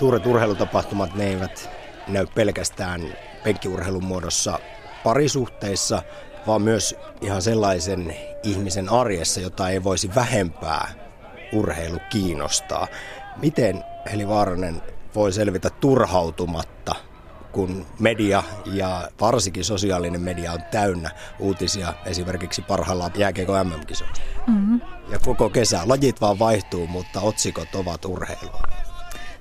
suuret 0.00 0.26
urheilutapahtumat, 0.26 1.14
ne 1.14 1.26
eivät 1.26 1.70
näy 2.08 2.26
pelkästään 2.34 3.14
penkkiurheilun 3.44 4.04
muodossa 4.04 4.58
parisuhteissa, 5.04 6.02
vaan 6.46 6.62
myös 6.62 6.96
ihan 7.20 7.42
sellaisen 7.42 8.16
ihmisen 8.42 8.88
arjessa, 8.88 9.40
jota 9.40 9.68
ei 9.68 9.84
voisi 9.84 10.14
vähempää 10.14 10.88
urheilu 11.52 11.98
kiinnostaa. 12.10 12.86
Miten 13.36 13.84
Heli 14.12 14.28
Vaaranen 14.28 14.82
voi 15.14 15.32
selvitä 15.32 15.70
turhautumatta, 15.70 16.94
kun 17.52 17.86
media 17.98 18.42
ja 18.66 19.08
varsinkin 19.20 19.64
sosiaalinen 19.64 20.20
media 20.20 20.52
on 20.52 20.62
täynnä 20.70 21.10
uutisia 21.38 21.94
esimerkiksi 22.06 22.62
parhaillaan 22.62 23.12
jääkiekko 23.14 23.64
MM-kisoista. 23.64 24.20
Mm-hmm. 24.46 24.80
Ja 25.08 25.18
koko 25.18 25.50
kesä. 25.50 25.80
Lajit 25.84 26.20
vaan 26.20 26.38
vaihtuu, 26.38 26.86
mutta 26.86 27.20
otsikot 27.20 27.74
ovat 27.74 28.04
urheilua. 28.04 28.62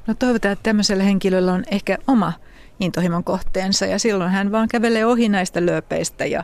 No 0.09 0.15
toivotaan, 0.19 0.51
että 0.51 0.63
tämmöisellä 0.63 1.03
henkilöllä 1.03 1.53
on 1.53 1.63
ehkä 1.71 1.97
oma 2.07 2.33
intohimon 2.79 3.23
kohteensa 3.23 3.85
ja 3.85 3.99
silloin 3.99 4.31
hän 4.31 4.51
vaan 4.51 4.67
kävelee 4.67 5.05
ohi 5.05 5.29
näistä 5.29 5.65
lööpeistä 5.65 6.25
ja 6.25 6.43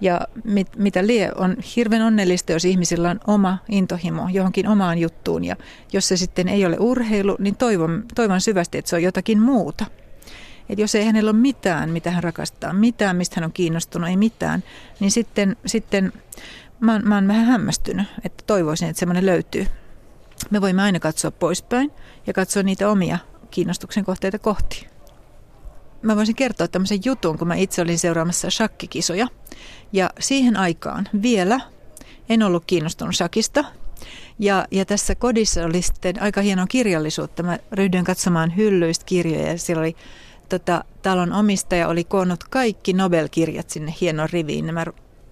ja 0.00 0.20
mit, 0.44 0.76
mitä 0.76 1.06
lie, 1.06 1.32
on 1.36 1.56
hirveän 1.76 2.02
onnellista, 2.02 2.52
jos 2.52 2.64
ihmisillä 2.64 3.10
on 3.10 3.20
oma 3.26 3.58
intohimo 3.68 4.28
johonkin 4.32 4.68
omaan 4.68 4.98
juttuun. 4.98 5.44
Ja 5.44 5.56
jos 5.92 6.08
se 6.08 6.16
sitten 6.16 6.48
ei 6.48 6.66
ole 6.66 6.76
urheilu, 6.78 7.36
niin 7.38 7.56
toivon, 7.56 8.04
toivon 8.14 8.40
syvästi, 8.40 8.78
että 8.78 8.88
se 8.88 8.96
on 8.96 9.02
jotakin 9.02 9.42
muuta. 9.42 9.86
Et 10.68 10.78
jos 10.78 10.94
ei 10.94 11.04
hänellä 11.04 11.30
ole 11.30 11.38
mitään, 11.38 11.90
mitä 11.90 12.10
hän 12.10 12.24
rakastaa, 12.24 12.72
mitään, 12.72 13.16
mistä 13.16 13.36
hän 13.36 13.44
on 13.44 13.52
kiinnostunut, 13.52 14.08
ei 14.08 14.16
mitään, 14.16 14.62
niin 15.00 15.10
sitten, 15.10 15.56
sitten 15.66 16.12
mä, 16.80 16.92
oon, 16.92 17.02
mä 17.04 17.14
oon 17.14 17.28
vähän 17.28 17.46
hämmästynyt, 17.46 18.06
että 18.24 18.44
toivoisin, 18.46 18.88
että 18.88 19.00
semmoinen 19.00 19.26
löytyy. 19.26 19.66
Me 20.50 20.60
voimme 20.60 20.82
aina 20.82 21.00
katsoa 21.00 21.30
poispäin 21.30 21.92
ja 22.26 22.32
katsoa 22.32 22.62
niitä 22.62 22.90
omia 22.90 23.18
kiinnostuksen 23.50 24.04
kohteita 24.04 24.38
kohti. 24.38 24.86
Mä 26.02 26.16
voisin 26.16 26.34
kertoa 26.34 26.68
tämmöisen 26.68 27.00
jutun, 27.04 27.38
kun 27.38 27.48
mä 27.48 27.54
itse 27.54 27.82
olin 27.82 27.98
seuraamassa 27.98 28.50
shakkikisoja. 28.50 29.28
Ja 29.92 30.10
siihen 30.20 30.56
aikaan 30.56 31.08
vielä 31.22 31.60
en 32.28 32.42
ollut 32.42 32.64
kiinnostunut 32.66 33.14
shakista. 33.14 33.64
Ja, 34.38 34.66
ja 34.70 34.84
tässä 34.84 35.14
kodissa 35.14 35.64
oli 35.64 35.82
sitten 35.82 36.22
aika 36.22 36.40
hienoa 36.40 36.66
kirjallisuutta. 36.66 37.42
Mä 37.42 37.58
ryhdyin 37.72 38.04
katsomaan 38.04 38.56
hyllyistä 38.56 39.04
kirjoja 39.04 39.48
ja 39.48 39.58
siellä 39.58 39.80
oli 39.80 39.96
tota, 40.48 40.84
talon 41.02 41.32
omistaja 41.32 41.88
oli 41.88 42.04
koonnut 42.04 42.44
kaikki 42.44 42.92
Nobel-kirjat 42.92 43.70
sinne 43.70 43.94
hienoon 44.00 44.28
riviin. 44.32 44.74
Mä 44.74 44.84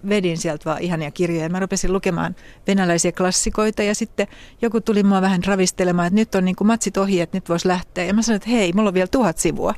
vedin 0.08 0.38
sieltä 0.38 0.64
vaan 0.64 0.82
ihania 0.82 1.10
kirjoja. 1.10 1.48
Mä 1.48 1.60
rupesin 1.60 1.92
lukemaan 1.92 2.36
venäläisiä 2.66 3.12
klassikoita 3.12 3.82
ja 3.82 3.94
sitten 3.94 4.26
joku 4.62 4.80
tuli 4.80 5.02
mua 5.02 5.20
vähän 5.22 5.44
ravistelemaan, 5.44 6.06
että 6.06 6.14
nyt 6.14 6.34
on 6.34 6.44
niin 6.44 6.56
kuin 6.56 6.68
matsit 6.68 6.96
ohi, 6.96 7.20
että 7.20 7.36
nyt 7.36 7.48
voisi 7.48 7.68
lähteä. 7.68 8.04
Ja 8.04 8.14
mä 8.14 8.22
sanoin, 8.22 8.36
että 8.36 8.50
hei, 8.50 8.72
mulla 8.72 8.88
on 8.88 8.94
vielä 8.94 9.06
tuhat 9.06 9.38
sivua. 9.38 9.74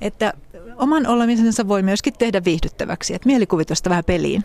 Että 0.00 0.32
oman 0.76 1.06
olemisensa 1.06 1.68
voi 1.68 1.82
myöskin 1.82 2.14
tehdä 2.18 2.44
viihdyttäväksi, 2.44 3.14
että 3.14 3.26
mielikuvitusta 3.26 3.90
vähän 3.90 4.04
peliin. 4.04 4.44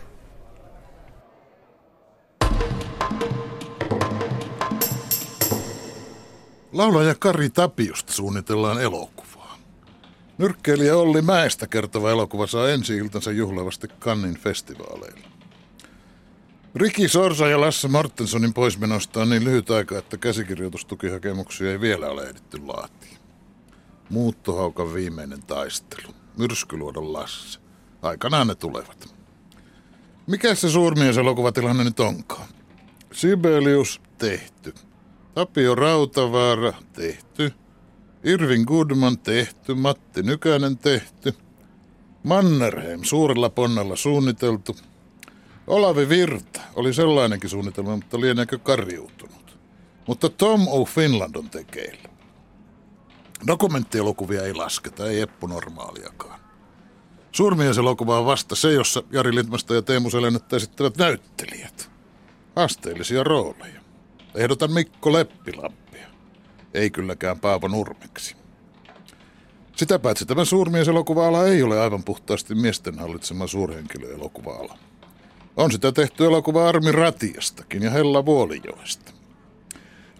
Laulaja 6.72 7.14
Kari 7.14 7.50
Tapiusta 7.50 8.12
suunnitellaan 8.12 8.82
elokuvaa. 8.82 9.31
Nyrkkeilijä 10.42 10.96
Olli 10.96 11.22
Mäestä 11.22 11.66
kertova 11.66 12.10
elokuva 12.10 12.46
saa 12.46 12.70
ensi 12.70 12.96
iltansa 12.96 13.32
juhlavasti 13.32 13.88
Kannin 13.98 14.38
festivaaleilla. 14.38 15.28
Riki 16.74 17.08
Sorsa 17.08 17.48
ja 17.48 17.60
Lasse 17.60 17.88
Mortensonin 17.88 18.54
poismenosta 18.54 19.22
on 19.22 19.30
niin 19.30 19.44
lyhyt 19.44 19.70
aika, 19.70 19.98
että 19.98 20.16
käsikirjoitustukihakemuksia 20.16 21.70
ei 21.70 21.80
vielä 21.80 22.08
ole 22.08 22.22
ehditty 22.22 22.58
laatia. 22.66 23.18
Muuttohaukan 24.10 24.94
viimeinen 24.94 25.42
taistelu. 25.42 26.14
Myrskyluodon 26.38 27.12
Lasse. 27.12 27.58
Aikanaan 28.02 28.46
ne 28.46 28.54
tulevat. 28.54 29.14
Mikä 30.26 30.54
se 30.54 30.70
suurmieselokuvatilanne 30.70 31.84
nyt 31.84 32.00
onkaan? 32.00 32.48
Sibelius 33.12 34.00
tehty. 34.18 34.74
Tapio 35.34 35.74
Rautavaara 35.74 36.72
tehty. 36.92 37.52
Irvin 38.24 38.64
Goodman 38.66 39.18
tehty. 39.18 39.74
Matti 39.74 40.22
Nykänen 40.22 40.78
tehty. 40.78 41.34
Mannerheim 42.22 43.00
suurella 43.02 43.50
ponnalla 43.50 43.96
suunniteltu. 43.96 44.76
Olavi 45.66 46.08
Virta 46.08 46.60
oli 46.74 46.94
sellainenkin 46.94 47.50
suunnitelma, 47.50 47.96
mutta 47.96 48.20
lieneekö 48.20 48.58
karjuutunut. 48.58 49.58
Mutta 50.06 50.28
Tom 50.28 50.68
O. 50.68 50.84
Finland 50.84 51.34
on 51.34 51.50
tekeillä. 51.50 52.08
Dokumenttielokuvia 53.46 54.42
ei 54.42 54.54
lasketa, 54.54 55.10
ei 55.10 55.20
Eppu 55.20 55.46
normaaliakaan. 55.46 56.40
Suurmieselokuva 57.32 58.18
on 58.18 58.26
vasta 58.26 58.54
se, 58.54 58.72
jossa 58.72 59.02
Jari 59.10 59.34
Lindmasta 59.34 59.74
ja 59.74 59.82
Teemu 59.82 60.10
Selennettä 60.10 60.56
esittävät 60.56 60.96
näyttelijät. 60.96 61.90
Haasteellisia 62.56 63.24
rooleja. 63.24 63.80
Ehdotan 64.34 64.72
Mikko 64.72 65.12
Leppilampia. 65.12 65.81
Ei 66.74 66.90
kylläkään 66.90 67.40
Paavo 67.40 67.68
Nurmeksi. 67.68 68.36
Sitä 69.76 69.98
paitsi 69.98 70.26
tämä 70.26 70.44
suurmieselokuva-ala 70.44 71.46
ei 71.46 71.62
ole 71.62 71.80
aivan 71.80 72.04
puhtaasti 72.04 72.54
miesten 72.54 72.98
hallitsema 72.98 73.46
suurhenkilöelokuva-ala. 73.46 74.78
On 75.56 75.72
sitä 75.72 75.92
tehty 75.92 76.24
elokuva 76.24 76.68
Armi 76.68 76.92
Ratiastakin 76.92 77.82
ja 77.82 77.90
Hella 77.90 78.26
Vuolijoesta. 78.26 79.12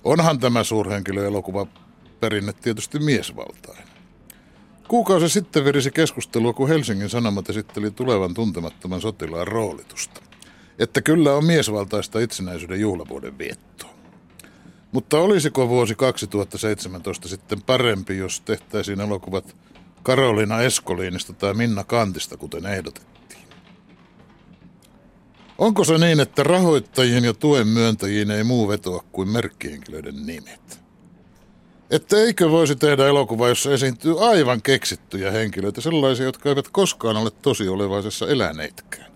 Onhan 0.05 0.41
tämä 0.41 0.65
suurhenkilöelokuva 0.65 1.67
perinne 2.21 2.53
tietysti 2.53 2.99
miesvaltainen. 2.99 3.89
Kuukausi 4.89 5.29
sitten 5.29 5.65
virisi 5.65 5.91
keskustelua, 5.91 6.53
kun 6.53 6.69
Helsingin 6.69 7.11
Sanomat 7.11 7.51
esitteli 7.51 7.91
tulevan 7.91 8.35
tuntemattoman 8.35 9.01
sotilaan 9.01 9.49
roolitusta. 9.49 10.23
Että 10.79 11.03
kyllä 11.03 11.35
on 11.35 11.45
miesvaltaista 11.45 12.21
itsenäisyyden 12.21 12.81
juhlavuoden 12.81 13.39
viettoa. 13.39 13.92
Mutta 14.93 15.19
olisiko 15.19 15.69
vuosi 15.69 15.95
2017 15.95 17.29
sitten 17.29 17.63
parempi, 17.63 18.19
jos 18.19 18.41
tehtäisiin 18.41 19.01
elokuvat 19.01 19.57
Karolina 20.03 20.63
Eskoliinista 20.63 21.33
tai 21.33 21.55
Minna 21.55 21.85
Kantista, 21.85 22.37
kuten 22.37 22.67
ehdotettiin? 22.67 23.43
Onko 25.59 25.85
se 25.85 25.99
niin, 25.99 26.21
että 26.21 26.43
rahoittajien 26.43 27.25
ja 27.25 27.35
tuen 27.35 27.69
myöntäjiin 27.69 28.31
ei 28.31 28.45
muu 28.45 28.69
vetoa 28.69 29.05
kuin 29.13 29.29
merkkihenkilöiden 29.29 30.27
nimet? 30.27 30.83
Että 31.91 32.17
eikö 32.17 32.51
voisi 32.51 32.77
tehdä 32.77 33.07
elokuva, 33.07 33.49
jossa 33.49 33.73
esiintyy 33.73 34.29
aivan 34.29 34.63
keksittyjä 34.63 35.31
henkilöitä, 35.31 35.81
sellaisia, 35.81 36.27
jotka 36.27 36.49
eivät 36.49 36.69
koskaan 36.69 37.17
ole 37.17 37.31
tosi 37.31 37.69
olevaisessa 37.69 38.29
eläneetkään. 38.29 39.13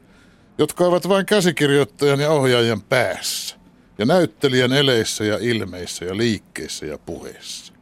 Jotka 0.59 0.85
ovat 0.85 1.09
vain 1.09 1.27
käsikirjoittajan 1.27 2.21
ja 2.21 2.31
ohjaajan 2.31 2.83
päässä 2.83 3.56
ja 3.99 4.07
näyttelijän 4.07 4.73
eleissä 4.73 5.25
ja 5.25 5.39
ilmeissä 5.41 6.05
ja 6.05 6.17
liikkeissä 6.17 6.87
ja 6.87 6.99
puheissa. 6.99 7.73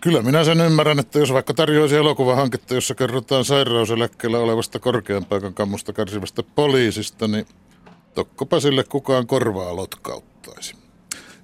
Kyllä 0.00 0.22
minä 0.22 0.44
sen 0.44 0.60
ymmärrän, 0.60 0.98
että 0.98 1.18
jos 1.18 1.32
vaikka 1.32 1.54
tarjoaisi 1.54 1.96
elokuvahanketta, 1.96 2.74
jossa 2.74 2.94
kerrotaan 2.94 3.44
sairauseläkkeellä 3.44 4.38
olevasta 4.38 4.78
korkean 4.78 5.24
paikan 5.24 5.54
kammusta 5.54 5.92
kärsivästä 5.92 6.42
poliisista, 6.42 7.28
niin 7.28 7.46
tokkopa 8.14 8.60
sille 8.60 8.84
kukaan 8.84 9.26
korvaa 9.26 9.76
lotkauttaisi. 9.76 10.74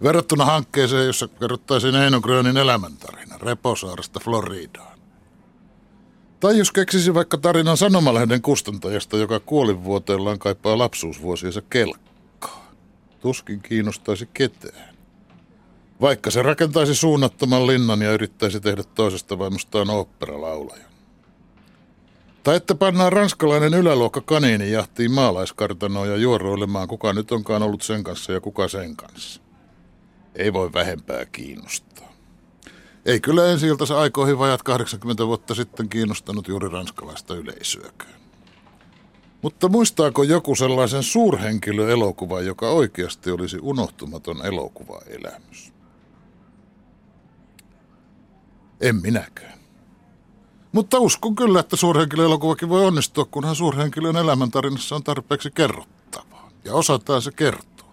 Verrattuna 0.03 0.45
hankkeeseen, 0.45 1.07
jossa 1.07 1.29
kerrottaisiin 1.29 1.95
Eino 1.95 2.21
Grönin 2.21 2.57
elämäntarina 2.57 3.39
Reposaaresta 3.43 4.21
Floridaan. 4.21 4.99
Tai 6.41 6.59
jos 6.59 6.73
keksisi 6.73 7.15
vaikka 7.15 7.39
tarinan 7.39 7.77
sanomalehden 7.77 8.43
kustantajasta, 8.43 9.17
joka 9.17 9.41
kuolivuoteellaan 9.41 10.39
kaipaa 10.39 10.79
lapsuusvuosiensa 10.79 11.63
kelkkaa. 11.71 12.08
Tuskin 13.21 13.61
kiinnostaisi 13.61 14.29
ketään. 14.35 14.95
Vaikka 16.01 16.31
se 16.31 16.43
rakentaisi 16.43 16.95
suunnattoman 16.95 17.66
linnan 17.66 18.03
ja 18.03 18.12
yrittäisi 18.12 18.61
tehdä 18.61 18.83
toisesta 18.95 19.39
vaimostaan 19.39 19.91
oopperalaulajan. 19.91 20.89
Tai 22.43 22.57
että 22.57 22.75
pannaan 22.75 23.12
ranskalainen 23.12 23.75
yläluokka 23.75 24.21
kaniini 24.21 24.71
jahtiin 24.71 25.11
maalaiskartanoa 25.11 26.07
ja 26.07 26.16
juoroilemaan, 26.16 26.89
kuka 26.89 27.12
nyt 27.12 27.33
onkaan 27.33 27.62
ollut 27.62 27.83
sen 27.83 28.05
kanssa 28.05 28.33
ja 28.33 28.41
kuka 28.41 28.69
sen 28.69 28.97
kanssa. 28.97 29.41
Ei 30.35 30.53
voi 30.53 30.73
vähempää 30.73 31.25
kiinnostaa. 31.27 32.12
Ei 33.07 33.21
kyllä 33.21 33.47
ensi 33.47 33.66
aikoihin 33.97 34.39
vajat 34.39 34.62
80 34.62 35.27
vuotta 35.27 35.55
sitten 35.55 35.89
kiinnostanut 35.89 36.49
juuri 36.49 36.69
ranskalaista 36.69 37.35
yleisöäkään. 37.35 38.18
Mutta 39.43 39.68
muistaako 39.68 40.22
joku 40.22 40.55
sellaisen 40.55 41.03
suurhenkilöelokuvan, 41.03 42.47
joka 42.47 42.70
oikeasti 42.70 43.30
olisi 43.30 43.59
unohtumaton 43.62 44.47
elokuvaelämys? 44.47 45.72
En 48.80 48.97
minäkään. 48.97 49.59
Mutta 50.72 50.99
uskon 50.99 51.34
kyllä, 51.34 51.61
että 51.61 51.76
suurhenkilöelokuvakin 51.76 52.68
voi 52.68 52.86
onnistua, 52.86 53.24
kunhan 53.24 53.57
suurhenkilön 53.57 54.16
elämäntarinassa 54.16 54.97
on 54.97 55.05
tarpeeksi 55.05 55.51
kerrottavaa. 55.51 56.51
Ja 56.64 56.74
osataan 56.74 57.22
se 57.22 57.32
kertoa. 57.32 57.93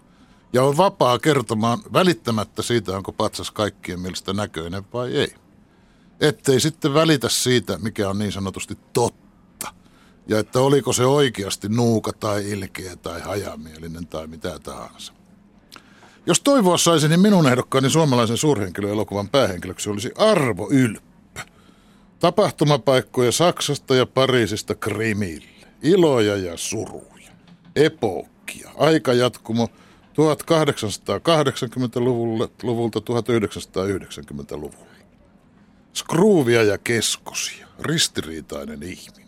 Ja 0.52 0.64
on 0.64 0.76
vapaa 0.76 1.18
kertomaan 1.18 1.78
välittämättä 1.92 2.62
siitä, 2.62 2.96
onko 2.96 3.12
patsas 3.12 3.50
kaikkien 3.50 4.00
mielestä 4.00 4.32
näköinen 4.32 4.82
vai 4.92 5.16
ei. 5.16 5.34
Ettei 6.20 6.60
sitten 6.60 6.94
välitä 6.94 7.28
siitä, 7.28 7.78
mikä 7.78 8.08
on 8.08 8.18
niin 8.18 8.32
sanotusti 8.32 8.78
totta. 8.92 9.25
Ja 10.28 10.38
että 10.38 10.60
oliko 10.60 10.92
se 10.92 11.04
oikeasti 11.04 11.68
nuuka 11.68 12.12
tai 12.12 12.50
ilkeä 12.50 12.96
tai 12.96 13.20
hajamielinen 13.20 14.06
tai 14.06 14.26
mitä 14.26 14.58
tahansa. 14.58 15.12
Jos 16.26 16.40
toivoa 16.40 16.78
saisi, 16.78 17.08
niin 17.08 17.20
minun 17.20 17.48
ehdokkaani 17.48 17.90
suomalaisen 17.90 18.36
suurhenkilöelokuvan 18.36 19.28
päähenkilöksi 19.28 19.90
olisi 19.90 20.10
Arvo 20.18 20.68
Ylppö. 20.70 21.40
Tapahtumapaikkoja 22.18 23.32
Saksasta 23.32 23.94
ja 23.94 24.06
Pariisista 24.06 24.74
Krimille. 24.74 25.66
Iloja 25.82 26.36
ja 26.36 26.56
suruja. 26.56 27.30
Epookkia. 27.76 28.70
Aikajatkumo 28.76 29.68
1880-luvulta 30.12 32.98
1990-luvulle. 32.98 34.96
Skruuvia 35.92 36.62
ja 36.62 36.78
keskosia. 36.78 37.66
Ristiriitainen 37.80 38.82
ihminen. 38.82 39.25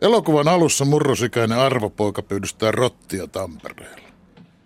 Elokuvan 0.00 0.48
alussa 0.48 0.84
murrosikäinen 0.84 1.58
arvopoika 1.58 2.22
pyydystää 2.22 2.70
rottia 2.70 3.26
Tampereella. 3.26 4.08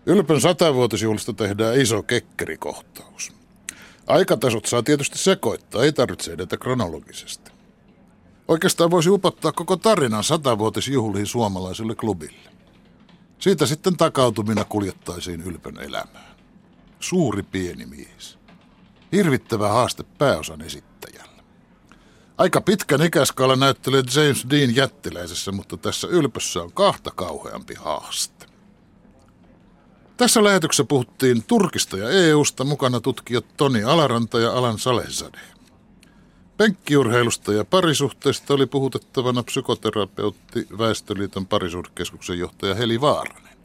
Ylpön 0.07 0.41
satavuotisjuhlista 0.41 1.33
tehdään 1.33 1.81
iso 1.81 2.03
kekkerikohtaus. 2.03 3.33
Aikatasot 4.07 4.67
saa 4.67 4.83
tietysti 4.83 5.19
sekoittaa, 5.19 5.85
ei 5.85 5.93
tarvitse 5.93 6.33
edetä 6.33 6.57
kronologisesti. 6.57 7.51
Oikeastaan 8.49 8.91
voisi 8.91 9.11
upottaa 9.11 9.53
koko 9.53 9.77
tarinan 9.77 10.25
satavuotisjuhliin 10.25 11.27
suomalaiselle 11.27 11.95
klubille. 11.95 12.51
Siitä 13.39 13.67
sitten 13.67 13.97
takautumina 13.97 14.65
kuljettaisiin 14.65 15.43
Ylpön 15.43 15.79
elämään. 15.81 16.35
Suuri 17.01 17.43
pieni 17.43 17.87
mies. 17.87 18.39
Hirvittävä 19.13 19.69
haaste 19.69 20.05
pääosan 20.19 20.61
esittäjällä. 20.61 20.94
Aika 22.39 22.61
pitkän 22.61 23.03
ikäskaala 23.03 23.57
näyttelee 23.57 24.03
James 24.15 24.47
Dean 24.51 24.77
jättiläisessä, 24.77 25.53
mutta 25.53 25.77
tässä 25.77 26.09
Ylpössä 26.11 26.63
on 26.63 26.73
kahta 26.73 27.11
kauheampi 27.11 27.75
haaste. 27.75 28.47
Tässä 30.17 30.45
lähetyksessä 30.45 30.85
puhuttiin 30.85 31.45
Turkista 31.45 31.97
ja 31.97 32.11
EUsta 32.11 32.65
mukana 32.65 33.01
tutkijat 33.01 33.45
Toni 33.57 33.85
Alaranta 33.85 34.41
ja 34.41 34.53
Alan 34.53 34.79
Salehzade. 34.79 35.39
Penkkiurheilusta 36.57 37.53
ja 37.53 37.65
parisuhteista 37.65 38.55
oli 38.55 38.67
puhutettavana 38.67 39.43
psykoterapeutti 39.43 40.69
Väestöliiton 40.79 41.47
parisuhdekeskuksen 41.47 42.39
johtaja 42.39 42.75
Heli 42.75 43.01
Vaaranen. 43.01 43.59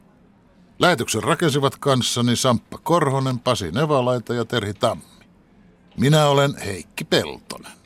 Lähetyksen 0.79 1.23
rakensivat 1.23 1.75
kanssani 1.75 2.35
Samppa 2.35 2.77
Korhonen, 2.77 3.39
Pasi 3.39 3.71
Nevalaita 3.71 4.33
ja 4.33 4.45
Terhi 4.45 4.73
Tammi. 4.73 5.03
Minä 5.97 6.25
olen 6.27 6.57
Heikki 6.57 7.03
Peltonen. 7.03 7.78